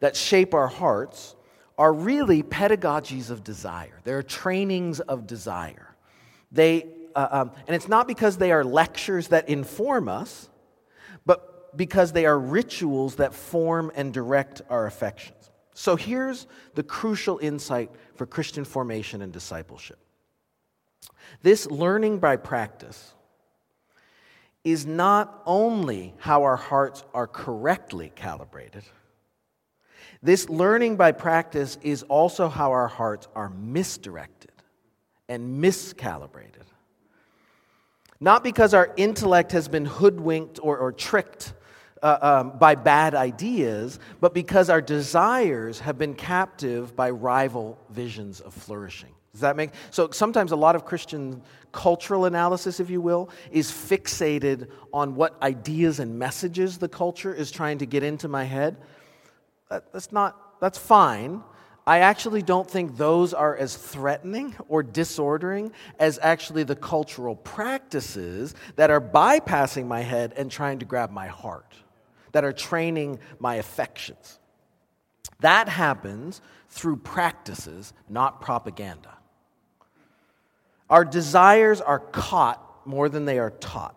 that 0.00 0.16
shape 0.16 0.54
our 0.54 0.68
hearts 0.68 1.36
are 1.78 1.92
really 1.92 2.42
pedagogies 2.42 3.30
of 3.30 3.44
desire. 3.44 4.00
They're 4.04 4.22
trainings 4.22 5.00
of 5.00 5.26
desire. 5.26 5.94
They 6.50 6.86
uh, 7.14 7.28
um, 7.30 7.52
and 7.66 7.74
it's 7.74 7.88
not 7.88 8.06
because 8.06 8.36
they 8.36 8.52
are 8.52 8.62
lectures 8.62 9.28
that 9.28 9.48
inform 9.48 10.06
us, 10.06 10.50
but 11.24 11.74
because 11.76 12.12
they 12.12 12.26
are 12.26 12.38
rituals 12.38 13.16
that 13.16 13.34
form 13.34 13.90
and 13.94 14.12
direct 14.12 14.60
our 14.68 14.86
affections. 14.86 15.35
So 15.76 15.94
here's 15.94 16.46
the 16.74 16.82
crucial 16.82 17.38
insight 17.38 17.90
for 18.14 18.24
Christian 18.24 18.64
formation 18.64 19.20
and 19.20 19.30
discipleship 19.30 19.98
this 21.42 21.66
learning 21.66 22.18
by 22.18 22.36
practice 22.36 23.12
is 24.64 24.86
not 24.86 25.42
only 25.44 26.14
how 26.18 26.44
our 26.44 26.56
hearts 26.56 27.04
are 27.12 27.26
correctly 27.26 28.10
calibrated. 28.14 28.84
This 30.22 30.48
learning 30.48 30.96
by 30.96 31.12
practice 31.12 31.78
is 31.82 32.04
also 32.04 32.48
how 32.48 32.72
our 32.72 32.88
hearts 32.88 33.28
are 33.34 33.50
misdirected 33.50 34.52
and 35.28 35.62
miscalibrated. 35.62 36.64
Not 38.18 38.42
because 38.42 38.72
our 38.72 38.94
intellect 38.96 39.52
has 39.52 39.68
been 39.68 39.84
hoodwinked 39.84 40.58
or, 40.62 40.78
or 40.78 40.90
tricked 40.92 41.52
uh, 42.02 42.18
um, 42.20 42.58
by 42.58 42.74
bad 42.74 43.14
ideas, 43.14 43.98
but 44.20 44.34
because 44.34 44.70
our 44.70 44.80
desires 44.80 45.80
have 45.80 45.98
been 45.98 46.14
captive 46.14 46.94
by 46.94 47.10
rival 47.10 47.78
visions 47.90 48.40
of 48.40 48.52
flourishing. 48.54 49.12
Does 49.32 49.42
that 49.42 49.54
make 49.54 49.70
so? 49.90 50.10
Sometimes 50.10 50.52
a 50.52 50.56
lot 50.56 50.76
of 50.76 50.86
Christian 50.86 51.42
cultural 51.70 52.24
analysis, 52.24 52.80
if 52.80 52.88
you 52.88 53.02
will, 53.02 53.28
is 53.50 53.70
fixated 53.70 54.70
on 54.94 55.14
what 55.14 55.40
ideas 55.42 56.00
and 56.00 56.18
messages 56.18 56.78
the 56.78 56.88
culture 56.88 57.34
is 57.34 57.50
trying 57.50 57.76
to 57.78 57.86
get 57.86 58.02
into 58.02 58.28
my 58.28 58.44
head. 58.44 58.78
That, 59.68 59.92
that's 59.92 60.10
not. 60.10 60.60
That's 60.60 60.78
fine. 60.78 61.42
I 61.86 61.98
actually 61.98 62.42
don't 62.42 62.68
think 62.68 62.96
those 62.96 63.32
are 63.32 63.54
as 63.54 63.76
threatening 63.76 64.56
or 64.68 64.82
disordering 64.82 65.70
as 66.00 66.18
actually 66.20 66.64
the 66.64 66.74
cultural 66.74 67.36
practices 67.36 68.54
that 68.74 68.90
are 68.90 69.00
bypassing 69.00 69.86
my 69.86 70.00
head 70.00 70.32
and 70.36 70.50
trying 70.50 70.80
to 70.80 70.84
grab 70.84 71.12
my 71.12 71.28
heart, 71.28 71.76
that 72.36 72.44
are 72.44 72.52
training 72.52 73.18
my 73.38 73.54
affections. 73.54 74.38
That 75.40 75.70
happens 75.70 76.42
through 76.68 76.98
practices, 76.98 77.94
not 78.10 78.42
propaganda. 78.42 79.16
Our 80.90 81.06
desires 81.06 81.80
are 81.80 81.98
caught 81.98 82.86
more 82.86 83.08
than 83.08 83.24
they 83.24 83.38
are 83.38 83.52
taught. 83.52 83.96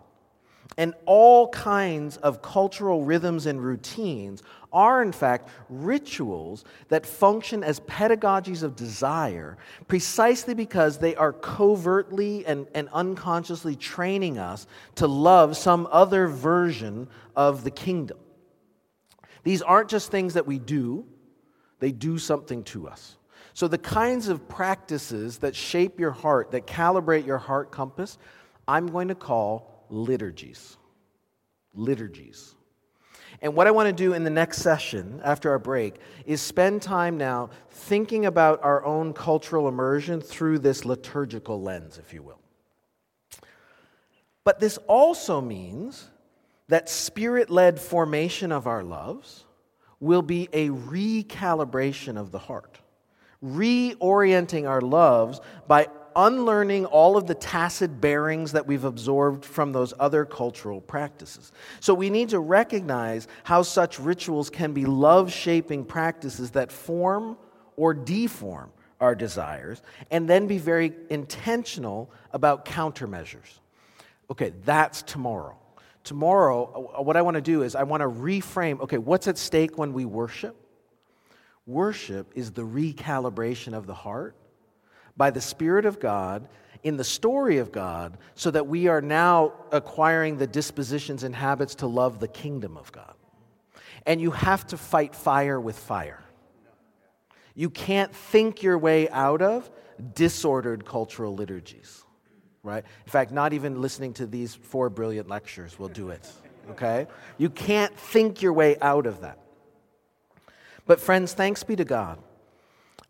And 0.77 0.93
all 1.05 1.49
kinds 1.49 2.15
of 2.15 2.41
cultural 2.41 3.03
rhythms 3.03 3.45
and 3.45 3.61
routines 3.61 4.41
are, 4.71 5.01
in 5.01 5.11
fact, 5.11 5.49
rituals 5.67 6.63
that 6.87 7.05
function 7.05 7.61
as 7.61 7.81
pedagogies 7.81 8.63
of 8.63 8.77
desire 8.77 9.57
precisely 9.89 10.53
because 10.53 10.97
they 10.97 11.13
are 11.17 11.33
covertly 11.33 12.45
and, 12.45 12.67
and 12.73 12.87
unconsciously 12.93 13.75
training 13.75 14.37
us 14.37 14.65
to 14.95 15.07
love 15.07 15.57
some 15.57 15.89
other 15.91 16.29
version 16.29 17.09
of 17.35 17.65
the 17.65 17.71
kingdom. 17.71 18.17
These 19.49 19.63
aren't 19.63 19.89
just 19.89 20.11
things 20.11 20.35
that 20.35 20.45
we 20.45 20.59
do, 20.59 21.07
they 21.79 21.91
do 21.91 22.19
something 22.19 22.63
to 22.65 22.87
us. 22.87 23.17
So, 23.55 23.67
the 23.67 23.79
kinds 23.79 24.27
of 24.27 24.47
practices 24.47 25.39
that 25.39 25.55
shape 25.55 25.99
your 25.99 26.11
heart, 26.11 26.51
that 26.51 26.67
calibrate 26.67 27.25
your 27.25 27.39
heart 27.39 27.71
compass, 27.71 28.19
I'm 28.67 28.85
going 28.85 29.07
to 29.07 29.15
call 29.15 29.87
liturgies. 29.89 30.77
Liturgies. 31.73 32.53
And 33.41 33.55
what 33.55 33.65
I 33.65 33.71
want 33.71 33.87
to 33.87 34.03
do 34.03 34.13
in 34.13 34.23
the 34.23 34.29
next 34.29 34.59
session, 34.59 35.19
after 35.23 35.49
our 35.49 35.57
break, 35.57 35.95
is 36.27 36.41
spend 36.41 36.83
time 36.83 37.17
now 37.17 37.49
thinking 37.71 38.27
about 38.27 38.63
our 38.63 38.85
own 38.85 39.13
cultural 39.13 39.67
immersion 39.67 40.21
through 40.21 40.59
this 40.59 40.85
liturgical 40.85 41.59
lens, 41.59 41.97
if 41.97 42.13
you 42.13 42.21
will. 42.21 42.39
But 44.43 44.59
this 44.59 44.77
also 44.85 45.41
means 45.41 46.07
that 46.69 46.89
spirit 46.89 47.49
led 47.49 47.79
formation 47.79 48.51
of 48.51 48.65
our 48.65 48.83
loves 48.83 49.45
will 49.99 50.21
be 50.21 50.47
a 50.53 50.69
recalibration 50.69 52.17
of 52.17 52.31
the 52.31 52.39
heart, 52.39 52.79
reorienting 53.43 54.67
our 54.67 54.81
loves 54.81 55.41
by 55.67 55.87
unlearning 56.15 56.85
all 56.85 57.17
of 57.17 57.27
the 57.27 57.35
tacit 57.35 57.99
bearings 58.01 58.51
that 58.53 58.65
we've 58.65 58.83
absorbed 58.83 59.45
from 59.45 59.71
those 59.71 59.93
other 59.99 60.25
cultural 60.25 60.81
practices. 60.81 61.51
So 61.79 61.93
we 61.93 62.09
need 62.09 62.29
to 62.29 62.39
recognize 62.39 63.27
how 63.43 63.61
such 63.61 63.99
rituals 63.99 64.49
can 64.49 64.73
be 64.73 64.85
love 64.85 65.31
shaping 65.31 65.85
practices 65.85 66.51
that 66.51 66.71
form 66.71 67.37
or 67.75 67.93
deform 67.93 68.71
our 68.99 69.15
desires, 69.15 69.81
and 70.11 70.29
then 70.29 70.45
be 70.45 70.57
very 70.57 70.93
intentional 71.09 72.11
about 72.33 72.65
countermeasures. 72.65 73.59
Okay, 74.29 74.51
that's 74.65 75.01
tomorrow. 75.01 75.58
Tomorrow, 76.03 76.93
uh, 76.97 77.01
what 77.01 77.17
I 77.17 77.21
want 77.21 77.35
to 77.35 77.41
do 77.41 77.63
is 77.63 77.75
I 77.75 77.83
want 77.83 78.01
to 78.01 78.09
reframe 78.09 78.81
okay, 78.81 78.97
what's 78.97 79.27
at 79.27 79.37
stake 79.37 79.77
when 79.77 79.93
we 79.93 80.05
worship? 80.05 80.55
Worship 81.65 82.31
is 82.35 82.51
the 82.51 82.63
recalibration 82.63 83.73
of 83.73 83.85
the 83.85 83.93
heart 83.93 84.35
by 85.15 85.29
the 85.29 85.41
Spirit 85.41 85.85
of 85.85 85.99
God 85.99 86.47
in 86.83 86.97
the 86.97 87.03
story 87.03 87.57
of 87.57 87.71
God 87.71 88.17
so 88.35 88.51
that 88.51 88.67
we 88.67 88.87
are 88.87 89.01
now 89.01 89.53
acquiring 89.71 90.37
the 90.37 90.47
dispositions 90.47 91.23
and 91.23 91.35
habits 91.35 91.75
to 91.75 91.87
love 91.87 92.19
the 92.19 92.27
kingdom 92.27 92.77
of 92.77 92.91
God. 92.91 93.13
And 94.05 94.21
you 94.21 94.31
have 94.31 94.65
to 94.67 94.77
fight 94.77 95.13
fire 95.13 95.59
with 95.59 95.77
fire. 95.77 96.23
You 97.53 97.69
can't 97.69 98.15
think 98.15 98.63
your 98.63 98.77
way 98.77 99.09
out 99.09 99.41
of 99.41 99.69
disordered 100.15 100.85
cultural 100.85 101.35
liturgies, 101.35 102.05
right? 102.63 102.83
In 103.05 103.11
fact, 103.11 103.31
not 103.31 103.53
even 103.53 103.81
listening 103.81 104.13
to 104.13 104.25
these 104.25 104.55
four 104.55 104.89
brilliant 104.89 105.27
lectures 105.27 105.79
will 105.79 105.87
do 105.87 106.09
it, 106.09 106.31
okay? 106.71 107.07
You 107.37 107.49
can't 107.49 107.95
think 107.97 108.41
your 108.41 108.53
way 108.53 108.77
out 108.81 109.05
of 109.05 109.21
that. 109.21 109.39
But, 110.85 110.99
friends, 110.99 111.33
thanks 111.33 111.63
be 111.63 111.75
to 111.75 111.85
God. 111.85 112.19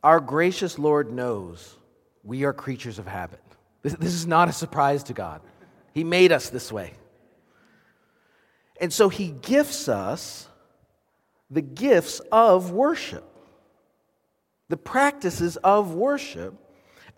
Our 0.04 0.20
gracious 0.20 0.78
Lord 0.78 1.12
knows 1.12 1.78
we 2.24 2.44
are 2.44 2.54
creatures 2.54 3.00
of 3.00 3.08
habit. 3.08 3.42
This, 3.82 3.94
this 3.94 4.14
is 4.14 4.28
not 4.28 4.50
a 4.50 4.54
surprise 4.54 5.04
to 5.04 5.14
God. 5.14 5.42
He 5.94 6.04
made 6.04 6.32
us 6.32 6.50
this 6.50 6.72
way. 6.72 6.94
And 8.80 8.94
so 8.94 9.10
He 9.10 9.32
gifts 9.32 9.88
us 9.88 10.48
the 11.50 11.62
gifts 11.62 12.22
of 12.32 12.72
worship, 12.72 13.26
the 14.70 14.78
practices 14.78 15.58
of 15.58 15.94
worship, 15.94 16.54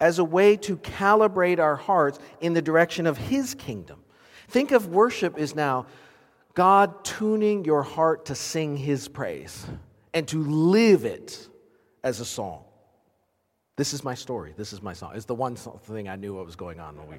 as 0.02 0.20
a 0.20 0.24
way 0.24 0.58
to 0.58 0.76
calibrate 0.78 1.60
our 1.60 1.78
hearts 1.78 2.20
in 2.42 2.54
the 2.54 2.62
direction 2.62 3.06
of 3.06 3.18
His 3.18 3.54
kingdom. 3.54 4.04
Think 4.50 4.72
of 4.72 4.88
worship 4.88 5.38
as 5.38 5.56
now 5.56 5.86
God 6.56 7.06
tuning 7.06 7.64
your 7.64 7.84
heart 7.84 8.26
to 8.26 8.36
sing 8.36 8.76
His 8.76 9.08
praise 9.08 9.66
and 10.14 10.28
to 10.28 10.44
live 10.44 11.06
it 11.06 11.48
as 12.04 12.20
a 12.20 12.26
song. 12.26 12.64
This 13.78 13.94
is 13.94 14.04
my 14.04 14.16
story. 14.16 14.54
This 14.58 14.74
is 14.74 14.82
my 14.82 14.94
song. 14.94 15.14
It's 15.16 15.26
the 15.26 15.36
one 15.36 15.56
thing 15.56 16.10
I 16.10 16.16
knew 16.16 16.36
what 16.36 16.46
was 16.46 16.58
going 16.58 16.80
on 16.80 16.98
when 16.98 17.08
we. 17.08 17.16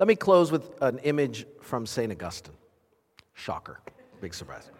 Let 0.00 0.08
me 0.08 0.16
close 0.16 0.50
with 0.50 0.80
an 0.80 0.98
image 1.00 1.44
from 1.60 1.84
St. 1.84 2.10
Augustine. 2.10 2.54
Shocker. 3.34 3.80
Big 4.20 4.32
surprise. 4.34 4.70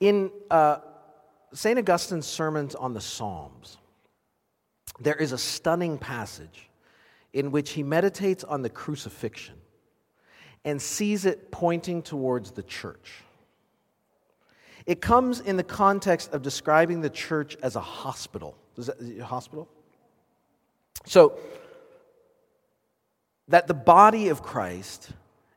In 0.00 0.30
uh, 0.50 0.78
St. 1.52 1.78
Augustine's 1.78 2.26
sermons 2.26 2.74
on 2.74 2.94
the 2.94 3.00
Psalms, 3.00 3.78
there 5.00 5.14
is 5.14 5.32
a 5.32 5.38
stunning 5.38 5.98
passage 5.98 6.68
in 7.32 7.50
which 7.50 7.70
he 7.70 7.82
meditates 7.82 8.44
on 8.44 8.62
the 8.62 8.70
crucifixion 8.70 9.56
and 10.64 10.80
sees 10.80 11.24
it 11.24 11.50
pointing 11.50 12.02
towards 12.02 12.52
the 12.52 12.62
church. 12.62 13.22
It 14.86 15.00
comes 15.00 15.40
in 15.40 15.56
the 15.56 15.64
context 15.64 16.32
of 16.32 16.42
describing 16.42 17.00
the 17.00 17.10
church 17.10 17.56
as 17.62 17.76
a 17.76 17.80
hospital. 17.80 18.56
Is 18.76 18.86
that 18.86 18.96
a 19.00 19.24
hospital? 19.24 19.68
So, 21.06 21.38
that 23.48 23.66
the 23.66 23.74
body 23.74 24.28
of 24.28 24.42
Christ 24.42 25.10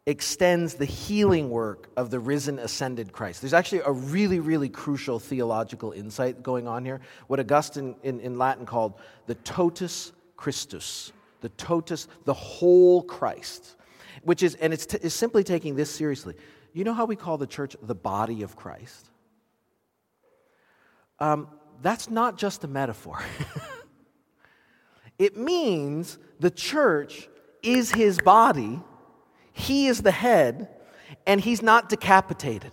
extends 0.08 0.74
the 0.74 0.86
healing 0.86 1.52
work 1.52 1.90
of 1.96 2.10
the 2.10 2.20
risen, 2.20 2.58
ascended 2.58 3.12
Christ. 3.12 3.42
There's 3.42 3.54
actually 3.54 3.82
a 3.86 3.92
really, 3.92 4.40
really 4.40 4.70
crucial 4.70 5.20
theological 5.20 5.92
insight 5.92 6.42
going 6.42 6.68
on 6.68 6.84
here. 6.84 7.02
What 7.28 7.40
Augustine 7.40 7.96
in, 8.02 8.20
in 8.22 8.40
Latin 8.40 8.66
called 8.66 8.96
the 9.28 9.36
totus 9.36 10.14
Christus, 10.36 11.12
the 11.42 11.50
totus, 11.50 12.08
the 12.26 12.34
whole 12.34 13.04
Christ, 13.04 13.76
which 14.24 14.42
is, 14.42 14.56
and 14.56 14.74
it's, 14.74 14.88
t- 14.88 14.98
is 15.02 15.14
simply 15.14 15.44
taking 15.44 15.76
this 15.76 15.94
seriously. 15.94 16.34
You 16.74 16.84
know 16.84 16.94
how 16.94 17.06
we 17.06 17.16
call 17.16 17.38
the 17.38 17.48
church 17.48 17.76
the 17.84 17.96
body 17.96 18.42
of 18.42 18.56
Christ? 18.56 19.10
um, 21.20 21.48
that's 21.82 22.10
not 22.10 22.38
just 22.38 22.64
a 22.64 22.68
metaphor. 22.68 23.20
it 25.20 25.38
means 25.38 26.18
the 26.40 26.52
church 26.52 27.30
is 27.62 27.92
his 27.92 28.20
body, 28.20 28.80
he 29.58 29.88
is 29.88 30.04
the 30.04 30.12
head, 30.12 30.70
and 31.26 31.42
he's 31.42 31.64
not 31.64 31.90
decapitated. 31.90 32.72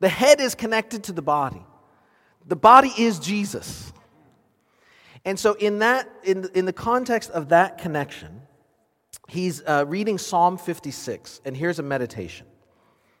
The 0.00 0.08
head 0.08 0.40
is 0.40 0.56
connected 0.56 1.04
to 1.04 1.12
the 1.12 1.22
body. 1.22 1.64
The 2.46 2.56
body 2.56 2.92
is 2.98 3.20
Jesus. 3.20 3.92
And 5.24 5.38
so, 5.38 5.54
in, 5.54 5.78
that, 5.78 6.10
in, 6.24 6.48
in 6.54 6.64
the 6.64 6.72
context 6.72 7.30
of 7.30 7.50
that 7.50 7.78
connection, 7.78 8.42
he's 9.28 9.62
uh, 9.62 9.84
reading 9.86 10.18
Psalm 10.18 10.58
56, 10.58 11.40
and 11.44 11.56
here's 11.56 11.78
a 11.78 11.84
meditation. 11.84 12.46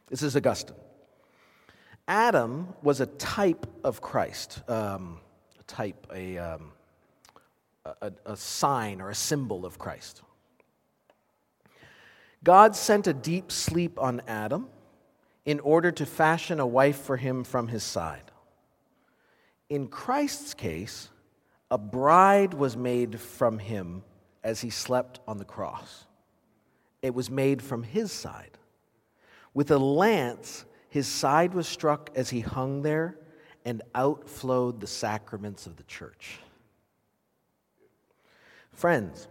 This 0.08 0.22
is 0.22 0.36
Augustine. 0.36 0.76
Adam 2.08 2.74
was 2.82 3.00
a 3.00 3.06
type 3.06 3.64
of 3.84 4.02
Christ, 4.02 4.68
um, 4.68 5.20
a 5.58 5.62
type, 5.62 6.06
a, 6.12 6.36
um, 6.36 6.72
a, 8.02 8.12
a 8.26 8.36
sign 8.36 9.00
or 9.00 9.10
a 9.10 9.14
symbol 9.14 9.64
of 9.64 9.78
Christ. 9.78 10.22
God 12.44 12.76
sent 12.76 13.06
a 13.06 13.14
deep 13.14 13.50
sleep 13.50 13.98
on 13.98 14.20
Adam 14.28 14.68
in 15.46 15.60
order 15.60 15.90
to 15.92 16.06
fashion 16.06 16.60
a 16.60 16.66
wife 16.66 16.98
for 16.98 17.16
him 17.16 17.42
from 17.42 17.68
his 17.68 17.82
side. 17.82 18.30
In 19.70 19.88
Christ's 19.88 20.52
case, 20.52 21.08
a 21.70 21.78
bride 21.78 22.52
was 22.54 22.76
made 22.76 23.18
from 23.18 23.58
him 23.58 24.04
as 24.42 24.60
he 24.60 24.68
slept 24.68 25.20
on 25.26 25.38
the 25.38 25.44
cross. 25.44 26.04
It 27.00 27.14
was 27.14 27.30
made 27.30 27.62
from 27.62 27.82
his 27.82 28.12
side. 28.12 28.58
With 29.54 29.70
a 29.70 29.78
lance, 29.78 30.66
his 30.90 31.08
side 31.08 31.54
was 31.54 31.66
struck 31.66 32.10
as 32.14 32.30
he 32.30 32.40
hung 32.40 32.82
there, 32.82 33.18
and 33.64 33.80
outflowed 33.94 34.80
the 34.80 34.86
sacraments 34.86 35.66
of 35.66 35.76
the 35.76 35.82
church. 35.84 36.38
Friends, 38.72 39.26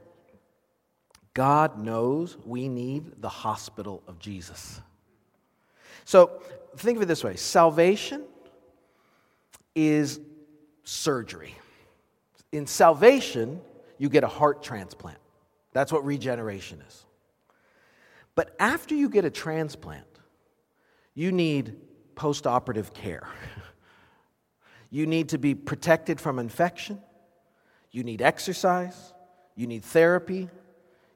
God 1.34 1.80
knows 1.80 2.38
we 2.46 2.70
need 2.70 3.22
the 3.22 3.30
hospital 3.30 4.04
of 4.08 4.20
Jesus. 4.20 4.82
So 6.06 6.42
think 6.78 6.98
of 6.98 7.04
it 7.04 7.08
this 7.08 7.24
way 7.24 7.36
salvation 7.36 8.24
is 9.76 10.20
surgery. 10.84 11.56
In 12.52 12.68
salvation, 12.68 13.62
you 13.98 14.10
get 14.10 14.24
a 14.24 14.28
heart 14.28 14.62
transplant. 14.62 15.18
That's 15.72 15.92
what 15.92 16.06
regeneration 16.06 16.84
is. 16.88 17.06
But 18.36 18.56
after 18.60 18.94
you 18.94 19.10
get 19.10 19.26
a 19.26 19.32
transplant, 19.32 20.06
you 21.16 21.32
need 21.32 21.76
post 22.16 22.46
operative 22.46 22.94
care. 22.94 23.28
you 24.92 25.08
need 25.08 25.30
to 25.30 25.40
be 25.40 25.56
protected 25.56 26.22
from 26.22 26.38
infection. 26.38 27.02
You 27.92 28.04
need 28.04 28.22
exercise. 28.22 29.14
You 29.56 29.66
need 29.68 29.84
therapy. 29.84 30.50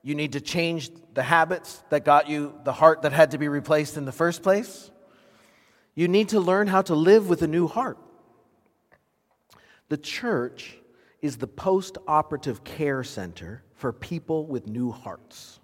You 0.07 0.15
need 0.15 0.31
to 0.31 0.39
change 0.39 0.89
the 1.15 1.21
habits 1.21 1.83
that 1.89 2.05
got 2.05 2.29
you 2.29 2.57
the 2.63 2.71
heart 2.71 3.01
that 3.01 3.11
had 3.11 3.31
to 3.31 3.37
be 3.37 3.49
replaced 3.49 3.97
in 3.97 4.05
the 4.05 4.13
first 4.13 4.41
place. 4.41 4.89
You 5.95 6.07
need 6.07 6.29
to 6.29 6.39
learn 6.39 6.67
how 6.67 6.81
to 6.83 6.95
live 6.95 7.27
with 7.27 7.41
a 7.41 7.47
new 7.47 7.67
heart. 7.67 7.97
The 9.89 9.97
church 9.97 10.77
is 11.21 11.35
the 11.35 11.47
post 11.47 11.97
operative 12.07 12.63
care 12.63 13.03
center 13.03 13.65
for 13.75 13.91
people 13.91 14.45
with 14.45 14.65
new 14.65 14.93
hearts. 14.93 15.59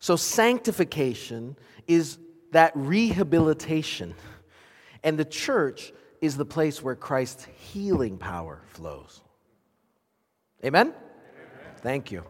So, 0.00 0.16
sanctification 0.16 1.54
is 1.86 2.16
that 2.52 2.72
rehabilitation. 2.74 4.14
And 5.04 5.18
the 5.18 5.26
church 5.26 5.92
is 6.22 6.38
the 6.38 6.46
place 6.46 6.82
where 6.82 6.96
Christ's 6.96 7.46
healing 7.58 8.16
power 8.16 8.62
flows. 8.68 9.20
Amen? 10.64 10.86
Amen. 10.86 10.96
Thank 11.82 12.10
you. 12.10 12.24